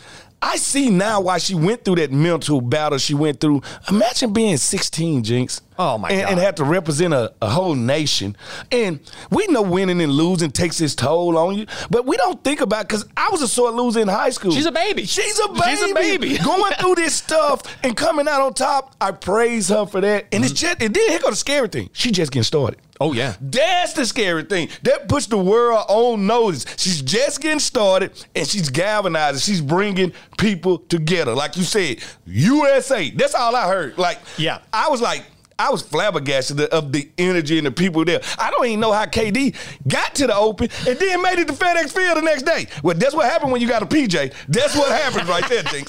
I 0.45 0.57
see 0.57 0.91
now 0.91 1.21
why 1.21 1.39
she 1.39 1.55
went 1.55 1.83
through 1.83 1.95
that 1.95 2.11
mental 2.11 2.61
battle 2.61 2.99
she 2.99 3.15
went 3.15 3.39
through. 3.39 3.63
Imagine 3.89 4.31
being 4.31 4.57
16, 4.57 5.23
Jinx. 5.23 5.59
Oh, 5.77 5.97
my 5.97 6.09
and, 6.09 6.21
God. 6.21 6.31
And 6.31 6.39
have 6.39 6.55
to 6.55 6.63
represent 6.63 7.13
a, 7.13 7.33
a 7.41 7.49
whole 7.49 7.75
nation. 7.75 8.37
And 8.71 8.99
we 9.29 9.47
know 9.47 9.61
winning 9.61 10.01
and 10.01 10.11
losing 10.11 10.51
takes 10.51 10.79
its 10.79 10.95
toll 10.95 11.37
on 11.37 11.57
you, 11.57 11.65
but 11.89 12.05
we 12.05 12.17
don't 12.17 12.43
think 12.43 12.61
about 12.61 12.87
because 12.87 13.05
I 13.17 13.29
was 13.29 13.41
a 13.41 13.47
sore 13.47 13.71
loser 13.71 13.99
in 13.99 14.07
high 14.07 14.29
school. 14.29 14.51
She's 14.51 14.65
a 14.65 14.71
baby. 14.71 15.05
She's 15.05 15.39
a 15.39 15.47
baby. 15.49 15.61
She's 15.63 15.91
a 15.91 15.93
baby. 15.93 16.37
Going 16.37 16.73
through 16.79 16.95
this 16.95 17.15
stuff 17.15 17.63
and 17.83 17.95
coming 17.95 18.27
out 18.27 18.41
on 18.41 18.53
top. 18.53 18.95
I 19.01 19.11
praise 19.11 19.69
her 19.69 19.85
for 19.85 20.01
that. 20.01 20.27
And 20.31 20.43
it's 20.43 20.53
mm-hmm. 20.53 20.67
just, 20.67 20.81
and 20.81 20.93
then 20.93 21.09
here 21.09 21.19
go 21.19 21.29
the 21.29 21.35
scary 21.35 21.67
thing. 21.67 21.89
She 21.93 22.11
just 22.11 22.31
getting 22.31 22.43
started. 22.43 22.79
Oh, 23.01 23.11
yeah. 23.11 23.35
That's 23.41 23.93
the 23.93 24.05
scary 24.05 24.43
thing. 24.43 24.69
That 24.83 25.09
puts 25.09 25.25
the 25.27 25.37
world 25.37 25.85
on 25.89 26.25
notice. 26.27 26.65
She's 26.77 27.01
just 27.01 27.41
getting 27.41 27.59
started 27.59 28.11
and 28.33 28.47
she's 28.47 28.69
galvanizing. 28.69 29.41
She's 29.41 29.61
bringing 29.61 30.13
people 30.37 30.77
together. 30.77 31.33
Like 31.33 31.57
you 31.57 31.63
said, 31.63 31.99
USA. 32.25 33.09
That's 33.09 33.35
all 33.35 33.55
I 33.55 33.67
heard. 33.67 33.97
Like, 33.97 34.19
Yeah. 34.37 34.59
I 34.71 34.89
was 34.89 35.01
like, 35.01 35.25
I 35.57 35.69
was 35.69 35.81
flabbergasted 35.81 36.59
of 36.59 36.91
the 36.91 37.09
energy 37.17 37.57
and 37.57 37.65
the 37.65 37.71
people 37.71 38.03
there. 38.03 38.21
I 38.37 38.51
don't 38.51 38.65
even 38.65 38.79
know 38.79 38.91
how 38.91 39.05
KD 39.05 39.55
got 39.87 40.13
to 40.15 40.27
the 40.27 40.35
Open 40.35 40.69
and 40.87 40.97
then 40.97 41.21
made 41.21 41.39
it 41.39 41.47
to 41.47 41.53
FedEx 41.53 41.91
Field 41.91 42.17
the 42.17 42.21
next 42.21 42.43
day. 42.43 42.67
Well, 42.83 42.97
that's 42.97 43.15
what 43.15 43.29
happened 43.29 43.51
when 43.51 43.61
you 43.61 43.67
got 43.67 43.81
a 43.81 43.85
PJ. 43.85 44.33
That's 44.49 44.75
what 44.75 44.89
happens 44.91 45.29
right 45.29 45.47
there, 45.47 45.63
things. 45.63 45.87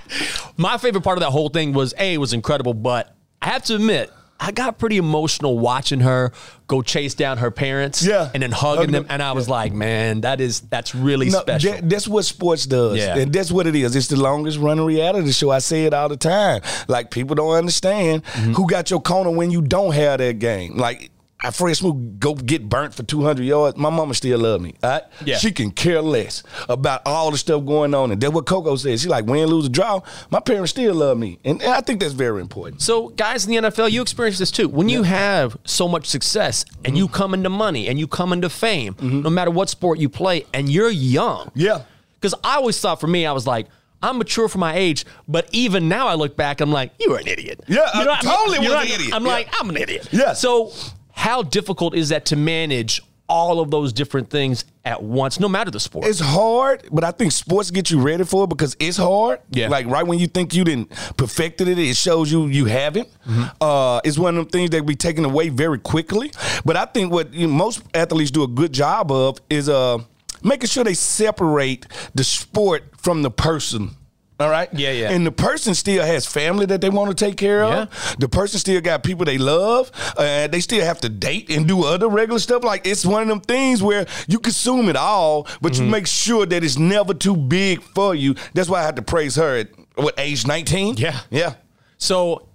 My 0.56 0.78
favorite 0.78 1.02
part 1.02 1.18
of 1.18 1.22
that 1.22 1.30
whole 1.30 1.48
thing 1.48 1.72
was 1.72 1.92
A, 1.98 2.18
was 2.18 2.32
incredible, 2.32 2.74
but 2.74 3.16
I 3.42 3.48
have 3.48 3.64
to 3.64 3.76
admit, 3.76 4.12
I 4.42 4.52
got 4.52 4.78
pretty 4.78 4.96
emotional 4.96 5.58
watching 5.58 6.00
her 6.00 6.32
go 6.66 6.80
chase 6.82 7.14
down 7.14 7.38
her 7.38 7.50
parents 7.50 8.02
Yeah. 8.02 8.30
and 8.32 8.42
then 8.42 8.52
hugging 8.52 8.76
Hugging 8.78 8.92
them. 8.92 9.02
them. 9.02 9.12
And 9.12 9.22
I 9.22 9.32
was 9.32 9.48
like, 9.48 9.72
man, 9.72 10.22
that 10.22 10.40
is 10.40 10.60
that's 10.60 10.94
really 10.94 11.28
No, 11.28 11.40
special. 11.40 11.72
that- 11.72 11.88
that's 11.90 12.08
what 12.08 12.24
sports 12.24 12.64
does. 12.64 12.96
Yeah. 12.96 13.16
And 13.18 13.32
that's 13.32 13.52
what 13.52 13.66
it 13.66 13.76
is. 13.76 13.94
It's 13.94 14.06
the 14.06 14.16
longest 14.16 14.58
running 14.58 14.84
reality 14.86 15.32
show. 15.32 15.50
I 15.50 15.58
say 15.58 15.84
it 15.84 15.92
all 15.92 16.08
the 16.08 16.16
time. 16.16 16.62
Like 16.88 17.10
people 17.10 17.34
don't 17.36 17.52
understand 17.54 18.22
Mm-hmm. 18.24 18.52
who 18.54 18.66
got 18.66 18.90
your 18.90 19.00
corner 19.00 19.30
when 19.30 19.50
you 19.50 19.60
don't 19.62 19.92
have 19.94 20.18
that 20.18 20.38
game. 20.38 20.76
Like 20.78 21.10
I 21.42 21.50
Fred 21.50 21.74
Smoot 21.76 22.20
go 22.20 22.34
get 22.34 22.68
burnt 22.68 22.94
for 22.94 23.02
200 23.02 23.42
yards. 23.42 23.76
My 23.78 23.88
mama 23.90 24.12
still 24.14 24.38
love 24.38 24.60
me. 24.60 24.74
all 24.82 24.90
right? 24.90 25.02
Yeah. 25.24 25.38
She 25.38 25.52
can 25.52 25.70
care 25.70 26.02
less 26.02 26.42
about 26.68 27.02
all 27.06 27.30
the 27.30 27.38
stuff 27.38 27.64
going 27.64 27.94
on. 27.94 28.10
And 28.10 28.20
that's 28.20 28.32
what 28.32 28.46
Coco 28.46 28.76
said. 28.76 29.00
She 29.00 29.08
like 29.08 29.24
win, 29.26 29.46
lose, 29.48 29.66
or 29.66 29.70
draw. 29.70 30.02
My 30.30 30.40
parents 30.40 30.70
still 30.72 30.94
love 30.94 31.16
me. 31.18 31.38
And, 31.44 31.62
and 31.62 31.72
I 31.72 31.80
think 31.80 32.00
that's 32.00 32.12
very 32.12 32.40
important. 32.40 32.82
So, 32.82 33.08
guys 33.08 33.46
in 33.46 33.52
the 33.62 33.70
NFL, 33.70 33.90
you 33.90 34.02
experience 34.02 34.38
this 34.38 34.50
too. 34.50 34.68
When 34.68 34.88
you 34.88 35.02
have 35.02 35.56
so 35.64 35.88
much 35.88 36.06
success 36.06 36.64
and 36.84 36.96
you 36.96 37.08
come 37.08 37.32
into 37.34 37.48
money 37.48 37.88
and 37.88 37.98
you 37.98 38.06
come 38.06 38.32
into 38.32 38.50
fame, 38.50 38.94
no 39.00 39.30
matter 39.30 39.50
what 39.50 39.68
sport 39.70 39.98
you 39.98 40.08
play, 40.08 40.44
and 40.52 40.68
you're 40.68 40.90
young. 40.90 41.46
Mm-hmm. 41.46 41.60
Yeah. 41.60 41.82
Because 42.14 42.34
I 42.44 42.56
always 42.56 42.78
thought 42.78 43.00
for 43.00 43.06
me, 43.06 43.24
I 43.24 43.32
was 43.32 43.46
like, 43.46 43.66
I'm 44.02 44.18
mature 44.18 44.48
for 44.48 44.58
my 44.58 44.74
age, 44.76 45.04
but 45.28 45.48
even 45.52 45.88
now 45.88 46.06
I 46.06 46.14
look 46.14 46.36
back, 46.36 46.60
I'm 46.60 46.70
like, 46.72 46.92
you 47.00 47.10
were 47.10 47.18
an 47.18 47.26
idiot. 47.26 47.60
Yeah, 47.66 47.86
you 47.98 48.04
know 48.04 48.10
I 48.12 48.14
what 48.14 48.24
I 48.24 48.26
mean? 48.28 48.36
totally 48.36 48.58
know 48.68 48.74
was 48.76 48.84
an 48.86 48.92
idiot. 48.94 49.14
I'm 49.14 49.24
Yeah. 49.26 49.32
like, 49.32 49.48
I'm 49.58 49.68
an 49.70 49.76
idiot. 49.76 50.08
Yeah. 50.10 50.32
So, 50.32 50.72
how 51.20 51.42
difficult 51.42 51.94
is 51.94 52.08
that 52.08 52.24
to 52.24 52.34
manage 52.34 53.02
all 53.28 53.60
of 53.60 53.70
those 53.70 53.92
different 53.92 54.30
things 54.30 54.64
at 54.86 55.02
once, 55.02 55.38
no 55.38 55.50
matter 55.50 55.70
the 55.70 55.78
sport? 55.78 56.06
It's 56.06 56.18
hard, 56.18 56.88
but 56.90 57.04
I 57.04 57.10
think 57.10 57.32
sports 57.32 57.70
get 57.70 57.90
you 57.90 58.00
ready 58.00 58.24
for 58.24 58.44
it 58.44 58.46
because 58.46 58.74
it's 58.80 58.96
hard. 58.96 59.40
Yeah. 59.50 59.68
Like 59.68 59.86
right 59.86 60.06
when 60.06 60.18
you 60.18 60.26
think 60.26 60.54
you 60.54 60.64
didn't 60.64 60.88
perfected 61.18 61.68
it, 61.68 61.78
it 61.78 61.94
shows 61.94 62.32
you 62.32 62.46
you 62.46 62.64
haven't. 62.64 63.08
Mm-hmm. 63.26 63.42
Uh, 63.60 64.00
it's 64.02 64.18
one 64.18 64.38
of 64.38 64.46
them 64.46 64.50
things 64.50 64.70
that 64.70 64.86
be 64.86 64.96
taken 64.96 65.26
away 65.26 65.50
very 65.50 65.78
quickly. 65.78 66.32
But 66.64 66.76
I 66.76 66.86
think 66.86 67.12
what 67.12 67.34
you 67.34 67.46
know, 67.46 67.52
most 67.52 67.82
athletes 67.92 68.30
do 68.30 68.42
a 68.42 68.48
good 68.48 68.72
job 68.72 69.12
of 69.12 69.42
is 69.50 69.68
uh, 69.68 69.98
making 70.42 70.68
sure 70.68 70.84
they 70.84 70.94
separate 70.94 71.86
the 72.14 72.24
sport 72.24 72.84
from 72.96 73.20
the 73.20 73.30
person. 73.30 73.94
All 74.40 74.48
right. 74.50 74.68
Yeah, 74.72 74.90
yeah. 74.92 75.10
And 75.10 75.26
the 75.26 75.30
person 75.32 75.74
still 75.74 76.04
has 76.04 76.26
family 76.26 76.64
that 76.66 76.80
they 76.80 76.88
want 76.90 77.16
to 77.16 77.24
take 77.24 77.36
care 77.36 77.62
of. 77.62 77.70
Yeah. 77.72 78.14
The 78.18 78.28
person 78.28 78.58
still 78.58 78.80
got 78.80 79.02
people 79.04 79.24
they 79.26 79.36
love. 79.38 79.90
Uh, 80.16 80.46
they 80.48 80.60
still 80.60 80.82
have 80.84 81.00
to 81.02 81.08
date 81.10 81.50
and 81.50 81.68
do 81.68 81.84
other 81.84 82.08
regular 82.08 82.38
stuff. 82.40 82.64
Like 82.64 82.86
it's 82.86 83.04
one 83.04 83.22
of 83.22 83.28
them 83.28 83.40
things 83.40 83.82
where 83.82 84.06
you 84.28 84.38
consume 84.38 84.88
it 84.88 84.96
all, 84.96 85.46
but 85.60 85.72
Mm-hmm. 85.72 85.84
you 85.84 85.90
make 85.90 86.06
sure 86.06 86.46
that 86.46 86.64
it's 86.64 86.78
never 86.78 87.14
too 87.14 87.36
big 87.36 87.82
for 87.82 88.14
you. 88.14 88.34
That's 88.54 88.68
why 88.68 88.80
I 88.80 88.82
had 88.82 88.96
to 88.96 89.02
praise 89.02 89.36
her 89.36 89.58
at 89.58 89.68
what 89.94 90.14
age 90.18 90.46
nineteen. 90.46 90.96
Yeah. 90.96 91.20
yeah, 91.30 91.54
so, 91.98 92.48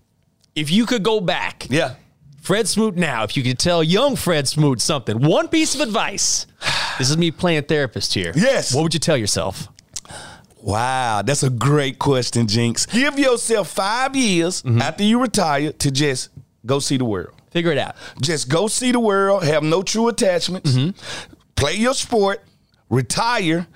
if 0.56 0.72
you 0.72 0.86
could 0.86 1.04
go 1.04 1.20
back, 1.22 1.68
yeah. 1.70 1.96
Fred 2.42 2.68
Smoot 2.68 2.96
now, 2.96 3.24
if 3.24 3.38
you 3.38 3.44
could 3.44 3.58
tell 3.60 3.84
young 3.84 4.16
Fred 4.16 4.48
Smoot 4.48 4.82
something, 4.82 5.22
one 5.22 5.48
piece 5.48 5.76
of 5.76 5.82
advice. 5.82 6.48
This 6.98 7.10
is 7.10 7.18
me 7.18 7.30
playing 7.30 7.64
therapist 7.64 8.14
here. 8.14 8.32
Yes. 8.36 8.74
What 8.74 8.84
would 8.84 8.94
you 8.94 9.02
tell 9.02 9.18
yourself? 9.18 9.68
Wow, 10.66 11.22
that's 11.22 11.44
a 11.44 11.50
great 11.52 12.00
question, 12.00 12.48
Jinx. 12.48 12.88
Give 12.88 13.20
yourself 13.20 13.70
five 13.70 14.16
years 14.16 14.64
Mm-hmm. 14.64 14.82
after 14.82 15.04
you 15.04 15.22
retire 15.22 15.72
to 15.74 15.92
just 15.92 16.30
go 16.66 16.80
see 16.80 16.98
the 16.98 17.06
world. 17.06 17.30
Figure 17.52 17.72
it 17.72 17.78
out. 17.78 17.96
Just 18.20 18.50
go 18.50 18.68
see 18.68 18.92
the 18.92 19.00
world, 19.00 19.44
have 19.44 19.62
no 19.62 19.84
true 19.84 20.08
attachments, 20.08 20.72
Mm-hmm. 20.72 20.98
play 21.56 21.76
your 21.76 21.94
sport, 21.94 22.44
retire, 22.90 23.68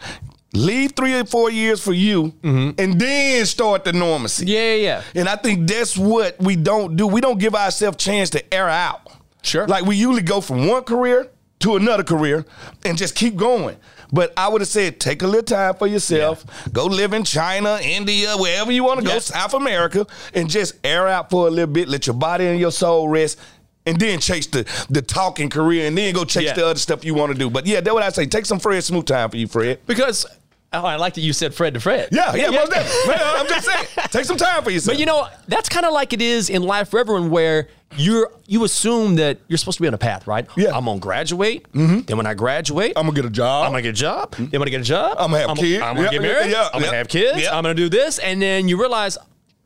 leave 0.53 0.93
three 0.95 1.13
or 1.13 1.25
four 1.25 1.51
years 1.51 1.79
for 1.79 1.93
you, 1.93 2.33
and 2.43 2.99
then 2.99 3.45
start 3.45 3.83
the 3.83 3.91
normacy. 3.91 4.41
Mm-hmm. 4.41 4.47
Yeah, 4.47 4.73
yeah, 4.73 5.03
yeah. 5.13 5.21
And 5.21 5.29
I 5.29 5.35
think 5.35 5.69
that's 5.69 5.95
what 5.95 6.39
we 6.39 6.55
don't 6.55 6.95
do. 6.95 7.05
We 7.05 7.21
don't 7.21 7.37
give 7.39 7.53
ourselves 7.53 7.97
chance 8.03 8.31
to 8.31 8.53
air 8.53 8.67
out. 8.67 9.01
Sure. 9.43 9.67
Like 9.67 9.85
we 9.85 9.95
usually 9.95 10.23
go 10.23 10.41
from 10.41 10.67
one 10.67 10.83
career 10.83 11.29
to 11.59 11.75
another 11.75 12.03
career 12.03 12.45
and 12.83 12.97
just 12.97 13.13
keep 13.15 13.35
going. 13.35 13.77
But 14.11 14.33
I 14.37 14.47
would 14.47 14.61
have 14.61 14.67
said 14.67 14.99
take 14.99 15.21
a 15.21 15.27
little 15.27 15.43
time 15.43 15.75
for 15.75 15.87
yourself. 15.87 16.43
Go 16.73 16.85
live 16.85 17.13
in 17.13 17.23
China, 17.23 17.79
India, 17.81 18.35
wherever 18.37 18.71
you 18.71 18.83
want 18.83 18.99
to 19.01 19.05
go, 19.05 19.19
South 19.19 19.53
America, 19.53 20.07
and 20.33 20.49
just 20.49 20.75
air 20.83 21.07
out 21.07 21.29
for 21.29 21.47
a 21.47 21.51
little 21.51 21.71
bit. 21.71 21.87
Let 21.87 22.07
your 22.07 22.15
body 22.15 22.45
and 22.47 22.59
your 22.59 22.71
soul 22.71 23.07
rest. 23.07 23.39
And 23.85 23.99
then 23.99 24.19
chase 24.19 24.45
the 24.47 24.65
the 24.89 25.01
talking 25.01 25.49
career, 25.49 25.87
and 25.87 25.97
then 25.97 26.13
go 26.13 26.25
chase 26.25 26.43
Yeah. 26.43 26.53
the 26.53 26.65
other 26.67 26.79
stuff 26.79 27.03
you 27.05 27.13
want 27.13 27.31
to 27.31 27.37
do. 27.37 27.49
But 27.49 27.65
yeah, 27.65 27.81
that's 27.81 27.93
what 27.93 28.03
I 28.03 28.09
say. 28.09 28.25
Take 28.25 28.45
some 28.45 28.59
Fred 28.59 28.83
Smoot 28.83 29.07
time 29.07 29.29
for 29.29 29.37
you, 29.37 29.47
Fred. 29.47 29.79
Because 29.87 30.25
oh, 30.73 30.85
I 30.85 30.97
like 30.97 31.13
that 31.15 31.21
you 31.21 31.33
said 31.33 31.53
Fred 31.55 31.73
to 31.75 31.79
Fred. 31.79 32.09
Yeah, 32.11 32.35
yeah, 32.35 32.49
most 32.49 32.71
definitely. 32.71 33.15
I'm 33.15 33.47
just 33.47 33.65
saying. 33.65 33.87
Take 34.11 34.25
some 34.25 34.37
time 34.37 34.63
for 34.63 34.69
yourself. 34.71 34.95
But 34.95 34.99
you 34.99 35.05
know, 35.05 35.27
that's 35.47 35.69
kind 35.69 35.85
of 35.85 35.93
like 35.93 36.13
it 36.13 36.21
is 36.21 36.49
in 36.49 36.61
life 36.61 36.89
for 36.89 36.99
everyone 36.99 37.29
where 37.31 37.67
you're 37.97 38.31
you 38.45 38.63
assume 38.63 39.15
that 39.15 39.39
you're 39.47 39.57
supposed 39.57 39.77
to 39.77 39.81
be 39.81 39.87
on 39.87 39.93
a 39.93 39.97
path, 39.97 40.27
right? 40.27 40.47
Yeah. 40.55 40.75
I'm 40.77 40.85
gonna 40.85 40.99
graduate. 40.99 41.71
Mm-hmm. 41.73 42.01
Then 42.01 42.17
when 42.17 42.25
I 42.27 42.33
graduate, 42.33 42.93
I'm 42.95 43.05
gonna 43.05 43.15
get 43.15 43.25
a 43.25 43.29
job. 43.29 43.65
I'm 43.65 43.71
gonna 43.71 43.81
get 43.81 43.89
a 43.89 43.93
job. 43.93 44.31
Then 44.35 44.59
when 44.59 44.63
I 44.63 44.71
get 44.71 44.81
a 44.81 44.83
job, 44.83 45.17
I'm 45.19 45.31
gonna 45.31 45.47
have 45.47 45.57
kids. 45.57 45.81
I'm 45.83 45.95
gonna 45.95 46.03
Yep, 46.03 46.11
get 46.11 46.21
married. 46.21 46.51
yeah, 46.51 46.69
I'm 46.73 46.81
yep, 46.81 46.87
gonna 46.89 46.97
have 46.97 47.07
kids. 47.09 47.39
yep. 47.41 47.53
I'm 47.53 47.63
gonna 47.63 47.73
do 47.73 47.89
this, 47.89 48.19
and 48.19 48.41
then 48.41 48.67
you 48.67 48.79
realize 48.79 49.17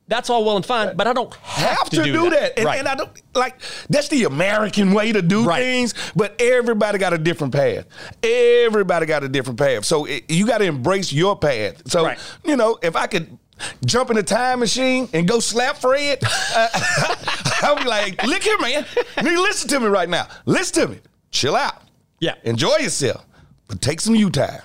That's 0.09 0.29
all 0.29 0.43
well 0.43 0.57
and 0.57 0.65
fine, 0.65 0.97
but 0.97 1.07
I 1.07 1.13
don't 1.13 1.33
have, 1.36 1.77
have 1.77 1.89
to, 1.91 2.03
do, 2.03 2.29
that. 2.31 2.57
And, 2.57 2.65
right. 2.65 2.77
and 2.77 2.89
I 2.89 2.95
don't 2.95 3.09
like 3.33 3.55
that's 3.89 4.09
the 4.09 4.25
American 4.25 4.93
way 4.93 5.13
to 5.13 5.21
do 5.21 5.45
Right. 5.45 5.62
things, 5.62 5.93
but 6.13 6.36
everybody 6.41 6.97
got 6.97 7.13
a 7.13 7.17
different 7.17 7.53
path. 7.53 7.86
Everybody 8.21 9.05
got 9.05 9.23
a 9.23 9.29
different 9.29 9.57
path. 9.59 9.86
So 9.86 10.03
it, 10.05 10.29
you 10.29 10.45
got 10.45 10.57
to 10.57 10.65
embrace 10.65 11.13
your 11.13 11.38
path. 11.38 11.81
So, 11.89 12.03
Right. 12.05 12.19
you 12.43 12.57
know, 12.57 12.77
if 12.81 12.97
I 12.97 13.07
could 13.07 13.38
jump 13.86 14.10
in 14.12 14.17
a 14.17 14.23
time 14.23 14.60
machine 14.60 15.10
and 15.13 15.28
go 15.28 15.39
slap 15.39 15.78
Fred, 15.78 16.19
uh, 16.56 16.67
I'll 17.62 17.76
be 17.78 17.86
like, 17.86 18.23
look 18.26 18.43
here, 18.43 18.58
man. 18.60 18.84
Nigga, 19.17 19.38
listen 19.38 19.69
to 19.69 19.80
me 19.80 19.88
right 19.88 20.10
now. 20.10 20.28
Listen 20.45 20.88
to 20.88 20.93
me. 20.95 20.99
Chill 21.32 21.56
out. 21.56 21.82
Yeah. 22.19 22.36
Enjoy 22.43 22.76
yourself. 22.78 23.26
But 23.67 23.82
take 23.82 23.99
some 24.02 24.15
you 24.15 24.30
time. 24.30 24.62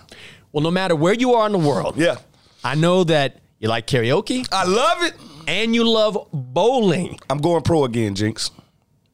well, 0.52 0.62
no 0.62 0.70
matter 0.70 0.94
where 0.96 1.14
you 1.14 1.34
are 1.34 1.46
in 1.46 1.52
the 1.52 1.58
world, 1.58 1.96
Yeah. 1.96 2.16
I 2.64 2.74
know 2.74 3.04
that 3.04 3.36
you 3.60 3.68
like 3.68 3.86
karaoke 3.86 4.46
I 4.52 4.64
love 4.64 5.02
it. 5.04 5.14
and 5.46 5.74
you 5.74 5.88
love 5.88 6.26
bowling. 6.32 7.18
I'm 7.30 7.38
going 7.38 7.62
pro 7.62 7.84
again, 7.84 8.14
Jinx. 8.16 8.50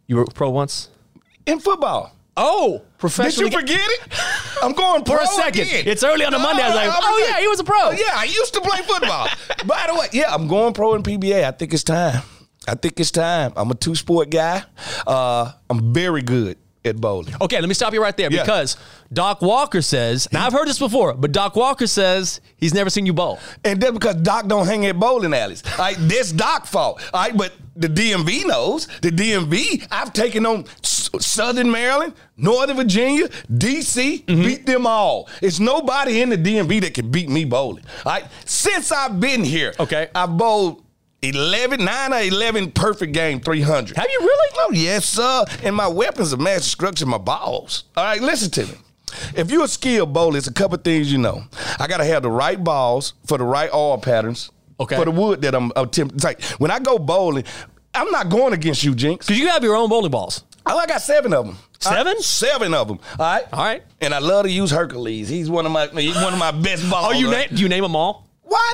You 0.07 0.16
were 0.16 0.25
pro 0.27 0.51
once? 0.51 0.88
In 1.47 1.61
football. 1.61 2.14
Oh, 2.37 2.79
Did 2.79 2.99
professional. 2.99 3.51
you 3.51 3.57
forget 3.59 3.81
it? 3.81 4.01
I'm 4.64 4.72
going 4.72 5.05
pro 5.05 5.16
For 5.16 5.22
a 5.22 5.27
second. 5.27 5.62
again. 5.68 5.85
It's 5.87 6.03
early 6.03 6.24
on 6.24 6.35
a 6.35 6.38
Monday. 6.38 6.62
I 6.62 6.66
was 6.68 6.77
like, 6.77 6.88
I'm 6.88 6.94
oh, 7.03 7.18
like- 7.20 7.31
yeah, 7.31 7.40
he 7.40 7.48
was 7.48 7.61
a 7.61 7.64
pro. 7.64 7.90
Yeah, 7.90 8.12
I 8.14 8.24
used 8.24 8.55
to 8.55 8.61
play 8.61 8.79
football. 8.83 9.29
By 9.66 9.87
the 9.88 9.94
way, 9.94 10.07
yeah, 10.12 10.35
I'm 10.35 10.48
going 10.48 10.72
pro 10.74 10.94
in 10.94 11.03
PBA. 11.03 11.44
I 11.44 11.50
think 11.50 11.72
it's 11.74 11.85
time. 11.85 12.22
I 12.66 12.74
think 12.74 12.98
it's 12.98 13.11
time. 13.11 13.53
I'm 13.57 13.70
a 13.70 13.74
two 13.74 13.94
sport 13.94 14.31
guy. 14.31 14.62
Uh, 15.07 15.53
I'm 15.68 15.92
very 15.92 16.22
good 16.22 16.57
at 16.85 16.97
bowling. 17.01 17.35
Okay, 17.40 17.61
let 17.61 17.68
me 17.68 17.75
stop 17.75 17.92
you 17.92 18.03
right 18.03 18.16
there 18.16 18.31
Yeah. 18.31 18.42
because 18.42 18.77
Doc 19.12 19.42
Walker 19.42 19.83
says, 19.83 20.29
now 20.33 20.47
I've 20.47 20.53
heard 20.53 20.68
this 20.68 20.79
before, 20.79 21.14
but 21.14 21.33
Doc 21.33 21.57
Walker 21.57 21.87
says 21.87 22.40
he's 22.57 22.75
never 22.75 22.90
seen 22.90 23.07
you 23.07 23.12
bowl. 23.12 23.38
And 23.64 23.81
that's 23.81 23.92
because 23.92 24.16
Doc 24.16 24.47
don't 24.47 24.66
hang 24.66 24.85
at 24.87 24.99
bowling 24.99 25.35
alleys. 25.35 25.62
All 25.73 25.79
right, 25.85 25.97
this 25.99 26.33
Doc 26.33 26.66
fault. 26.66 27.01
All 27.12 27.23
right, 27.23 27.37
but 27.37 27.53
the 27.77 27.88
DMV 27.88 28.47
knows. 28.47 28.87
The 29.03 29.11
DMV, 29.11 29.87
I've 29.90 30.12
taken 30.12 30.47
on 30.47 30.64
Southern 30.83 31.70
Maryland, 31.70 32.14
Northern 32.37 32.77
Virginia, 32.77 33.29
DC, 33.53 34.25
Mm-hmm. 34.25 34.42
beat 34.42 34.66
them 34.66 34.87
all. 34.87 35.29
It's 35.42 35.61
nobody 35.61 36.20
in 36.23 36.29
the 36.31 36.38
DMV 36.38 36.81
that 36.83 36.94
can 36.94 37.11
beat 37.11 37.29
me 37.29 37.44
bowling. 37.44 37.85
All 38.05 38.12
right, 38.12 38.25
since 38.44 38.90
I've 38.92 39.20
been 39.20 39.42
here, 39.44 39.75
Okay. 39.81 40.09
I've 40.14 40.37
bowled 40.37 40.83
11, 41.28 41.84
9 41.84 42.12
or 42.12 42.18
11 42.20 42.72
perfect 42.72 43.12
game 43.12 43.40
300. 43.40 43.96
Have 43.96 44.06
you 44.10 44.20
really? 44.20 44.50
Oh, 44.56 44.70
yes, 44.72 45.06
sir. 45.06 45.44
And 45.62 45.74
my 45.74 45.88
weapons 45.88 46.32
of 46.32 46.40
mass 46.40 46.62
destruction, 46.62 47.08
my 47.08 47.18
balls. 47.18 47.84
All 47.96 48.04
right, 48.04 48.20
listen 48.20 48.50
to 48.52 48.66
me. 48.66 48.78
If 49.37 49.50
you're 49.50 49.64
a 49.64 49.68
skilled 49.68 50.12
bowler, 50.12 50.38
it's 50.38 50.46
a 50.48 50.52
couple 50.52 50.76
things 50.78 51.12
you 51.12 51.18
know. 51.18 51.44
I 51.78 51.87
got 51.87 51.98
to 51.98 52.04
have 52.04 52.22
the 52.22 52.30
right 52.30 52.62
balls 52.62 53.14
for 53.26 53.38
the 53.38 53.44
right 53.44 53.72
oil 53.72 53.98
patterns. 53.98 54.50
Okay. 54.80 54.96
For 54.96 55.04
the 55.04 55.10
wood 55.12 55.42
that 55.42 55.54
I'm 55.54 55.70
attempting. 55.76 56.16
It's 56.16 56.24
like 56.24 56.42
when 56.58 56.70
I 56.70 56.80
go 56.80 56.98
bowling, 56.98 57.44
I'm 57.94 58.10
not 58.10 58.28
going 58.28 58.52
against 58.52 58.82
you, 58.82 58.94
Jinx. 58.94 59.26
Because 59.26 59.38
you 59.38 59.48
have 59.48 59.62
your 59.62 59.76
own 59.76 59.88
bowling 59.88 60.10
balls. 60.10 60.42
Oh, 60.66 60.76
I 60.76 60.87
got 60.87 61.00
seven 61.00 61.32
of 61.32 61.46
them. 61.46 61.58
Seven? 61.78 62.20
seven 62.22 62.74
of 62.74 62.88
them. 62.88 62.98
All 63.18 63.26
right. 63.26 63.44
All 63.52 63.62
right. 63.62 63.82
And 64.00 64.14
I 64.14 64.18
love 64.18 64.46
to 64.46 64.50
use 64.50 64.70
Hercules. 64.70 65.28
He's 65.28 65.50
one 65.50 65.66
of 65.66 65.72
my 65.72 65.87
he's 65.88 66.16
one 66.16 66.32
of 66.32 66.38
my 66.38 66.50
best 66.50 66.88
balls. 66.90 67.12
Oh, 67.14 67.18
you 67.18 67.30
name? 67.30 67.50
Do 67.54 67.62
you 67.62 67.68
name 67.68 67.82
them 67.82 67.94
all? 67.94 68.26
Why 68.42 68.72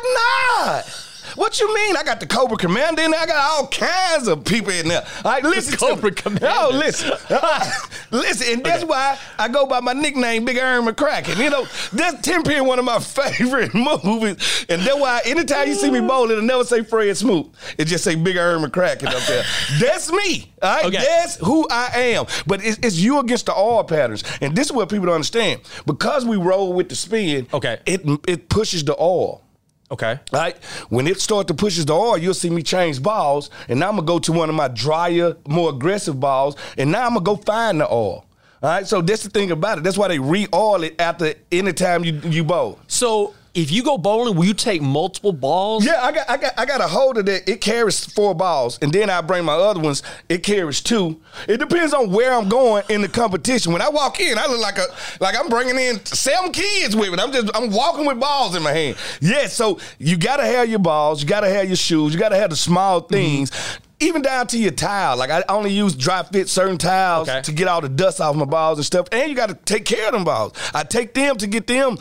not? 0.64 1.06
What 1.36 1.60
you 1.60 1.72
mean? 1.74 1.96
I 1.96 2.02
got 2.02 2.20
the 2.20 2.26
Cobra 2.26 2.56
Commander 2.56 3.02
in 3.02 3.10
there. 3.10 3.20
I 3.20 3.26
got 3.26 3.36
all 3.60 3.66
kinds 3.68 4.28
of 4.28 4.44
people 4.44 4.72
in 4.72 4.88
there. 4.88 5.04
All 5.24 5.32
right, 5.32 5.42
listen. 5.42 5.72
to 5.72 5.78
Cobra. 5.78 6.10
Commander. 6.12 6.48
Oh, 6.50 6.70
listen. 6.72 7.10
listen, 8.10 8.54
and 8.54 8.64
that's 8.64 8.84
why 8.84 9.18
I 9.38 9.48
go 9.48 9.66
by 9.66 9.80
my 9.80 9.92
nickname, 9.92 10.44
Big 10.44 10.56
Aaron 10.56 10.84
McCracken. 10.86 11.36
You 11.42 11.50
know, 11.50 11.66
that's 11.92 12.26
Kingpin 12.26 12.64
one 12.66 12.78
of 12.78 12.84
my 12.84 12.98
favorite 13.00 13.74
movies. 14.04 14.66
And 14.68 14.82
that's 14.82 14.98
why 14.98 15.20
anytime 15.24 15.68
you 15.68 15.74
see 15.74 15.90
me 15.90 16.00
bowling, 16.00 16.32
it'll 16.32 16.42
never 16.44 16.64
say 16.64 16.82
Fred 16.82 17.16
Smoot. 17.16 17.46
It 17.78 17.84
just 17.86 18.04
say 18.04 18.14
Big 18.14 18.36
Aaron 18.36 18.62
McCracken 18.62 19.06
up 19.08 19.22
there. 19.26 19.44
that's 19.80 20.10
me. 20.12 20.50
All 20.62 20.74
right, 20.76 20.84
Okay. 20.86 20.96
that's 20.98 21.36
who 21.36 21.66
I 21.70 21.90
am. 21.94 22.26
But 22.46 22.64
it's, 22.64 22.78
it's 22.82 22.96
you 22.98 23.18
against 23.20 23.46
the 23.46 23.52
all 23.54 23.84
patterns. 23.84 24.24
And 24.40 24.54
this 24.56 24.66
is 24.66 24.72
what 24.72 24.88
people 24.90 25.06
don't 25.06 25.14
understand. 25.16 25.60
Because 25.86 26.24
we 26.24 26.36
roll 26.36 26.72
with 26.72 26.88
the 26.88 26.94
spin, 26.96 27.46
Okay. 27.52 27.78
it, 27.86 28.02
it 28.28 28.48
pushes 28.48 28.84
the 28.84 28.94
oil. 29.00 29.42
Okay. 29.90 30.20
Right? 30.32 30.56
When 30.88 31.06
it 31.06 31.20
starts 31.20 31.48
to 31.48 31.54
pushes 31.54 31.86
the 31.86 31.94
oil, 31.94 32.12
oh, 32.12 32.14
you'll 32.14 32.34
see 32.34 32.50
me 32.50 32.62
change 32.62 33.02
balls, 33.02 33.50
and 33.68 33.80
now 33.80 33.88
I'm 33.88 33.96
gonna 33.96 34.06
go 34.06 34.18
to 34.20 34.32
one 34.32 34.48
of 34.48 34.54
my 34.54 34.68
drier, 34.68 35.36
more 35.48 35.70
aggressive 35.70 36.20
balls, 36.20 36.56
and 36.78 36.92
now 36.92 37.06
I'm 37.06 37.14
gonna 37.14 37.24
go 37.24 37.36
find 37.36 37.80
the 37.80 37.92
oil. 37.92 38.24
All 38.62 38.68
right, 38.68 38.86
so 38.86 39.00
that's 39.00 39.22
the 39.22 39.30
thing 39.30 39.50
about 39.50 39.78
it. 39.78 39.84
That's 39.84 39.96
why 39.96 40.08
they 40.08 40.18
re-oil 40.18 40.84
it 40.84 41.00
after 41.00 41.32
any 41.50 41.72
time 41.72 42.04
you 42.04 42.20
you 42.24 42.44
bowl. 42.44 42.78
So 42.88 43.34
if 43.54 43.70
you 43.70 43.82
go 43.82 43.98
bowling, 43.98 44.36
will 44.36 44.44
you 44.44 44.54
take 44.54 44.80
multiple 44.80 45.32
balls? 45.32 45.84
Yeah, 45.84 46.00
I 46.02 46.12
got 46.12 46.30
I 46.30 46.36
got 46.36 46.52
I 46.58 46.66
got 46.66 46.80
a 46.80 46.86
holder 46.86 47.22
that 47.22 47.48
it 47.48 47.60
carries 47.60 48.04
four 48.04 48.34
balls, 48.34 48.78
and 48.80 48.92
then 48.92 49.10
I 49.10 49.20
bring 49.20 49.44
my 49.44 49.54
other 49.54 49.80
ones. 49.80 50.02
It 50.28 50.42
carries 50.42 50.80
two. 50.80 51.20
It 51.48 51.58
depends 51.58 51.92
on 51.92 52.10
where 52.12 52.32
I'm 52.32 52.48
going 52.48 52.84
in 52.88 53.02
the 53.02 53.08
competition. 53.08 53.72
When 53.72 53.82
I 53.82 53.88
walk 53.88 54.20
in, 54.20 54.38
I 54.38 54.46
look 54.46 54.60
like 54.60 54.78
a 54.78 54.86
like 55.20 55.36
I'm 55.38 55.48
bringing 55.48 55.76
in 55.76 56.04
seven 56.06 56.52
kids 56.52 56.94
with 56.94 57.10
me. 57.10 57.18
I'm 57.18 57.32
just 57.32 57.54
I'm 57.56 57.70
walking 57.70 58.06
with 58.06 58.20
balls 58.20 58.54
in 58.54 58.62
my 58.62 58.72
hand. 58.72 58.96
Yeah, 59.20 59.46
so 59.46 59.78
you 59.98 60.16
got 60.16 60.36
to 60.36 60.44
have 60.44 60.68
your 60.68 60.78
balls. 60.78 61.22
You 61.22 61.28
got 61.28 61.40
to 61.40 61.48
have 61.48 61.66
your 61.66 61.76
shoes. 61.76 62.14
You 62.14 62.20
got 62.20 62.30
to 62.30 62.36
have 62.36 62.50
the 62.50 62.56
small 62.56 63.00
mm-hmm. 63.00 63.12
things. 63.12 63.78
Even 64.02 64.22
down 64.22 64.46
to 64.46 64.58
your 64.58 64.70
towel. 64.70 65.18
Like 65.18 65.30
I 65.30 65.44
only 65.48 65.72
use 65.72 65.94
dry 65.94 66.22
fit 66.22 66.48
certain 66.48 66.78
towels 66.78 67.28
Okay. 67.28 67.42
to 67.42 67.52
get 67.52 67.68
all 67.68 67.82
the 67.82 67.88
dust 67.88 68.18
off 68.20 68.34
my 68.34 68.46
balls 68.46 68.78
and 68.78 68.86
stuff. 68.86 69.08
And 69.12 69.28
you 69.28 69.36
got 69.36 69.50
to 69.50 69.54
take 69.54 69.84
care 69.84 70.06
of 70.06 70.12
them 70.12 70.24
balls. 70.24 70.54
I 70.72 70.84
take 70.84 71.12
them 71.12 71.36
to 71.36 71.46
get 71.46 71.66
them, 71.66 71.98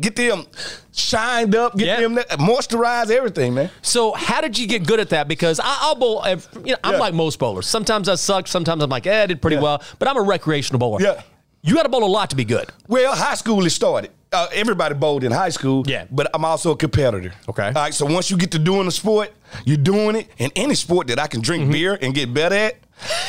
get 0.00 0.16
them 0.16 0.46
shined 0.92 1.54
up, 1.54 1.76
get 1.76 2.00
them 2.00 2.16
moisturize 2.38 3.10
everything, 3.10 3.54
man. 3.54 3.70
So 3.82 4.12
how 4.12 4.40
did 4.40 4.58
you 4.58 4.66
get 4.66 4.86
good 4.86 5.00
at 5.00 5.10
that? 5.10 5.28
Because 5.28 5.60
I, 5.60 5.76
I'll 5.80 5.94
bowl. 5.94 6.22
You 6.26 6.36
know, 6.72 6.76
I'm 6.84 6.94
Yeah. 6.94 6.98
like 6.98 7.14
most 7.14 7.38
bowlers. 7.38 7.66
Sometimes 7.66 8.08
I 8.08 8.14
suck. 8.16 8.48
Sometimes 8.48 8.82
I'm 8.82 8.90
like, 8.90 9.06
eh, 9.06 9.22
I 9.22 9.26
did 9.26 9.40
pretty 9.40 9.56
Yeah. 9.56 9.62
well. 9.62 9.82
But 9.98 10.08
I'm 10.08 10.16
a 10.16 10.22
recreational 10.22 10.78
bowler. 10.78 11.00
Yeah. 11.02 11.22
You 11.62 11.74
got 11.74 11.82
to 11.82 11.88
bowl 11.90 12.04
a 12.04 12.06
lot 12.06 12.30
to 12.30 12.36
be 12.36 12.44
good. 12.44 12.70
Well, 12.88 13.14
high 13.14 13.34
school 13.34 13.64
is 13.66 13.74
started. 13.74 14.10
Uh, 14.32 14.46
everybody 14.54 14.94
bowled 14.94 15.24
in 15.24 15.32
high 15.32 15.50
school. 15.50 15.84
Yeah. 15.86 16.06
But 16.10 16.30
I'm 16.32 16.44
also 16.44 16.70
a 16.70 16.76
competitor. 16.76 17.34
Okay. 17.48 17.66
All 17.66 17.72
right. 17.72 17.92
So 17.92 18.06
once 18.06 18.30
you 18.30 18.36
get 18.38 18.50
to 18.52 18.58
doing 18.58 18.86
the 18.86 18.92
sport, 18.92 19.30
you're 19.66 19.76
doing 19.76 20.16
it. 20.16 20.28
And 20.38 20.50
any 20.56 20.74
sport 20.74 21.08
that 21.08 21.18
I 21.18 21.26
can 21.26 21.40
drink 21.42 21.64
Mm-hmm. 21.64 21.72
beer 21.72 21.98
and 22.00 22.14
get 22.14 22.32
better 22.32 22.54
at, 22.54 22.76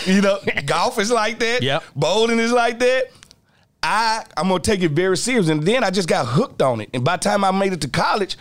you 0.05 0.21
know, 0.21 0.39
golf 0.65 0.97
is 0.99 1.12
like 1.12 1.39
that. 1.39 1.62
Yeah. 1.62 1.79
Bowling 1.95 2.39
is 2.39 2.51
like 2.53 2.79
that. 2.79 3.10
I 3.83 4.23
I'm 4.37 4.47
gonna 4.49 4.59
take 4.59 4.81
it 4.81 4.91
very 4.91 5.17
serious. 5.17 5.49
And 5.49 5.63
then 5.63 5.83
I 5.83 5.89
just 5.89 6.07
got 6.07 6.25
hooked 6.27 6.61
on 6.61 6.81
it. 6.81 6.89
And 6.93 7.03
by 7.03 7.17
the 7.17 7.23
time 7.23 7.43
I 7.43 7.51
made 7.51 7.73
it 7.73 7.81
to 7.81 7.87
college, 7.89 8.37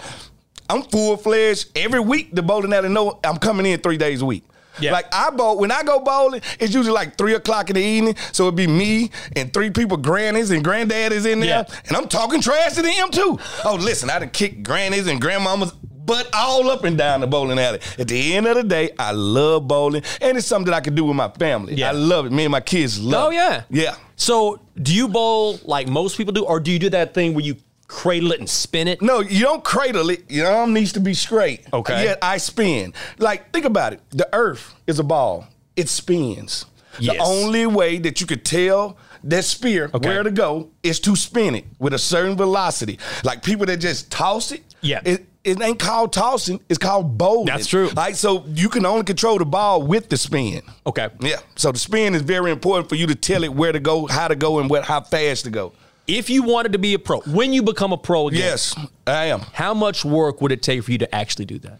I'm 0.68 0.82
full 0.82 1.16
fledged 1.16 1.76
every 1.76 2.00
week. 2.00 2.34
The 2.34 2.42
bowling 2.42 2.72
alley 2.72 2.88
know 2.88 3.18
I'm 3.24 3.38
coming 3.38 3.66
in 3.66 3.80
three 3.80 3.96
days 3.96 4.22
a 4.22 4.26
week. 4.26 4.44
Yeah. 4.78 4.92
Like 4.92 5.06
I 5.12 5.30
bowl 5.30 5.58
when 5.58 5.70
I 5.72 5.82
go 5.82 6.00
bowling, 6.00 6.42
it's 6.58 6.72
usually 6.74 6.94
like 6.94 7.18
three 7.18 7.34
o'clock 7.34 7.70
in 7.70 7.74
the 7.74 7.82
evening. 7.82 8.16
So 8.32 8.44
it'd 8.44 8.54
be 8.56 8.66
me 8.66 9.10
and 9.34 9.52
three 9.52 9.70
people, 9.70 9.96
grannies 9.96 10.50
and 10.50 10.64
granddaddies 10.64 11.26
in 11.30 11.40
there, 11.40 11.66
Yeah. 11.68 11.76
and 11.88 11.96
I'm 11.96 12.08
talking 12.08 12.40
trash 12.40 12.74
to 12.74 12.82
them 12.82 13.10
too. 13.10 13.38
Oh, 13.64 13.74
listen, 13.80 14.08
I 14.10 14.18
done 14.20 14.30
kicked 14.30 14.62
grannies 14.62 15.06
and 15.06 15.20
grandmamas. 15.20 15.74
But 16.10 16.34
all 16.34 16.68
up 16.70 16.82
and 16.84 16.98
down 16.98 17.20
the 17.20 17.26
bowling 17.28 17.58
alley. 17.58 17.78
At 17.98 18.08
the 18.08 18.34
end 18.34 18.46
of 18.46 18.56
the 18.56 18.64
day, 18.64 18.90
I 18.98 19.12
love 19.12 19.68
bowling, 19.68 20.02
and 20.20 20.36
it's 20.36 20.46
something 20.46 20.70
that 20.70 20.76
I 20.76 20.80
can 20.80 20.94
do 20.96 21.04
with 21.04 21.14
my 21.16 21.28
family. 21.28 21.74
Yeah. 21.74 21.90
I 21.90 21.92
love 21.92 22.26
it. 22.26 22.32
Me 22.32 22.44
and 22.44 22.52
my 22.52 22.60
kids 22.60 23.00
love. 23.00 23.26
Oh, 23.26 23.30
it. 23.30 23.34
Oh, 23.34 23.36
yeah. 23.36 23.56
it. 23.58 23.64
yeah. 23.70 23.94
So 24.16 24.60
do 24.82 24.92
you 24.94 25.06
bowl 25.08 25.60
like 25.64 25.88
most 25.88 26.16
people 26.16 26.32
do, 26.32 26.44
or 26.44 26.58
do 26.58 26.72
you 26.72 26.78
do 26.80 26.90
that 26.90 27.14
thing 27.14 27.34
where 27.34 27.44
you 27.44 27.56
cradle 27.86 28.32
it 28.32 28.40
and 28.40 28.50
spin 28.50 28.88
it? 28.88 29.00
No, 29.00 29.20
you 29.20 29.42
don't 29.44 29.62
cradle 29.62 30.10
it. 30.10 30.30
Your 30.30 30.50
arm 30.50 30.72
needs 30.72 30.92
to 30.94 31.00
be 31.00 31.14
straight. 31.14 31.66
Okay. 31.72 32.04
Yet 32.04 32.18
I 32.22 32.38
spin. 32.38 32.92
Like, 33.18 33.52
think 33.52 33.64
about 33.64 33.92
it. 33.92 34.00
The 34.10 34.28
earth 34.32 34.74
is 34.86 34.98
a 34.98 35.04
ball. 35.04 35.46
It 35.76 35.88
spins. 35.88 36.66
Yes. 36.98 37.16
The 37.16 37.22
only 37.22 37.66
way 37.66 37.98
that 37.98 38.20
you 38.20 38.26
could 38.26 38.44
tell 38.44 38.98
that 39.24 39.44
spear 39.44 39.90
Okay. 39.94 40.08
where 40.08 40.22
to 40.22 40.30
go 40.30 40.70
is 40.82 40.98
to 41.00 41.14
spin 41.14 41.54
it 41.54 41.64
with 41.78 41.94
a 41.94 41.98
certain 41.98 42.36
velocity. 42.36 42.98
Like 43.22 43.42
people 43.42 43.66
that 43.66 43.76
just 43.78 44.10
toss 44.10 44.50
it. 44.50 44.64
Yeah. 44.80 45.00
It, 45.04 45.26
it 45.44 45.60
ain't 45.62 45.78
called 45.78 46.12
tossing. 46.12 46.60
It's 46.68 46.78
called 46.78 47.16
bowling. 47.16 47.46
That's 47.46 47.66
true. 47.66 47.88
Right. 47.90 48.14
So 48.16 48.44
you 48.48 48.68
can 48.68 48.84
only 48.84 49.04
control 49.04 49.38
the 49.38 49.44
ball 49.46 49.82
with 49.82 50.08
the 50.08 50.16
spin. 50.16 50.62
Okay. 50.86 51.08
Yeah. 51.20 51.36
So 51.56 51.72
the 51.72 51.78
spin 51.78 52.14
is 52.14 52.22
very 52.22 52.50
important 52.50 52.88
for 52.88 52.94
you 52.96 53.06
to 53.06 53.14
tell 53.14 53.42
it 53.44 53.52
where 53.52 53.72
to 53.72 53.80
go, 53.80 54.06
how 54.06 54.28
to 54.28 54.36
go, 54.36 54.58
and 54.58 54.68
what 54.68 54.84
how 54.84 55.00
fast 55.00 55.44
to 55.44 55.50
go. 55.50 55.72
If 56.06 56.28
you 56.28 56.42
wanted 56.42 56.72
to 56.72 56.78
be 56.78 56.94
a 56.94 56.98
pro, 56.98 57.20
when 57.20 57.52
you 57.52 57.62
become 57.62 57.92
a 57.92 57.96
pro 57.96 58.28
again, 58.28 58.40
Yes, 58.40 58.74
I 59.06 59.26
am. 59.26 59.40
how 59.52 59.72
much 59.74 60.04
work 60.04 60.40
would 60.40 60.50
it 60.52 60.60
take 60.62 60.82
for 60.82 60.90
you 60.92 60.98
to 60.98 61.14
actually 61.14 61.44
do 61.46 61.58
that? 61.60 61.78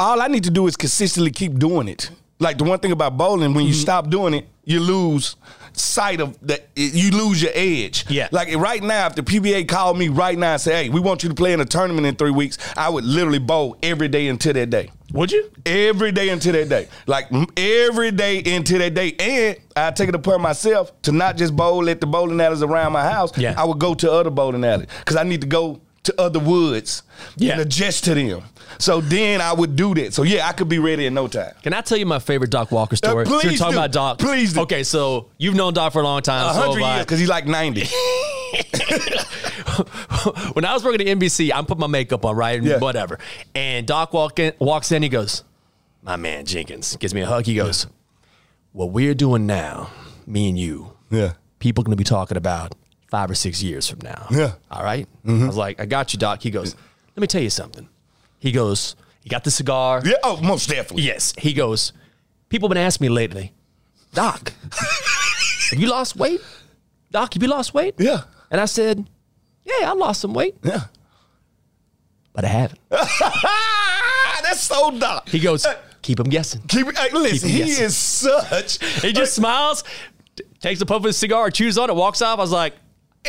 all 0.00 0.20
I 0.22 0.28
need 0.28 0.44
to 0.44 0.50
do 0.50 0.66
is 0.68 0.76
consistently 0.76 1.30
keep 1.32 1.58
doing 1.58 1.88
it. 1.88 2.10
Like 2.38 2.56
the 2.58 2.62
one 2.64 2.78
thing 2.78 2.92
about 2.92 3.16
bowling, 3.16 3.52
when 3.54 3.64
you 3.66 3.72
Mm-hmm. 3.72 3.80
stop 3.80 4.10
doing 4.10 4.32
it, 4.34 4.46
you 4.64 4.78
lose 4.80 5.34
sight 5.78 6.20
of 6.20 6.38
that. 6.46 6.68
You 6.74 7.10
lose 7.10 7.42
your 7.42 7.52
edge. 7.54 8.04
Yeah. 8.08 8.28
Like 8.30 8.54
right 8.56 8.82
now, 8.82 9.06
if 9.06 9.14
the 9.14 9.22
PBA 9.22 9.68
called 9.68 9.98
me 9.98 10.08
right 10.08 10.38
now 10.38 10.52
and 10.52 10.60
say, 10.60 10.84
"Hey, 10.84 10.88
we 10.88 11.00
want 11.00 11.22
you 11.22 11.28
to 11.28 11.34
play 11.34 11.52
in 11.52 11.60
a 11.60 11.64
tournament 11.64 12.06
in 12.06 12.16
three 12.16 12.30
weeks," 12.30 12.58
I 12.76 12.88
would 12.88 13.04
literally 13.04 13.38
bowl 13.38 13.76
every 13.82 14.08
day 14.08 14.28
until 14.28 14.52
that 14.54 14.70
day. 14.70 14.90
Would 15.12 15.32
you? 15.32 15.50
Every 15.64 16.12
day 16.12 16.28
until 16.28 16.52
that 16.52 16.68
day. 16.68 16.88
Like 17.06 17.28
every 17.56 18.10
day 18.10 18.42
until 18.44 18.78
that 18.80 18.94
day. 18.94 19.14
And 19.18 19.56
I 19.74 19.90
take 19.90 20.10
it 20.10 20.14
upon 20.14 20.42
myself 20.42 20.92
to 21.02 21.12
not 21.12 21.36
just 21.36 21.56
bowl 21.56 21.88
at 21.88 22.00
the 22.00 22.06
bowling 22.06 22.40
alleys 22.40 22.62
around 22.62 22.92
my 22.92 23.08
house. 23.08 23.36
Yeah. 23.38 23.54
I 23.56 23.64
would 23.64 23.78
go 23.78 23.94
to 23.94 24.12
other 24.12 24.30
bowling 24.30 24.64
alleys 24.64 24.88
because 24.98 25.16
I 25.16 25.22
need 25.22 25.40
to 25.40 25.46
go 25.46 25.80
to 26.04 26.20
other 26.20 26.38
woods 26.38 27.02
Yeah. 27.36 27.52
and 27.52 27.60
adjust 27.62 28.04
to 28.04 28.14
them. 28.14 28.42
So 28.78 29.00
then 29.00 29.40
I 29.40 29.52
would 29.52 29.76
do 29.76 29.94
that. 29.94 30.14
So 30.14 30.22
yeah, 30.22 30.46
I 30.48 30.52
could 30.52 30.68
be 30.68 30.78
ready 30.78 31.06
in 31.06 31.14
no 31.14 31.26
time. 31.28 31.52
Can 31.62 31.72
I 31.72 31.80
tell 31.80 31.98
you 31.98 32.06
my 32.06 32.18
favorite 32.18 32.50
Doc 32.50 32.70
Walker 32.70 32.96
story? 32.96 33.24
Uh, 33.24 33.28
please 33.28 33.44
You're 33.44 33.52
talking 33.56 33.72
do. 33.72 33.78
about 33.78 33.92
Doc. 33.92 34.18
Please 34.18 34.52
do. 34.52 34.60
Okay, 34.60 34.82
so 34.84 35.28
you've 35.38 35.54
known 35.54 35.74
Doc 35.74 35.92
for 35.92 36.00
a 36.00 36.04
long 36.04 36.22
time. 36.22 36.50
A 36.50 36.54
so 36.54 36.60
hundred 36.60 36.80
years 36.84 37.00
because 37.04 37.18
he's 37.18 37.28
like 37.28 37.46
ninety. 37.46 37.84
when 40.54 40.64
I 40.64 40.72
was 40.74 40.84
working 40.84 41.06
at 41.06 41.18
NBC, 41.18 41.50
I'm 41.54 41.66
putting 41.66 41.80
my 41.80 41.86
makeup 41.86 42.24
on, 42.24 42.36
right? 42.36 42.58
And 42.58 42.66
Yeah. 42.66 42.78
Whatever. 42.78 43.18
And 43.54 43.86
Doc 43.86 44.12
walk 44.12 44.38
in, 44.38 44.52
walks 44.58 44.92
in, 44.92 45.02
he 45.02 45.08
goes, 45.08 45.44
My 46.02 46.16
man 46.16 46.44
Jenkins 46.46 46.96
gives 46.96 47.14
me 47.14 47.20
a 47.22 47.26
hug. 47.26 47.46
He 47.46 47.54
goes, 47.54 47.86
What 48.72 48.90
we're 48.90 49.14
doing 49.14 49.46
now, 49.46 49.90
me 50.26 50.48
and 50.48 50.58
you, 50.58 50.92
yeah. 51.10 51.34
people 51.58 51.84
going 51.84 51.92
to 51.92 51.96
be 51.96 52.04
talking 52.04 52.36
about 52.36 52.74
five 53.10 53.30
or 53.30 53.34
six 53.34 53.62
years 53.62 53.88
from 53.88 54.00
now. 54.02 54.26
Yeah. 54.30 54.52
All 54.70 54.82
right? 54.84 55.06
Mm-hmm. 55.26 55.44
I 55.44 55.46
was 55.46 55.56
like, 55.56 55.80
I 55.80 55.86
got 55.86 56.12
you, 56.12 56.18
Doc. 56.18 56.42
He 56.42 56.50
goes, 56.50 56.74
Let 57.16 57.20
me 57.20 57.26
tell 57.26 57.42
you 57.42 57.50
something. 57.50 57.88
He 58.38 58.52
goes, 58.52 58.96
You 59.22 59.30
got 59.30 59.44
the 59.44 59.50
cigar? 59.50 60.02
Yeah. 60.04 60.14
Oh, 60.22 60.40
most 60.42 60.68
definitely. 60.68 61.02
Yes. 61.04 61.34
He 61.38 61.52
goes, 61.52 61.92
People 62.48 62.68
have 62.68 62.74
been 62.74 62.84
asking 62.84 63.06
me 63.06 63.08
lately, 63.10 63.52
Doc, 64.14 64.52
have 65.70 65.78
you 65.78 65.88
lost 65.88 66.16
weight? 66.16 66.40
Doc, 67.10 67.34
have 67.34 67.42
you 67.42 67.48
lost 67.48 67.74
weight? 67.74 67.94
Yeah. 67.98 68.22
And 68.50 68.60
I 68.60 68.64
said, 68.66 69.06
Yeah, 69.64 69.90
I 69.90 69.92
lost 69.94 70.20
some 70.22 70.32
weight, 70.34 70.56
Yeah. 70.62 70.84
but 72.32 72.44
I 72.44 72.48
haven't. 72.48 72.80
That's 72.90 74.60
so 74.60 74.90
doc. 74.98 75.28
He 75.28 75.38
goes, 75.38 75.66
Keep 76.02 76.20
him 76.20 76.28
guessing. 76.28 76.62
Keep, 76.68 76.96
hey, 76.96 77.08
listen, 77.12 77.48
Keep 77.48 77.58
he 77.58 77.64
guessing. 77.64 77.84
is 77.84 77.96
such. 77.96 78.82
He 79.02 79.12
just 79.12 79.34
smiles, 79.34 79.84
takes 80.60 80.80
a 80.80 80.86
puff 80.86 80.98
of 80.98 81.04
his 81.04 81.16
cigar, 81.18 81.50
chews 81.50 81.76
on 81.76 81.90
it, 81.90 81.96
walks 81.96 82.22
off. 82.22 82.38
I 82.38 82.42
was 82.42 82.52
like, 82.52 82.74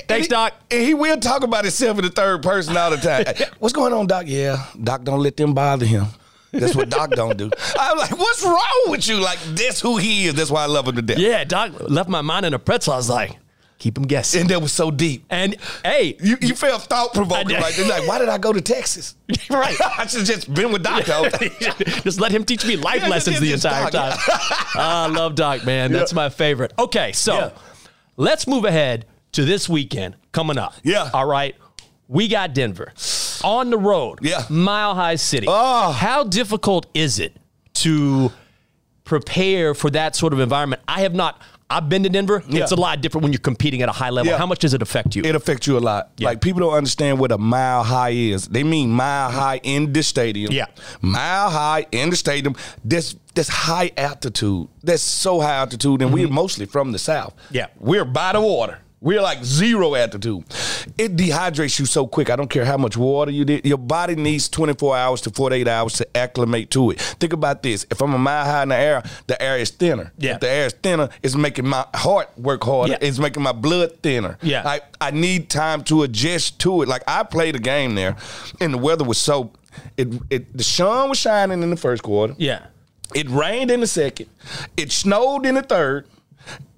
Thanks, 0.08 0.28
he- 0.28 0.30
Doc. 0.32 0.54
And 0.72 0.82
he 0.82 0.94
will 0.94 1.18
talk 1.20 1.44
about 1.44 1.64
himself 1.66 1.98
in 2.00 2.06
the 2.06 2.12
third 2.12 2.42
person 2.44 2.76
all 2.78 2.92
the 2.92 2.98
time. 2.98 3.26
What's 3.60 3.74
going 3.74 3.94
on, 3.94 4.08
Doc? 4.08 4.26
Yeah, 4.28 4.66
Doc 4.82 5.04
don't 5.04 5.22
let 5.22 5.38
them 5.38 5.54
bother 5.54 5.86
him. 5.86 6.06
That's 6.52 6.76
what 6.76 6.90
Doc 6.90 7.12
don't 7.12 7.38
do. 7.38 7.52
I'm 7.80 7.96
like, 8.00 8.18
what's 8.18 8.44
wrong 8.44 8.84
with 8.88 9.08
you? 9.08 9.18
Like, 9.18 9.38
that's 9.54 9.80
who 9.80 9.98
he 9.98 10.26
is. 10.26 10.34
That's 10.34 10.50
why 10.50 10.64
I 10.64 10.66
love 10.66 10.88
him 10.88 10.96
to 10.96 11.02
death. 11.04 11.20
Yeah, 11.20 11.44
Doc 11.44 11.74
left 11.90 12.10
my 12.10 12.22
mind 12.22 12.44
in 12.48 12.56
a 12.56 12.60
pretzel. 12.60 12.94
I 12.94 12.98
was 12.98 13.08
like, 13.10 13.38
Keep 13.78 13.98
him 13.98 14.04
guessing. 14.08 14.42
And 14.42 14.50
that 14.50 14.62
was 14.62 14.74
so 14.74 14.92
deep. 14.92 15.24
And 15.30 15.56
hey, 15.86 16.18
You, 16.22 16.36
you 16.42 16.54
felt 16.54 16.82
thought 16.84 17.14
provoking 17.14 17.48
did. 17.50 17.62
right 17.62 17.74
there. 17.78 17.88
Like, 17.88 18.06
why 18.08 18.20
did 18.20 18.28
I 18.28 18.38
go 18.38 18.52
to 18.52 18.60
Texas? 18.60 19.16
right. 19.50 19.74
I 19.98 20.06
should 20.06 20.26
just 20.26 20.54
been 20.54 20.74
with 20.74 20.84
Doc. 20.84 21.06
just 22.04 22.20
let 22.20 22.32
him 22.34 22.44
teach 22.44 22.66
me 22.66 22.76
life 22.76 23.04
Yeah, 23.04 23.08
lessons 23.08 23.40
the 23.40 23.54
entire 23.54 23.90
Doc. 23.90 24.20
time. 24.20 24.38
I 24.76 25.08
love 25.08 25.36
Doc, 25.36 25.66
man. 25.66 25.94
That's 25.94 26.14
my 26.14 26.28
favorite. 26.28 26.74
Okay, 26.78 27.14
so 27.14 27.34
Yeah. 27.36 27.50
let's 28.18 28.48
move 28.48 28.66
ahead 28.66 29.06
to 29.34 29.46
this 29.46 29.70
weekend 29.70 30.16
coming 30.32 30.58
up. 30.58 30.74
Yeah. 30.84 31.10
All 31.14 31.26
right. 31.26 31.56
We 32.08 32.28
got 32.28 32.54
Denver 32.54 32.92
on 33.44 33.70
the 33.70 33.78
road. 33.78 34.20
Yeah. 34.22 34.44
Mile 34.50 34.96
High 34.96 35.16
City. 35.16 35.48
Oh. 35.48 35.92
How 35.92 36.24
difficult 36.24 36.88
is 36.94 37.20
it 37.20 37.38
to 37.76 38.32
prepare 39.04 39.74
for 39.74 39.90
that 39.92 40.16
sort 40.16 40.34
of 40.34 40.40
environment? 40.40 40.82
I 40.88 41.02
have 41.02 41.14
not. 41.14 41.42
I've 41.72 41.88
been 41.88 42.02
to 42.02 42.10
Denver. 42.10 42.44
Yeah. 42.48 42.64
It's 42.64 42.72
a 42.72 42.76
lot 42.76 43.00
different 43.00 43.22
when 43.22 43.32
you're 43.32 43.40
competing 43.40 43.84
at 43.84 43.90
a 43.90 43.92
high 43.92 44.10
level. 44.10 44.32
Yeah. 44.32 44.40
How 44.40 44.48
much 44.48 44.58
does 44.58 44.74
it 44.74 44.82
affect 44.82 45.16
you? 45.16 45.22
It 45.24 45.36
affects 45.36 45.68
you 45.68 45.78
a 45.78 45.80
lot. 45.80 46.10
Yeah. 46.18 46.30
Like 46.30 46.42
people 46.42 46.62
don't 46.62 46.74
understand 46.74 47.20
what 47.20 47.32
a 47.32 47.38
mile 47.38 47.84
high 47.84 48.10
is. 48.10 48.48
They 48.48 48.64
mean 48.64 48.90
mile 48.90 49.30
high 49.30 49.60
in 49.62 49.94
the 49.94 50.02
stadium. 50.02 50.52
Yeah. 50.52 50.66
Mile 51.02 51.52
high 51.52 51.86
in 51.92 52.10
the 52.10 52.16
stadium. 52.16 52.56
That's 52.84 53.16
that's 53.36 53.50
high 53.50 53.92
altitude. 53.98 54.68
That's 54.82 55.04
so 55.04 55.42
high 55.42 55.58
altitude, 55.58 56.02
and 56.02 56.12
we're 56.12 56.28
mostly 56.28 56.66
from 56.66 56.92
the 56.92 56.98
south. 56.98 57.36
Mm-hmm. 57.36 57.56
Yeah. 57.56 57.68
We're 57.78 58.06
by 58.06 58.34
the 58.34 58.42
water. 58.42 58.80
We're 59.02 59.22
like 59.22 59.44
zero 59.46 59.96
altitude. 59.96 60.44
It 60.98 61.16
dehydrates 61.16 61.80
you 61.80 61.86
so 61.86 62.06
quick. 62.06 62.30
I 62.30 62.36
don't 62.36 62.50
care 62.50 62.66
how 62.66 62.76
much 62.76 62.98
water 62.98 63.32
you 63.32 63.46
did. 63.46 63.66
Your 63.66 63.78
body 63.78 64.16
needs 64.16 64.50
24 64.50 64.98
hours 64.98 65.22
to 65.22 65.30
48 65.30 65.68
hours 65.70 65.94
to 65.94 66.18
acclimate 66.18 66.70
to 66.72 66.92
it. 66.92 67.00
Think 67.00 67.32
about 67.32 67.64
this. 67.64 67.86
If 67.90 68.02
I'm 68.02 68.14
a 68.14 68.18
mile 68.18 68.44
high 68.44 68.64
in 68.64 68.70
the 68.70 68.76
air, 68.76 69.04
the 69.28 69.42
air 69.42 69.58
is 69.58 69.70
thinner. 69.70 70.12
Yeah. 70.18 70.34
If 70.34 70.42
the 70.42 70.50
air 70.50 70.66
is 70.66 70.74
thinner, 70.74 71.08
it's 71.24 71.36
making 71.36 71.66
my 71.66 71.86
heart 71.96 72.38
work 72.38 72.62
harder. 72.66 72.92
Yeah. 72.92 72.98
It's 73.00 73.20
making 73.20 73.42
my 73.42 73.54
blood 73.54 74.02
thinner. 74.04 74.38
Yeah. 74.42 74.68
I, 74.68 74.82
I 75.00 75.12
need 75.12 75.50
time 75.50 75.84
to 75.86 76.04
adjust 76.04 76.60
to 76.62 76.82
it. 76.82 76.90
Like 76.90 77.04
I 77.08 77.24
played 77.24 77.56
a 77.56 77.60
game 77.60 77.96
there, 77.96 78.18
and 78.60 78.74
the 78.74 78.78
weather 78.78 79.06
was 79.06 79.18
so. 79.18 79.52
It, 79.96 80.10
it 80.30 80.58
the 80.58 80.64
sun 80.64 81.08
was 81.08 81.18
shining 81.20 81.64
in 81.64 81.70
the 81.70 81.78
first 81.78 82.04
quarter. 82.04 82.36
yeah. 82.38 82.66
It 83.16 83.28
rained 83.30 83.72
in 83.72 83.80
the 83.80 83.88
second. 83.88 84.28
It 84.78 84.92
snowed 84.92 85.46
in 85.46 85.56
the 85.56 85.64
third, 85.64 86.06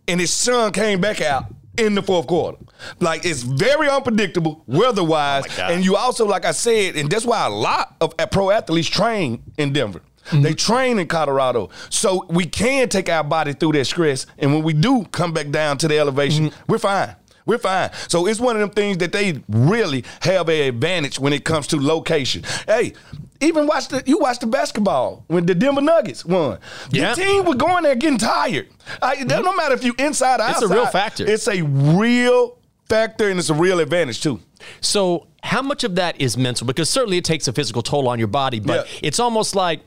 and 0.07 0.19
the 0.19 0.27
sun 0.27 0.71
came 0.71 1.01
back 1.01 1.19
out 1.19 1.45
in 1.77 1.95
the 1.95 2.01
fourth 2.03 2.27
quarter. 2.27 2.57
Like 2.99 3.25
it's 3.25 3.41
very 3.43 3.87
unpredictable 3.89 4.63
weather-wise, 4.67 5.43
Oh 5.57 5.61
and 5.63 5.83
you 5.85 5.95
also, 5.95 6.25
like 6.25 6.45
I 6.45 6.51
said, 6.51 6.95
and 6.95 7.09
that's 7.09 7.25
why 7.25 7.45
a 7.45 7.49
lot 7.49 7.95
of 8.01 8.13
pro 8.31 8.51
athletes 8.51 8.89
train 8.89 9.43
in 9.57 9.73
Denver. 9.73 10.01
Mm-hmm. 10.27 10.41
They 10.43 10.53
train 10.53 10.99
in 10.99 11.07
Colorado, 11.07 11.69
so 11.89 12.25
we 12.29 12.45
can 12.45 12.87
take 12.89 13.09
our 13.09 13.23
body 13.23 13.53
through 13.53 13.71
that 13.73 13.85
stress, 13.85 14.27
and 14.37 14.53
when 14.53 14.63
we 14.63 14.73
do 14.73 15.03
come 15.05 15.33
back 15.33 15.49
down 15.49 15.77
to 15.79 15.87
the 15.87 15.97
elevation, 15.97 16.49
Mm-hmm. 16.49 16.71
we're 16.71 16.77
fine. 16.77 17.15
We're 17.51 17.57
fine. 17.57 17.89
So 18.07 18.27
it's 18.27 18.39
one 18.39 18.55
of 18.55 18.61
them 18.61 18.69
things 18.69 18.99
that 18.99 19.11
they 19.11 19.41
really 19.49 20.05
have 20.21 20.47
an 20.47 20.69
advantage 20.69 21.19
when 21.19 21.33
it 21.33 21.43
comes 21.43 21.67
to 21.67 21.81
location. 21.81 22.43
Hey, 22.65 22.93
even 23.41 23.67
watch 23.67 23.89
the 23.89 24.01
you 24.05 24.19
watch 24.19 24.39
the 24.39 24.47
basketball 24.47 25.25
when 25.27 25.45
the 25.45 25.53
Denver 25.53 25.81
Nuggets 25.81 26.23
won. 26.23 26.59
Yeah. 26.91 27.13
The 27.13 27.21
team 27.21 27.43
was 27.43 27.57
going 27.57 27.83
there 27.83 27.95
getting 27.95 28.19
tired. 28.19 28.69
I, 29.01 29.15
No 29.15 29.41
mm-hmm. 29.41 29.57
matter 29.57 29.75
if 29.75 29.83
you 29.83 29.93
inside 29.99 30.39
or 30.39 30.49
It's 30.49 30.61
a 30.61 30.67
real 30.69 30.85
factor. 30.85 31.29
It's 31.29 31.49
a 31.49 31.61
real 31.61 32.57
factor 32.87 33.27
and 33.27 33.37
it's 33.37 33.49
a 33.49 33.53
real 33.53 33.81
advantage 33.81 34.21
too. 34.21 34.39
So, 34.79 35.27
how 35.43 35.61
much 35.61 35.83
of 35.83 35.95
that 35.95 36.21
is 36.21 36.37
mental? 36.37 36.65
Because 36.65 36.89
certainly 36.89 37.17
it 37.17 37.25
takes 37.25 37.49
a 37.49 37.51
physical 37.51 37.81
toll 37.81 38.07
on 38.07 38.17
your 38.17 38.29
body, 38.29 38.61
but 38.61 38.87
Yeah. 38.87 38.99
it's 39.03 39.19
almost 39.19 39.55
like 39.55 39.81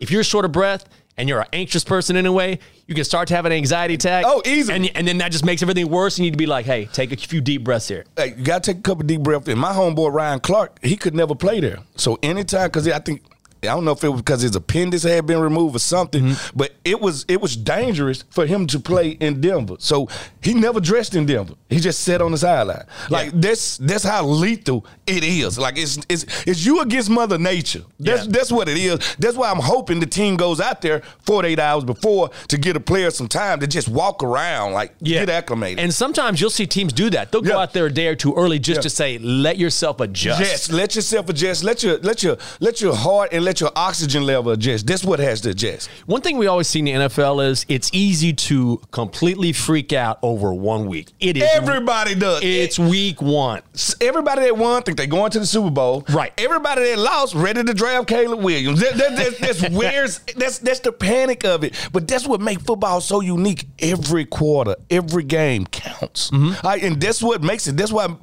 if 0.00 0.10
you're 0.10 0.22
short 0.22 0.44
of 0.44 0.52
breath 0.52 0.84
and 1.16 1.28
you're 1.28 1.40
an 1.40 1.46
anxious 1.52 1.84
person 1.84 2.16
in 2.16 2.26
a 2.26 2.32
way, 2.32 2.58
you 2.86 2.94
can 2.94 3.04
start 3.04 3.28
to 3.28 3.36
have 3.36 3.46
an 3.46 3.52
anxiety 3.52 3.94
attack. 3.94 4.24
Oh, 4.26 4.42
easy. 4.44 4.72
And, 4.72 4.90
and 4.94 5.08
then 5.08 5.18
that 5.18 5.32
just 5.32 5.44
makes 5.44 5.62
everything 5.62 5.88
worse. 5.88 6.18
You 6.18 6.24
need 6.24 6.32
to 6.32 6.38
be 6.38 6.46
like, 6.46 6.66
hey, 6.66 6.86
take 6.86 7.12
a 7.12 7.16
few 7.16 7.40
deep 7.40 7.64
breaths 7.64 7.88
here. 7.88 8.04
Hey, 8.16 8.34
you 8.36 8.44
gotta 8.44 8.60
take 8.60 8.78
a 8.78 8.82
couple 8.82 9.04
deep 9.04 9.22
breaths. 9.22 9.48
And 9.48 9.58
my 9.58 9.72
homeboy 9.72 10.12
Ryan 10.12 10.40
Clark, 10.40 10.82
he 10.82 10.96
could 10.96 11.14
never 11.14 11.34
play 11.34 11.60
there. 11.60 11.78
So 11.96 12.18
anytime, 12.22 12.68
because 12.68 12.88
I 12.88 12.98
think 12.98 13.22
I 13.68 13.74
don't 13.74 13.84
know 13.84 13.92
if 13.92 14.02
it 14.04 14.08
was 14.08 14.20
because 14.22 14.42
his 14.42 14.54
appendix 14.56 15.02
had 15.02 15.26
been 15.26 15.40
removed 15.40 15.76
or 15.76 15.80
something, 15.80 16.24
Mm-hmm. 16.24 16.56
but 16.58 16.72
it 16.84 17.00
was 17.00 17.24
it 17.28 17.40
was 17.40 17.56
dangerous 17.56 18.24
for 18.30 18.46
him 18.46 18.66
to 18.68 18.78
play 18.80 19.10
in 19.10 19.40
Denver. 19.40 19.76
So 19.78 20.08
he 20.40 20.54
never 20.54 20.80
dressed 20.80 21.14
in 21.14 21.26
Denver. 21.26 21.54
He 21.68 21.78
just 21.80 22.00
sat 22.00 22.20
on 22.22 22.32
the 22.32 22.38
sideline. 22.38 22.84
Like 23.10 23.32
that's 23.32 23.76
that's 23.78 24.04
how 24.04 24.24
lethal 24.24 24.86
it 25.06 25.22
is. 25.24 25.58
Like 25.58 25.76
it's 25.78 25.98
it's 26.08 26.24
it's 26.46 26.64
you 26.64 26.80
against 26.80 27.10
Mother 27.10 27.38
Nature. 27.38 27.82
That's 27.98 28.24
Yeah. 28.26 28.32
that's 28.32 28.52
what 28.52 28.68
it 28.68 28.76
is. 28.78 29.16
That's 29.18 29.36
why 29.36 29.50
I'm 29.50 29.60
hoping 29.60 30.00
the 30.00 30.06
team 30.06 30.36
goes 30.36 30.60
out 30.60 30.80
there 30.82 31.02
48 31.26 31.58
hours 31.58 31.84
before 31.84 32.30
to 32.48 32.58
get 32.58 32.76
a 32.76 32.80
player 32.80 33.10
some 33.10 33.28
time 33.28 33.60
to 33.60 33.66
just 33.66 33.88
walk 33.88 34.22
around, 34.22 34.72
like 34.72 34.98
get 35.02 35.28
acclimated. 35.28 35.80
And 35.80 35.92
sometimes 35.92 36.40
you'll 36.40 36.50
see 36.50 36.66
teams 36.66 36.92
do 36.92 37.10
that. 37.10 37.32
They'll 37.32 37.42
go 37.42 37.58
out 37.58 37.72
there 37.72 37.86
a 37.86 37.92
day 37.92 38.06
or 38.08 38.14
two 38.16 38.34
early 38.34 38.58
just 38.58 38.78
Yeah. 38.78 38.82
to 38.82 38.90
say, 38.90 39.18
let 39.18 39.58
yourself 39.58 40.00
adjust. 40.00 40.40
Yes, 40.40 40.70
let 40.70 40.94
yourself 40.94 41.28
adjust. 41.28 41.64
Let 41.64 41.82
your 41.82 41.98
let 41.98 42.22
your 42.22 42.36
let 42.60 42.80
your 42.80 42.94
heart 42.94 43.30
and 43.32 43.44
let 43.44 43.55
your 43.60 43.72
oxygen 43.76 44.24
level 44.24 44.52
adjust. 44.52 44.86
That's 44.86 45.04
what 45.04 45.18
has 45.18 45.40
to 45.42 45.50
adjust. 45.50 45.88
One 46.06 46.20
thing 46.20 46.38
we 46.38 46.46
always 46.46 46.68
see 46.68 46.80
in 46.80 46.84
the 46.86 46.92
NFL 46.92 47.48
is 47.48 47.66
it's 47.68 47.90
easy 47.92 48.32
to 48.32 48.80
completely 48.90 49.52
freak 49.52 49.92
out 49.92 50.18
over 50.22 50.52
one 50.52 50.86
week. 50.86 51.12
It 51.20 51.36
is 51.36 51.44
Everybody 51.54 52.14
does. 52.14 52.42
It's 52.42 52.78
week 52.78 53.20
one. 53.20 53.62
everybody 54.00 54.42
that 54.42 54.56
won 54.56 54.82
think 54.82 54.96
they're 54.98 55.06
going 55.06 55.30
to 55.32 55.38
the 55.38 55.46
Super 55.46 55.70
Bowl. 55.70 56.04
Right. 56.08 56.32
Everybody 56.38 56.82
that 56.90 56.98
lost 56.98 57.34
ready 57.34 57.62
to 57.62 57.74
draft 57.74 58.08
Caleb 58.08 58.42
Williams. 58.42 58.80
That, 58.80 58.96
that, 58.96 59.16
that, 59.16 59.38
that's 59.38 59.68
where's 59.70 60.18
that's 60.36 60.58
that's 60.58 60.80
the 60.80 60.92
panic 60.92 61.44
of 61.44 61.64
it. 61.64 61.74
But 61.92 62.08
that's 62.08 62.26
what 62.26 62.40
makes 62.40 62.62
football 62.62 63.00
so 63.00 63.20
unique. 63.20 63.66
Every 63.78 64.24
quarter, 64.24 64.76
every 64.90 65.24
game 65.24 65.66
counts. 65.66 66.30
Mm-hmm. 66.30 66.66
Right, 66.66 66.82
and 66.82 67.00
that's 67.00 67.22
what 67.22 67.42
makes 67.42 67.66
it. 67.66 67.76
That's 67.76 67.92
why. 67.92 68.16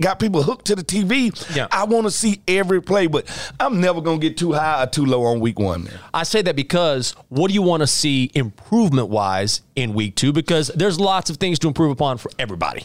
Got 0.00 0.18
people 0.18 0.42
hooked 0.42 0.64
to 0.66 0.74
the 0.76 0.82
TV. 0.82 1.54
Yeah. 1.54 1.68
I 1.70 1.84
want 1.84 2.06
to 2.06 2.10
see 2.10 2.40
every 2.48 2.80
play, 2.80 3.06
but 3.06 3.26
I'm 3.60 3.80
never 3.80 4.00
gonna 4.00 4.18
get 4.18 4.36
too 4.38 4.52
high 4.52 4.82
or 4.82 4.86
too 4.86 5.04
low 5.04 5.24
on 5.24 5.40
week 5.40 5.58
one, 5.58 5.84
man. 5.84 5.98
I 6.14 6.22
say 6.22 6.40
that 6.42 6.56
because 6.56 7.12
what 7.28 7.48
do 7.48 7.54
you 7.54 7.62
want 7.62 7.82
to 7.82 7.86
see 7.86 8.30
improvement 8.34 9.08
wise 9.08 9.60
in 9.76 9.92
week 9.92 10.16
two? 10.16 10.32
Because 10.32 10.68
there's 10.68 10.98
lots 10.98 11.28
of 11.28 11.36
things 11.36 11.58
to 11.60 11.68
improve 11.68 11.90
upon 11.90 12.16
for 12.18 12.30
everybody. 12.38 12.84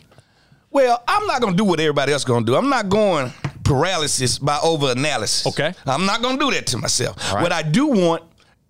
Well, 0.71 1.01
I'm 1.07 1.25
not 1.25 1.41
gonna 1.41 1.55
do 1.55 1.63
what 1.63 1.79
everybody 1.79 2.11
else 2.11 2.25
gonna 2.25 2.45
do. 2.45 2.55
I'm 2.55 2.69
not 2.69 2.89
going 2.89 3.31
paralysis 3.63 4.37
by 4.37 4.59
over 4.61 4.91
analysis. 4.91 5.47
Okay. 5.47 5.73
I'm 5.85 6.05
not 6.05 6.21
gonna 6.21 6.37
do 6.37 6.51
that 6.51 6.67
to 6.67 6.77
myself. 6.77 7.33
right. 7.33 7.41
What 7.41 7.53
I 7.53 7.61
do 7.61 7.87
want 7.87 8.23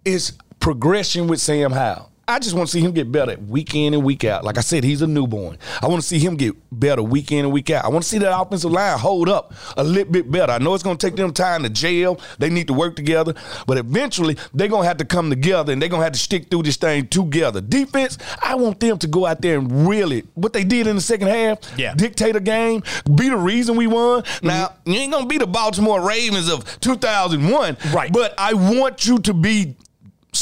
is 0.05 0.34
progression 0.60 1.27
with 1.27 1.39
Sam 1.41 1.71
Howell. 1.71 2.12
I 2.28 2.40
just 2.40 2.56
want 2.56 2.68
to 2.70 2.72
see 2.74 2.82
him 2.82 2.92
get 2.92 3.12
better 3.12 3.38
week 3.38 3.76
in 3.76 3.94
and 3.94 4.04
week 4.04 4.24
out. 4.24 4.44
Like 4.44 4.58
I 4.58 4.62
said, 4.62 4.84
he's 4.84 5.02
a 5.04 5.08
newborn. 5.08 5.58
I 5.82 5.88
want 5.88 6.02
to 6.02 6.08
see 6.08 6.18
him 6.18 6.36
get 6.36 6.56
better 6.72 7.04
week 7.04 7.32
in 7.32 7.46
and 7.46 7.54
week 7.54 7.70
out. 7.70 7.86
I 7.86 7.90
want 7.90 8.02
to 8.04 8.10
see 8.10 8.18
that 8.18 8.36
offensive 8.40 8.72
line 8.72 8.98
hold 8.98 9.30
up 9.30 9.54
a 9.78 9.84
little 9.84 10.12
bit 10.12 10.32
better. 10.32 10.52
I 10.52 10.58
know 10.58 10.74
it's 10.74 10.84
going 10.84 10.98
to 10.98 11.08
take 11.08 11.16
them 11.16 11.34
time 11.34 11.62
to 11.64 11.70
jail. 11.70 12.20
They 12.40 12.50
need 12.50 12.68
to 12.68 12.74
work 12.74 12.96
together, 12.96 13.34
but 13.68 13.78
eventually 13.78 14.38
they're 14.54 14.68
going 14.68 14.82
to 14.84 14.88
have 14.88 14.98
to 14.98 15.06
come 15.06 15.30
together 15.30 15.72
and 15.72 15.80
they're 15.82 15.90
going 15.90 16.00
to 16.00 16.04
have 16.04 16.14
to 16.14 16.20
stick 16.20 16.50
through 16.50 16.64
this 16.64 16.78
thing 16.78 17.08
together. 17.10 17.62
Defense, 17.62 18.18
I 18.42 18.56
want 18.56 18.80
them 18.80 18.98
to 18.98 19.08
go 19.08 19.26
out 19.28 19.42
there 19.42 19.60
and 19.60 19.88
really 19.88 20.24
what 20.34 20.54
they 20.54 20.64
did 20.64 20.88
in 20.88 20.96
the 20.96 21.02
second 21.04 21.28
half, 21.28 21.60
Yeah. 21.78 21.94
dictate 21.94 22.36
a 22.36 22.40
game, 22.40 22.82
be 23.16 23.30
the 23.30 23.38
reason 23.38 23.76
we 23.76 23.86
won. 23.88 24.24
Now 24.42 24.74
you 24.86 24.96
ain't 24.96 25.12
going 25.12 25.26
to 25.26 25.30
be 25.30 25.38
the 25.38 25.48
Baltimore 25.48 26.02
Ravens 26.02 26.50
of 26.50 26.80
2001, 26.82 27.78
Right. 27.94 28.12
But 28.12 28.34
I 28.38 28.54
want 28.54 29.06
you 29.06 29.20
to 29.20 29.34
be 29.34 29.76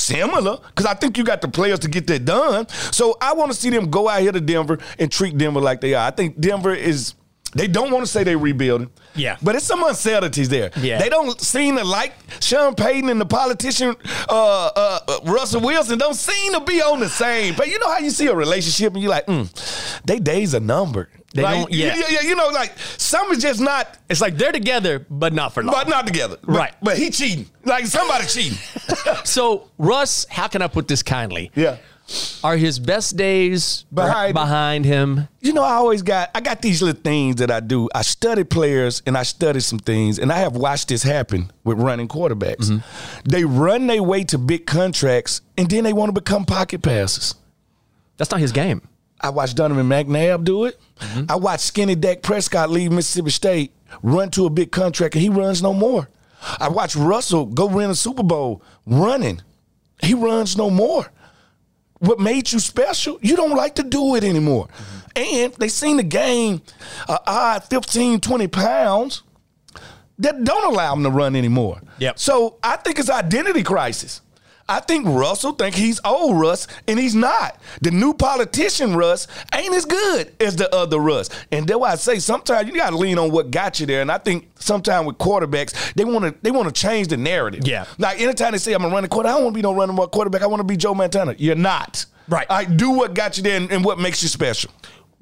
similar 0.04 0.58
because 0.68 0.86
I 0.86 0.94
think 0.94 1.18
you 1.18 1.24
got 1.24 1.42
the 1.42 1.48
players 1.48 1.80
to 1.80 1.88
get 1.88 2.08
that 2.08 2.26
done. 2.26 2.68
So 2.92 3.18
I 3.22 3.34
want 3.34 3.52
to 3.52 3.58
see 3.58 3.70
them 3.70 3.90
go 3.90 4.10
out 4.10 4.22
here 4.22 4.32
to 4.32 4.42
Denver 4.42 4.78
and 5.00 5.12
treat 5.12 5.38
Denver 5.38 5.62
like 5.62 5.82
they 5.82 5.94
are. 5.94 6.08
I 6.08 6.12
think 6.12 6.40
Denver 6.40 6.74
is. 6.74 7.16
They 7.56 7.68
don't 7.68 7.92
want 7.92 8.06
to 8.06 8.12
say 8.12 8.24
they're 8.24 8.38
rebuilding. 8.38 8.90
Yeah. 9.16 9.38
But 9.42 9.56
it's 9.56 9.66
some 9.66 9.84
uncertainties 9.84 10.50
there. 10.50 10.72
Yeah. 10.78 10.98
They 11.00 11.10
don't 11.10 11.40
seem 11.40 11.78
to 11.78 11.84
like 11.84 12.14
Sean 12.42 12.74
Payton 12.76 13.10
and 13.10 13.22
the 13.22 13.26
politician 13.26 13.96
uh, 14.30 14.72
uh, 14.76 15.20
Russell 15.26 15.62
Wilson 15.62 15.98
don't 16.00 16.16
seem 16.16 16.54
to 16.54 16.62
be 16.62 16.82
on 16.82 17.00
the 17.00 17.10
same. 17.10 17.56
But 17.56 17.68
you 17.68 17.78
know 17.80 17.90
how 17.90 18.00
you 18.00 18.10
see 18.10 18.28
a 18.28 18.36
relationship 18.36 18.94
and 18.94 19.02
you're 19.02 19.12
like, 19.12 19.28
mm, 19.28 20.02
they 20.06 20.20
days 20.20 20.56
are 20.56 20.60
numbered. 20.60 21.10
They 21.36 21.42
Like, 21.42 21.62
don't- 21.62 21.72
yeah. 21.74 21.96
yeah, 21.96 22.06
yeah, 22.10 22.22
you 22.22 22.36
know, 22.36 22.50
like 22.50 22.74
some 22.98 23.32
is 23.32 23.40
just 23.42 23.60
not 23.60 23.98
It's 24.10 24.22
like 24.22 24.38
they're 24.38 24.52
together, 24.52 25.06
but 25.10 25.34
not 25.34 25.54
for 25.54 25.64
long. 25.64 25.74
but 25.74 25.88
not 25.90 26.06
together. 26.06 26.38
But- 26.44 26.56
Right. 26.56 26.74
But 26.82 26.98
he 26.98 27.10
cheating. 27.10 27.48
Like 27.66 27.86
somebody 27.88 28.26
cheating. 28.28 28.58
so 29.24 29.70
Russ, 29.78 30.26
how 30.30 30.48
can 30.48 30.62
I 30.62 30.68
put 30.68 30.88
this 30.88 31.02
kindly? 31.04 31.52
yeah. 31.56 31.78
Are 32.44 32.58
his 32.58 32.80
best 32.80 33.16
days 33.16 33.86
Behind- 33.94 34.34
behind 34.34 34.84
him? 34.86 35.28
You 35.40 35.54
know, 35.54 35.64
I 35.64 35.74
always 35.76 36.02
got 36.02 36.30
I 36.36 36.42
got 36.42 36.62
these 36.62 36.82
little 36.82 37.02
things 37.02 37.38
that 37.38 37.50
I 37.50 37.60
do. 37.62 37.90
I 37.96 38.02
study 38.02 38.44
players 38.44 39.02
and 39.06 39.18
I 39.18 39.24
study 39.24 39.62
some 39.62 39.80
things, 39.80 40.20
and 40.20 40.32
I 40.32 40.40
have 40.40 40.56
watched 40.56 40.90
this 40.90 41.04
happen 41.04 41.52
with 41.64 41.80
running 41.80 42.08
quarterbacks. 42.10 42.84
They 43.24 43.46
run 43.46 43.88
their 43.88 44.04
way 44.04 44.26
to 44.26 44.38
big 44.38 44.66
contracts, 44.66 45.42
and 45.58 45.70
then 45.70 45.86
they 45.86 45.94
want 45.94 46.10
to 46.10 46.14
become 46.22 46.46
pocket 46.46 46.82
passers. 46.82 47.36
That's 48.18 48.30
not 48.32 48.42
his 48.42 48.52
game. 48.52 48.82
I 49.22 49.30
watched 49.30 49.56
Donovan 49.56 49.88
McNabb 49.88 50.44
do 50.44 50.66
it. 50.66 50.78
Mm-hmm. 51.00 51.26
I 51.32 51.38
watched 51.38 51.64
skinny 51.64 51.96
Dak 51.96 52.22
Prescott 52.22 52.70
leave 52.70 52.92
Mississippi 52.92 53.30
State, 53.32 53.72
run 54.04 54.30
to 54.32 54.46
a 54.46 54.50
big 54.50 54.72
contract, 54.72 55.16
and 55.16 55.22
he 55.22 55.30
runs 55.30 55.64
no 55.64 55.74
more. 55.74 56.10
I 56.60 56.68
watched 56.68 56.98
Russell 56.98 57.46
go 57.46 57.66
win 57.66 57.90
a 57.90 57.96
Super 57.96 58.24
Bowl 58.24 58.62
running. 58.86 59.42
He 60.02 60.14
runs 60.14 60.58
no 60.58 60.70
more. 60.70 61.10
What 62.04 62.20
made 62.20 62.52
you 62.52 62.60
special? 62.60 63.18
You 63.22 63.38
don't 63.38 63.56
like 63.56 63.76
to 63.76 63.84
do 63.84 64.16
it 64.16 64.26
anymore. 64.26 64.68
And 65.16 65.54
they 65.54 65.70
seen 65.70 65.96
the 65.96 66.04
game, 66.04 66.62
uh, 67.08 67.18
odd 67.26 67.64
15, 67.64 68.20
20 68.20 68.48
pounds 68.48 69.24
that 70.20 70.44
don't 70.44 70.74
allow 70.74 70.94
them 70.94 71.04
to 71.06 71.10
run 71.10 71.34
anymore. 71.34 71.82
Yep. 72.00 72.20
So 72.20 72.58
I 72.62 72.76
think 72.76 73.00
it's 73.00 73.10
identity 73.10 73.64
crisis. 73.64 74.20
I 74.68 74.80
think 74.80 75.06
Russell 75.08 75.52
think 75.52 75.76
he's 75.76 76.00
old 76.06 76.40
Russ, 76.40 76.68
and 76.88 76.98
he's 76.98 77.16
not. 77.16 77.60
The 77.82 77.92
new 77.92 78.14
politician 78.14 78.96
Russ 78.96 79.28
ain't 79.54 79.74
as 79.74 79.86
good 79.86 80.34
as 80.40 80.56
the 80.56 80.74
other 80.74 81.00
Russ. 81.00 81.30
And 81.52 81.68
that's 81.68 81.80
why 81.80 81.92
I 81.92 81.96
say 81.96 82.20
sometimes 82.20 82.68
you 82.70 82.76
got 82.76 82.92
to 82.92 82.98
lean 82.98 83.20
on 83.20 83.32
what 83.32 83.52
got 83.52 83.80
you 83.80 83.86
there. 83.86 84.02
And 84.02 84.12
I 84.12 84.18
think 84.18 84.50
sometimes 84.56 85.06
with 85.06 85.18
quarterbacks, 85.18 85.94
they 85.96 86.06
want 86.06 86.26
to 86.26 86.36
they 86.42 86.52
want 86.52 86.74
to 86.74 86.82
change 86.82 87.10
the 87.10 87.18
narrative. 87.18 87.68
Yeah. 87.68 87.86
Like 87.98 88.22
anytime 88.22 88.54
they 88.54 88.58
say 88.58 88.74
I'm 88.74 88.86
a 88.86 88.90
running 88.90 89.10
quarterback, 89.10 89.34
I 89.34 89.38
don't 89.38 89.44
want 89.46 89.54
to 89.56 89.58
be 89.58 89.64
no 89.64 89.74
running 89.74 89.98
quarterback. 89.98 90.42
I 90.42 90.48
want 90.48 90.62
to 90.62 90.66
be 90.66 90.78
Joe 90.78 90.94
Montana. 90.94 91.36
You're 91.38 91.56
not. 91.56 92.06
Right. 92.30 92.48
I 92.50 92.64
do 92.64 92.92
what 92.92 93.14
got 93.14 93.38
you 93.38 93.44
there 93.44 93.58
and, 93.58 93.70
and 93.72 93.84
what 93.84 94.00
makes 94.00 94.24
you 94.24 94.30
special. 94.30 94.72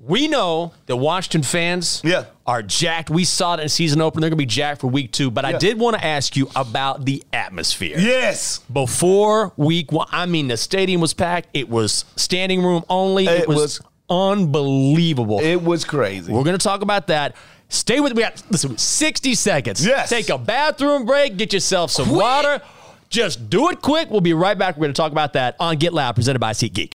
We 0.04 0.28
know 0.28 0.74
that 0.88 0.96
Washington 0.96 1.44
fans 1.44 2.02
Yeah. 2.04 2.26
are 2.48 2.64
jacked. 2.64 3.12
We 3.12 3.24
saw 3.24 3.54
it 3.54 3.60
in 3.60 3.70
season 3.70 4.02
opener. 4.02 4.22
They're 4.22 4.30
going 4.32 4.38
to 4.40 4.42
be 4.42 4.46
jacked 4.48 4.82
for 4.82 4.88
week 4.88 5.12
two. 5.12 5.30
But 5.30 5.46
I 5.46 5.58
did 5.60 5.78
want 5.80 5.96
to 5.96 6.04
ask 6.04 6.36
you 6.36 6.50
about 6.56 7.06
the 7.06 7.24
atmosphere. 7.32 7.98
Yes. 8.00 8.60
Before 8.74 9.54
week 9.58 9.92
one, 9.92 10.08
I 10.12 10.26
mean, 10.26 10.48
the 10.48 10.58
stadium 10.58 11.02
was 11.02 11.14
packed. 11.14 11.50
It 11.54 11.70
was 11.70 12.06
standing 12.16 12.64
room 12.64 12.84
only. 12.90 13.28
It, 13.28 13.42
It 13.42 13.48
was, 13.48 13.58
was- 13.58 13.82
unbelievable. 14.10 15.40
It 15.40 15.62
was 15.62 15.84
crazy. 15.86 16.32
We're 16.32 16.44
going 16.44 16.58
to 16.58 16.64
talk 16.64 16.82
about 16.82 17.08
that. 17.08 17.36
Stay 17.70 18.00
with 18.00 18.16
me. 18.16 18.26
Listen, 18.50 18.78
60 18.78 19.36
seconds. 19.36 19.86
Yes. 19.86 20.10
Take 20.10 20.30
a 20.30 20.38
bathroom 20.38 21.06
break. 21.06 21.38
Get 21.38 21.54
yourself 21.54 21.92
some 21.92 22.08
Quick. 22.08 22.18
water. 22.20 22.62
Just 23.10 23.50
do 23.50 23.70
it 23.70 23.82
quick. 23.82 24.10
We'll 24.10 24.20
be 24.22 24.34
right 24.34 24.58
back. 24.58 24.78
We're 24.78 24.82
going 24.86 24.94
to 24.94 24.98
talk 25.02 25.12
about 25.12 25.34
that 25.34 25.56
on 25.60 25.78
Get 25.78 25.94
Loud, 25.94 26.16
presented 26.16 26.40
by 26.40 26.54
SeatGeek. 26.54 26.92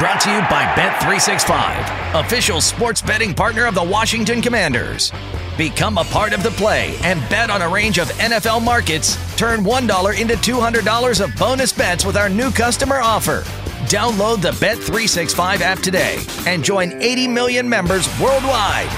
Brought 0.00 0.20
to 0.22 0.30
you 0.30 0.40
by 0.50 0.64
Bet365, 0.74 2.20
official 2.20 2.60
sports 2.60 3.00
betting 3.00 3.32
partner 3.32 3.64
of 3.66 3.76
the 3.76 3.84
Washington 3.84 4.42
Commanders. 4.42 5.12
Become 5.56 5.98
a 5.98 6.04
part 6.04 6.32
of 6.32 6.42
the 6.42 6.50
play 6.50 6.96
and 7.02 7.20
bet 7.30 7.48
on 7.48 7.62
a 7.62 7.68
range 7.68 7.98
of 7.98 8.08
NFL 8.18 8.64
markets. 8.64 9.16
Turn 9.36 9.62
$1 9.62 10.20
into 10.20 10.34
$200 10.34 11.24
of 11.24 11.36
bonus 11.36 11.72
bets 11.72 12.04
with 12.04 12.16
our 12.16 12.28
new 12.28 12.50
customer 12.50 12.96
offer. 12.96 13.42
Download 13.86 14.42
the 14.42 14.50
Bet365 14.50 15.60
app 15.60 15.78
today 15.78 16.20
and 16.44 16.64
join 16.64 17.00
80 17.00 17.28
million 17.28 17.68
members 17.68 18.08
worldwide. 18.18 18.90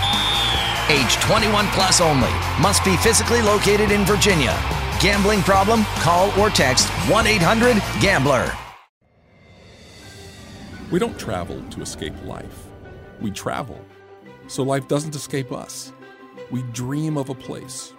Age 0.88 1.14
21 1.16 1.66
plus 1.68 2.00
only. 2.00 2.32
Must 2.58 2.82
be 2.86 2.96
physically 2.96 3.42
located 3.42 3.90
in 3.90 4.06
Virginia. 4.06 4.58
Gambling 4.98 5.42
problem? 5.42 5.84
Call 6.00 6.30
or 6.40 6.48
text 6.48 6.88
1 7.10 7.26
800 7.26 7.82
GAMBLER. 8.00 8.65
We 10.90 10.98
don't 10.98 11.18
travel 11.18 11.60
to 11.70 11.82
escape 11.82 12.14
life. 12.24 12.66
We 13.20 13.30
travel 13.30 13.84
so 14.48 14.62
life 14.62 14.86
doesn't 14.88 15.14
escape 15.14 15.52
us. 15.52 15.92
We 16.50 16.62
dream 16.72 17.16
of 17.16 17.28
a 17.28 17.34
place 17.34 17.92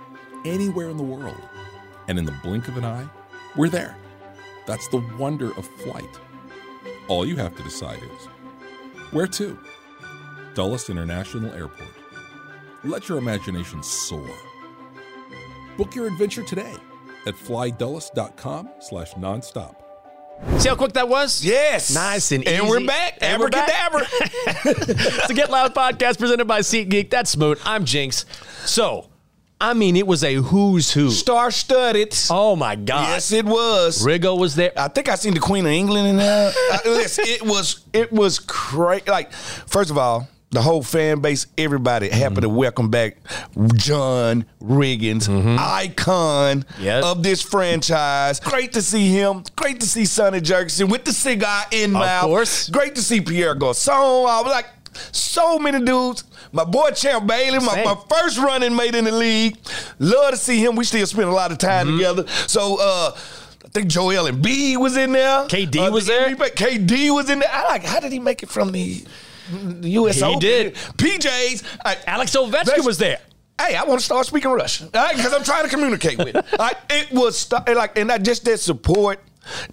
anywhere 0.45 0.89
in 0.89 0.97
the 0.97 1.03
world. 1.03 1.41
And 2.07 2.17
in 2.17 2.25
the 2.25 2.35
blink 2.43 2.67
of 2.67 2.77
an 2.77 2.85
eye, 2.85 3.07
we're 3.55 3.69
there. 3.69 3.97
That's 4.65 4.87
the 4.87 5.03
wonder 5.17 5.51
of 5.57 5.67
flight. 5.67 6.19
All 7.07 7.25
you 7.25 7.35
have 7.37 7.55
to 7.57 7.63
decide 7.63 8.01
is 8.01 8.25
where 9.11 9.27
to? 9.27 9.57
Dulles 10.53 10.89
International 10.89 11.53
Airport. 11.53 11.89
Let 12.83 13.09
your 13.09 13.17
imagination 13.17 13.83
soar. 13.83 14.29
Book 15.77 15.93
your 15.93 16.07
adventure 16.07 16.43
today 16.43 16.75
at 17.25 17.35
flydulles.com 17.35 18.69
slash 18.79 19.13
nonstop. 19.13 19.75
See 20.59 20.69
how 20.69 20.75
quick 20.75 20.93
that 20.93 21.07
was? 21.09 21.43
Yes. 21.43 21.93
Nice 21.93 22.31
and 22.31 22.47
And 22.47 22.63
easy. 22.63 22.69
we're 22.69 22.85
back. 22.85 23.17
And 23.21 23.39
we're 23.39 23.49
back. 23.49 23.69
Abracadabra. 23.69 24.07
It's 24.65 25.27
the 25.27 25.33
Get 25.33 25.49
Loud 25.49 25.73
podcast 25.75 26.19
presented 26.19 26.45
by 26.45 26.59
SeatGeek. 26.61 27.09
That's 27.09 27.31
smooth. 27.31 27.59
I'm 27.65 27.85
Jinx. 27.85 28.25
So, 28.65 29.09
I 29.59 29.73
mean, 29.73 29.95
it 29.95 30.05
was 30.07 30.23
a 30.23 30.35
who's 30.35 30.91
who. 30.91 31.09
Star 31.11 31.51
studded. 31.51 32.15
Oh 32.29 32.55
my 32.55 32.75
God. 32.75 33.09
Yes, 33.09 33.31
it 33.31 33.45
was. 33.45 34.03
Riggo 34.05 34.37
was 34.37 34.55
there. 34.55 34.71
I 34.77 34.87
think 34.87 35.09
I 35.09 35.15
seen 35.15 35.33
the 35.33 35.39
Queen 35.39 35.65
of 35.65 35.71
England 35.71 36.07
in 36.07 36.17
there. 36.17 36.53
Uh, 36.71 36.77
listen, 36.85 37.25
it 37.27 37.41
was 37.43 37.81
it 37.93 38.11
was 38.11 38.39
crazy. 38.39 39.03
Like, 39.07 39.31
first 39.33 39.89
of 39.89 39.97
all, 39.97 40.27
the 40.51 40.61
whole 40.61 40.81
fan 40.81 41.19
base, 41.19 41.45
everybody 41.57 42.09
happy 42.09 42.35
Mm-hmm. 42.35 42.41
to 42.41 42.49
welcome 42.49 42.89
back 42.89 43.17
John 43.75 44.45
Riggins, 44.61 45.27
icon 45.59 46.65
Yes. 46.79 47.03
of 47.03 47.21
this 47.23 47.41
franchise. 47.41 48.39
Great 48.39 48.73
to 48.73 48.81
see 48.81 49.09
him. 49.09 49.43
Great 49.55 49.79
to 49.81 49.85
see 49.85 50.05
Sonny 50.05 50.39
Jurgensen 50.39 50.89
with 50.89 51.03
the 51.05 51.11
cigar 51.13 51.63
in 51.71 51.95
Of 51.95 52.01
mouth. 52.01 52.23
course. 52.25 52.69
Great 52.69 52.95
to 52.95 53.01
see 53.01 53.21
Pierre 53.21 53.55
Garcon. 53.55 53.89
I 53.89 54.41
was 54.43 54.51
like. 54.51 54.67
So 55.11 55.59
many 55.59 55.85
dudes. 55.85 56.23
My 56.51 56.63
boy 56.63 56.89
Champ 56.89 57.27
Bailey, 57.27 57.59
my, 57.59 57.83
my 57.83 57.95
first 58.09 58.39
running 58.39 58.75
mate 58.75 58.95
in 58.95 59.05
the 59.05 59.11
league. 59.11 59.55
Love 59.99 60.31
to 60.31 60.37
see 60.37 60.57
him. 60.63 60.75
We 60.75 60.85
still 60.85 61.05
spend 61.05 61.29
a 61.29 61.31
lot 61.31 61.51
of 61.51 61.59
time 61.59 61.85
Mm-hmm. 61.85 61.97
together. 61.97 62.27
So 62.47 62.77
uh 62.81 63.11
I 63.15 63.69
think 63.69 63.89
Joel 63.89 64.27
Embiid 64.31 64.77
was 64.77 64.97
in 64.97 65.11
there. 65.11 65.45
KD 65.45 65.87
Uh, 65.87 65.91
was 65.91 66.07
the 66.07 66.13
there? 66.13 66.49
KD 66.49 67.13
was 67.13 67.29
in 67.29 67.37
there. 67.39 67.49
I 67.51 67.65
like. 67.65 67.83
How 67.83 67.99
did 67.99 68.11
he 68.11 68.17
make 68.17 68.41
it 68.41 68.49
from 68.49 68.71
the, 68.71 69.03
the 69.51 69.89
U.S. 69.89 70.19
He 70.19 70.35
did. 70.37 70.75
PJs. 70.75 71.63
I- 71.85 71.97
Alex 72.07 72.35
Ovechkin 72.35 72.85
was 72.85 72.97
there. 72.97 73.19
Hey, 73.59 73.75
I 73.75 73.83
want 73.85 73.99
to 73.99 74.05
start 74.05 74.25
speaking 74.27 74.51
Russian 74.51 74.85
because 74.87 75.33
I'm 75.33 75.43
trying 75.43 75.63
to 75.63 75.69
communicate 75.69 76.17
with. 76.19 76.35
it. 76.35 76.45
Right, 76.59 76.75
it 76.91 77.11
was 77.11 77.39
st- 77.39 77.67
like, 77.75 77.97
and 77.97 78.09
that 78.11 78.23
just 78.23 78.45
that 78.45 78.59
support 78.59 79.19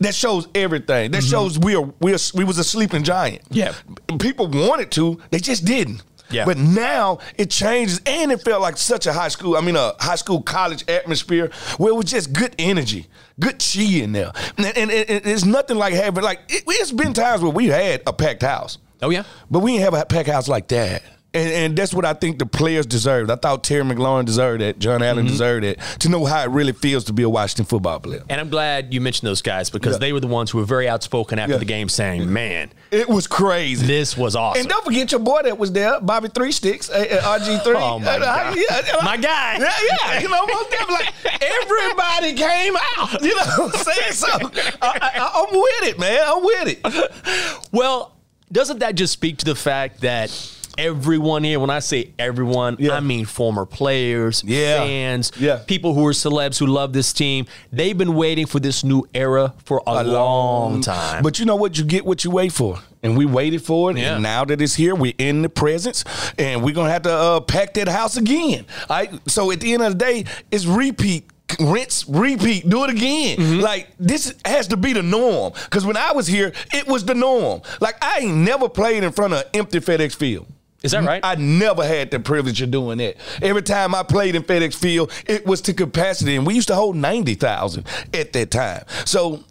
that 0.00 0.14
shows 0.14 0.48
everything. 0.54 1.10
That 1.10 1.22
shows 1.22 1.58
we 1.58 1.74
are 1.74 1.92
we 2.00 2.14
are 2.14 2.18
we 2.34 2.44
was 2.44 2.58
a 2.58 2.64
sleeping 2.64 3.02
giant. 3.02 3.42
Mm-hmm. 3.50 3.54
Yeah. 3.54 4.16
people 4.18 4.48
wanted 4.48 4.90
to, 4.92 5.20
they 5.30 5.38
just 5.38 5.64
didn't. 5.66 6.02
Yeah. 6.30 6.46
But 6.46 6.56
now 6.56 7.18
it 7.36 7.50
changes, 7.50 8.00
and 8.06 8.32
it 8.32 8.40
felt 8.42 8.62
like 8.62 8.78
such 8.78 9.06
a 9.06 9.12
high 9.12 9.28
school. 9.28 9.56
I 9.56 9.60
mean, 9.60 9.76
a 9.76 9.92
high 10.00 10.14
school 10.16 10.40
college 10.42 10.82
atmosphere 10.88 11.50
where 11.76 11.92
it 11.92 11.96
was 11.96 12.06
just 12.06 12.32
good 12.32 12.54
energy, 12.58 13.06
good 13.38 13.62
chi 13.62 13.82
in 13.82 14.12
there, 14.12 14.32
and, 14.56 14.66
and, 14.66 14.90
and 14.90 15.26
it's 15.26 15.44
nothing 15.44 15.76
like 15.76 15.92
having 15.92 16.24
like 16.24 16.40
it, 16.48 16.64
it's 16.66 16.90
been 16.90 17.12
times 17.12 17.42
where 17.42 17.52
we 17.52 17.66
had 17.66 18.02
a 18.06 18.12
packed 18.14 18.42
house. 18.42 18.78
Oh, 19.04 19.10
yeah? 19.10 19.24
But 19.50 19.60
we 19.60 19.72
didn't 19.72 19.84
have 19.84 19.94
a 19.94 20.04
pack 20.06 20.26
house 20.26 20.48
like 20.48 20.68
that. 20.68 21.02
And, 21.36 21.50
and 21.52 21.76
that's 21.76 21.92
what 21.92 22.04
I 22.04 22.12
think 22.12 22.38
the 22.38 22.46
players 22.46 22.86
deserved. 22.86 23.28
I 23.28 23.34
thought 23.34 23.64
Terry 23.64 23.82
McLaurin 23.82 24.24
deserved 24.24 24.62
it. 24.62 24.78
John 24.78 25.02
Allen 25.02 25.26
deserved 25.26 25.64
it. 25.64 25.80
To 25.98 26.08
know 26.08 26.24
how 26.24 26.40
it 26.44 26.50
really 26.50 26.70
feels 26.72 27.02
to 27.06 27.12
be 27.12 27.24
a 27.24 27.28
Washington 27.28 27.64
football 27.64 27.98
player. 27.98 28.22
And 28.30 28.40
I'm 28.40 28.50
glad 28.50 28.94
you 28.94 29.00
mentioned 29.00 29.26
those 29.26 29.42
guys 29.42 29.68
because 29.68 29.94
Yeah. 29.94 29.98
they 29.98 30.12
were 30.12 30.20
the 30.20 30.28
ones 30.28 30.52
who 30.52 30.58
were 30.58 30.64
very 30.64 30.88
outspoken 30.88 31.40
after 31.40 31.54
Yeah. 31.54 31.58
the 31.58 31.64
game 31.64 31.88
saying, 31.88 32.32
man, 32.32 32.70
It 32.92 33.08
was 33.08 33.26
crazy. 33.26 33.84
this 33.84 34.16
was 34.16 34.36
awesome. 34.36 34.60
And 34.60 34.68
don't 34.70 34.84
forget 34.84 35.10
your 35.10 35.18
boy 35.22 35.42
that 35.42 35.58
was 35.58 35.72
there, 35.72 36.00
Bobby 36.00 36.28
Three 36.32 36.52
Sticks, 36.52 36.88
uh, 36.88 37.04
RG3. 37.24 37.74
Oh, 37.82 37.98
my 37.98 38.12
Uh, 38.14 38.18
God. 38.20 38.56
yeah, 38.56 38.62
yeah, 38.86 39.04
My 39.04 39.16
guy. 39.16 39.58
Yeah, 39.58 39.72
yeah. 40.04 40.20
You 40.20 40.28
know, 40.28 40.46
most 40.46 40.70
definitely. 40.70 41.06
Like, 41.24 41.42
everybody 41.42 42.34
came 42.34 42.76
out. 42.96 43.20
You 43.20 43.34
know 43.34 43.42
what 43.64 43.74
I'm 43.76 43.82
saying? 43.82 44.12
So 44.12 44.28
I, 44.82 44.98
I, 45.02 45.30
I'm 45.34 45.52
with 45.52 45.88
it, 45.90 45.98
man. 45.98 46.20
I'm 46.24 46.44
with 46.44 46.68
it. 46.68 47.64
Well, 47.72 48.12
doesn't 48.54 48.78
that 48.78 48.94
just 48.94 49.12
speak 49.12 49.38
to 49.38 49.44
the 49.44 49.54
fact 49.56 50.00
that 50.02 50.30
everyone 50.78 51.42
here, 51.44 51.58
when 51.58 51.70
I 51.70 51.80
say 51.80 52.10
everyone, 52.18 52.76
Yeah. 52.78 52.92
I 52.92 53.00
mean 53.00 53.24
former 53.24 53.66
players, 53.66 54.42
Yeah. 54.46 54.78
fans, 54.78 55.32
Yeah. 55.36 55.58
people 55.66 55.94
who 55.94 56.06
are 56.06 56.12
celebs 56.12 56.58
who 56.58 56.66
love 56.66 56.92
this 56.92 57.12
team. 57.12 57.46
They've 57.72 57.96
been 57.98 58.14
waiting 58.14 58.46
for 58.46 58.60
this 58.60 58.84
new 58.84 59.06
era 59.12 59.54
for 59.64 59.82
a, 59.86 60.04
long 60.04 60.80
time. 60.82 61.22
But 61.22 61.38
you 61.38 61.46
know 61.46 61.56
what? 61.56 61.76
You 61.78 61.84
get 61.84 62.04
what 62.06 62.24
you 62.24 62.30
wait 62.30 62.52
for. 62.52 62.78
And 63.02 63.16
we 63.18 63.26
waited 63.26 63.62
for 63.62 63.90
it. 63.90 63.98
And 63.98 64.22
now 64.22 64.44
that 64.46 64.60
it's 64.62 64.74
here, 64.76 64.94
we're 64.94 65.12
in 65.18 65.42
the 65.42 65.48
presence. 65.48 66.04
And 66.38 66.62
we're 66.62 66.74
going 66.74 66.86
to 66.86 66.92
have 66.92 67.02
to 67.02 67.12
uh, 67.12 67.40
pack 67.40 67.74
that 67.74 67.88
house 67.88 68.16
again. 68.16 68.64
All 68.88 68.96
right? 68.96 69.12
So 69.28 69.50
at 69.50 69.60
the 69.60 69.74
end 69.74 69.82
of 69.82 69.98
the 69.98 70.04
day, 70.04 70.24
it's 70.50 70.64
repeat. 70.64 71.28
Rinse, 71.60 72.06
repeat, 72.08 72.68
do 72.68 72.84
it 72.84 72.90
again. 72.90 73.36
Mm-hmm. 73.38 73.60
Like 73.60 73.88
this 73.98 74.34
has 74.44 74.68
to 74.68 74.76
be 74.76 74.92
the 74.92 75.02
norm. 75.02 75.52
Because 75.64 75.84
when 75.86 75.96
I 75.96 76.12
was 76.12 76.26
here, 76.26 76.52
it 76.72 76.86
was 76.86 77.04
the 77.04 77.14
norm. 77.14 77.60
Like 77.80 78.02
I 78.02 78.20
ain't 78.20 78.36
never 78.38 78.68
played 78.68 79.04
in 79.04 79.12
front 79.12 79.34
of 79.34 79.40
an 79.40 79.46
empty 79.54 79.78
FedEx 79.80 80.16
Field. 80.16 80.46
Is 80.82 80.90
that 80.92 81.04
right? 81.04 81.20
I 81.24 81.34
never 81.36 81.82
had 81.84 82.10
the 82.10 82.20
privilege 82.20 82.60
of 82.60 82.70
doing 82.70 82.98
that. 82.98 83.16
Every 83.40 83.62
time 83.62 83.94
I 83.94 84.02
played 84.02 84.34
in 84.34 84.42
FedEx 84.42 84.74
Field, 84.74 85.10
it 85.26 85.46
was 85.46 85.62
to 85.62 85.72
capacity, 85.74 86.36
and 86.36 86.46
we 86.46 86.54
used 86.54 86.68
to 86.68 86.74
hold 86.74 86.96
ninety 86.96 87.34
thousand 87.34 87.86
at 88.12 88.34
that 88.34 88.50
time. 88.50 88.84
So, 89.06 89.44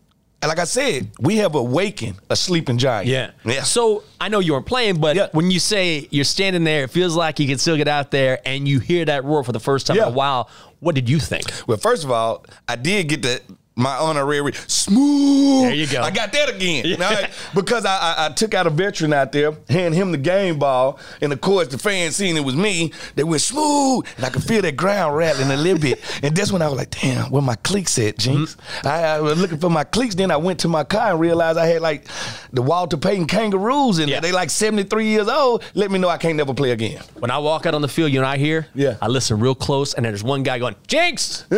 like 0.45 0.59
I 0.59 0.65
said, 0.65 1.09
we 1.19 1.37
have 1.37 1.55
awakened 1.55 2.17
a 2.29 2.35
sleeping 2.35 2.77
giant. 2.77 3.07
Yeah. 3.07 3.31
yeah. 3.45 3.63
So 3.63 4.03
I 4.21 4.29
know 4.29 4.39
you 4.39 4.53
weren't 4.53 4.65
playing, 4.67 4.99
but 4.99 5.15
Yeah. 5.15 5.29
when 5.31 5.49
you 5.49 5.59
say 5.59 6.07
you're 6.11 6.23
standing 6.25 6.65
there, 6.65 6.83
it 6.83 6.91
feels 6.91 7.15
like 7.15 7.39
you 7.39 7.47
can 7.47 7.57
still 7.57 7.77
get 7.77 7.87
out 7.87 8.11
there 8.11 8.39
and 8.45 8.67
you 8.67 8.79
hear 8.79 9.05
that 9.05 9.23
roar 9.23 9.43
for 9.43 9.53
the 9.53 9.59
first 9.59 9.87
time 9.87 9.95
Yeah. 9.97 10.03
in 10.03 10.09
a 10.09 10.15
while. 10.15 10.49
What 10.83 10.95
did 10.95 11.09
you 11.09 11.17
think? 11.17 11.45
Well, 11.65 11.77
first 11.77 12.03
of 12.03 12.11
all, 12.11 12.45
I 12.67 12.75
did 12.75 13.07
get 13.07 13.21
the 13.21 13.41
my 13.75 13.95
honorary 13.95 14.53
smooth. 14.67 15.63
There 15.63 15.73
you 15.73 15.87
go. 15.87 16.01
I 16.01 16.11
got 16.11 16.31
that 16.31 16.49
again. 16.49 17.01
all 17.01 17.09
right? 17.11 17.29
Because 17.55 17.85
I, 17.85 17.97
I, 17.97 18.25
I 18.25 18.29
took 18.29 18.53
out 18.53 18.67
a 18.67 18.69
veteran 18.69 19.13
out 19.13 19.31
there, 19.31 19.53
hand 19.69 19.95
him 19.95 20.11
the 20.11 20.17
game 20.17 20.59
ball, 20.59 20.99
and 21.21 21.33
of 21.33 21.41
course 21.41 21.67
the 21.69 21.77
fans 21.77 22.15
seeing 22.15 22.37
it 22.37 22.41
was 22.45 22.55
me, 22.55 22.91
they 23.15 23.23
went 23.23 23.41
smooth, 23.41 24.05
and 24.17 24.25
I 24.25 24.29
could 24.29 24.43
feel 24.43 24.61
that 24.61 24.75
ground 24.75 25.15
rattling 25.17 25.49
a 25.51 25.57
little 25.57 25.79
bit. 25.81 25.99
And 26.23 26.35
that's 26.37 26.51
when 26.53 26.61
I 26.61 26.67
was 26.69 26.77
like, 26.77 26.91
damn, 26.91 27.29
where 27.31 27.41
my 27.41 27.55
cleats 27.55 27.97
at, 27.99 28.17
Jinx? 28.17 28.55
Mm-hmm. 28.55 28.87
I, 28.87 29.03
I 29.03 29.19
was 29.19 29.37
looking 29.41 29.57
for 29.57 29.69
my 29.69 29.83
cleats. 29.83 30.15
Then 30.15 30.31
I 30.31 30.37
went 30.37 30.59
to 30.61 30.67
my 30.69 30.83
car 30.85 31.11
and 31.11 31.19
realized 31.19 31.57
I 31.57 31.65
had 31.65 31.81
like 31.81 32.05
the 32.53 32.61
Walter 32.61 32.95
Payton 32.95 33.27
kangaroos 33.27 33.99
in 33.99 34.07
Yeah. 34.07 34.19
there. 34.21 34.29
They 34.29 34.31
like 34.31 34.49
73 34.49 35.05
years 35.07 35.27
old. 35.27 35.63
Let 35.73 35.91
me 35.91 35.99
know 35.99 36.07
I 36.07 36.17
can't 36.17 36.37
never 36.37 36.53
play 36.53 36.71
again. 36.71 37.01
When 37.19 37.29
I 37.31 37.39
walk 37.39 37.65
out 37.65 37.73
on 37.73 37.81
the 37.81 37.87
field, 37.89 38.11
you 38.13 38.21
know, 38.21 38.27
I 38.27 38.37
hear, 38.37 38.67
Yeah. 38.73 38.95
I 39.01 39.07
listen 39.07 39.39
real 39.39 39.55
close, 39.55 39.93
and 39.95 40.05
then 40.05 40.11
there's 40.13 40.23
one 40.23 40.43
guy 40.43 40.59
going, 40.59 40.75
Jinx! 40.87 41.45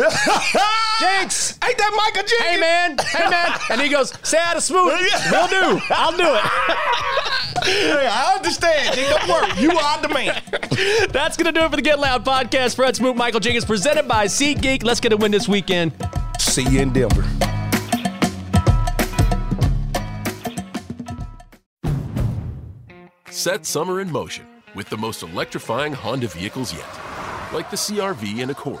Jinx! 1.00 1.58
Ain't 1.64 1.78
that 1.78 1.92
Michael 2.06 2.22
Jenkins? 2.22 2.48
Hey 2.48 2.60
man, 2.60 2.96
hey 2.98 3.28
man, 3.28 3.58
and 3.70 3.80
he 3.80 3.88
goes, 3.88 4.12
"Say 4.22 4.38
out 4.38 4.56
of 4.56 4.62
smooth, 4.62 4.92
will 5.30 5.48
do, 5.48 5.80
I'll 5.90 6.16
do 6.16 6.34
it." 6.34 6.42
Hey, 7.64 8.06
I 8.08 8.34
understand. 8.36 8.94
G. 8.94 9.02
Don't 9.08 9.28
worry. 9.28 9.60
You 9.60 9.72
are 9.76 10.00
the 10.00 10.08
man. 10.08 10.40
That's 11.10 11.36
gonna 11.36 11.50
do 11.50 11.62
it 11.62 11.70
for 11.70 11.74
the 11.74 11.82
Get 11.82 11.98
Loud 11.98 12.24
podcast. 12.24 12.76
Fred 12.76 12.94
Smoot, 12.94 13.16
Michael 13.16 13.40
Jenkins, 13.40 13.64
presented 13.64 14.06
by 14.06 14.26
SeatGeek. 14.26 14.84
Let's 14.84 15.00
get 15.00 15.12
a 15.12 15.16
win 15.16 15.32
this 15.32 15.48
weekend. 15.48 15.92
See 16.38 16.62
you 16.68 16.80
in 16.80 16.92
Denver. 16.92 17.24
Set 23.30 23.66
summer 23.66 24.00
in 24.00 24.12
motion 24.12 24.46
with 24.76 24.88
the 24.88 24.96
most 24.98 25.22
electrifying 25.22 25.92
Honda 25.92 26.28
vehicles 26.28 26.72
yet. 26.72 26.86
Like 27.52 27.70
the 27.70 27.76
CRV 27.76 28.42
and 28.42 28.50
Accord, 28.52 28.80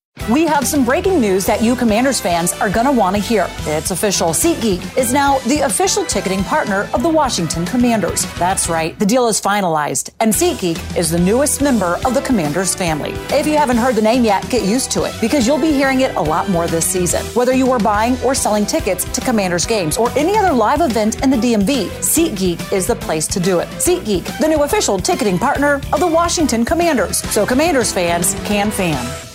We 0.31 0.45
have 0.45 0.65
some 0.65 0.85
breaking 0.85 1.19
news 1.19 1.45
that 1.47 1.61
you 1.61 1.75
Commanders 1.75 2.21
fans 2.21 2.53
are 2.53 2.69
going 2.69 2.85
to 2.85 2.91
want 2.93 3.17
to 3.17 3.21
hear. 3.21 3.47
It's 3.65 3.91
official. 3.91 4.29
SeatGeek 4.29 4.97
is 4.97 5.11
now 5.11 5.39
the 5.39 5.59
official 5.61 6.05
ticketing 6.05 6.41
partner 6.45 6.89
of 6.93 7.03
the 7.03 7.09
Washington 7.09 7.65
Commanders. 7.65 8.25
That's 8.35 8.69
right. 8.69 8.97
The 8.97 9.05
deal 9.05 9.27
is 9.27 9.41
finalized, 9.41 10.11
and 10.21 10.31
SeatGeek 10.31 10.97
is 10.97 11.11
the 11.11 11.19
newest 11.19 11.61
member 11.61 11.99
of 12.05 12.13
the 12.13 12.21
Commanders 12.21 12.73
family. 12.73 13.11
If 13.35 13.45
you 13.45 13.57
haven't 13.57 13.75
heard 13.75 13.95
the 13.95 14.01
name 14.01 14.23
yet, 14.23 14.49
get 14.49 14.63
used 14.63 14.89
to 14.91 15.03
it 15.03 15.13
because 15.19 15.45
you'll 15.45 15.59
be 15.59 15.73
hearing 15.73 15.99
it 15.99 16.15
a 16.15 16.21
lot 16.21 16.49
more 16.49 16.65
this 16.65 16.85
season. 16.85 17.25
Whether 17.33 17.53
you 17.53 17.69
are 17.71 17.79
buying 17.79 18.17
or 18.21 18.33
selling 18.33 18.65
tickets 18.65 19.03
to 19.03 19.19
Commanders 19.19 19.65
games 19.65 19.97
or 19.97 20.11
any 20.17 20.37
other 20.37 20.53
live 20.53 20.79
event 20.79 21.21
in 21.23 21.29
the 21.29 21.37
DMV, 21.37 21.89
SeatGeek 21.99 22.71
is 22.71 22.87
the 22.87 22.95
place 22.95 23.27
to 23.27 23.41
do 23.41 23.59
it. 23.59 23.67
SeatGeek, 23.69 24.39
the 24.39 24.47
new 24.47 24.63
official 24.63 24.97
ticketing 24.97 25.37
partner 25.37 25.81
of 25.91 25.99
the 25.99 26.07
Washington 26.07 26.63
Commanders. 26.63 27.21
So 27.31 27.45
Commanders 27.45 27.91
fans 27.91 28.33
can 28.45 28.71
fan. 28.71 29.30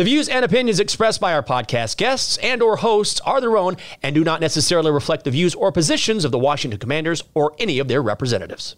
The 0.00 0.04
views 0.04 0.30
and 0.30 0.46
opinions 0.46 0.80
expressed 0.80 1.20
by 1.20 1.34
our 1.34 1.42
podcast 1.42 1.98
guests 1.98 2.38
and 2.38 2.62
or 2.62 2.76
hosts 2.78 3.20
are 3.20 3.38
their 3.38 3.58
own 3.58 3.76
and 4.02 4.14
do 4.14 4.24
not 4.24 4.40
necessarily 4.40 4.90
reflect 4.90 5.24
the 5.24 5.30
views 5.30 5.54
or 5.54 5.70
positions 5.72 6.24
of 6.24 6.32
the 6.32 6.38
Washington 6.38 6.80
Commanders 6.80 7.22
or 7.34 7.54
any 7.58 7.78
of 7.78 7.88
their 7.88 8.00
representatives. 8.00 8.76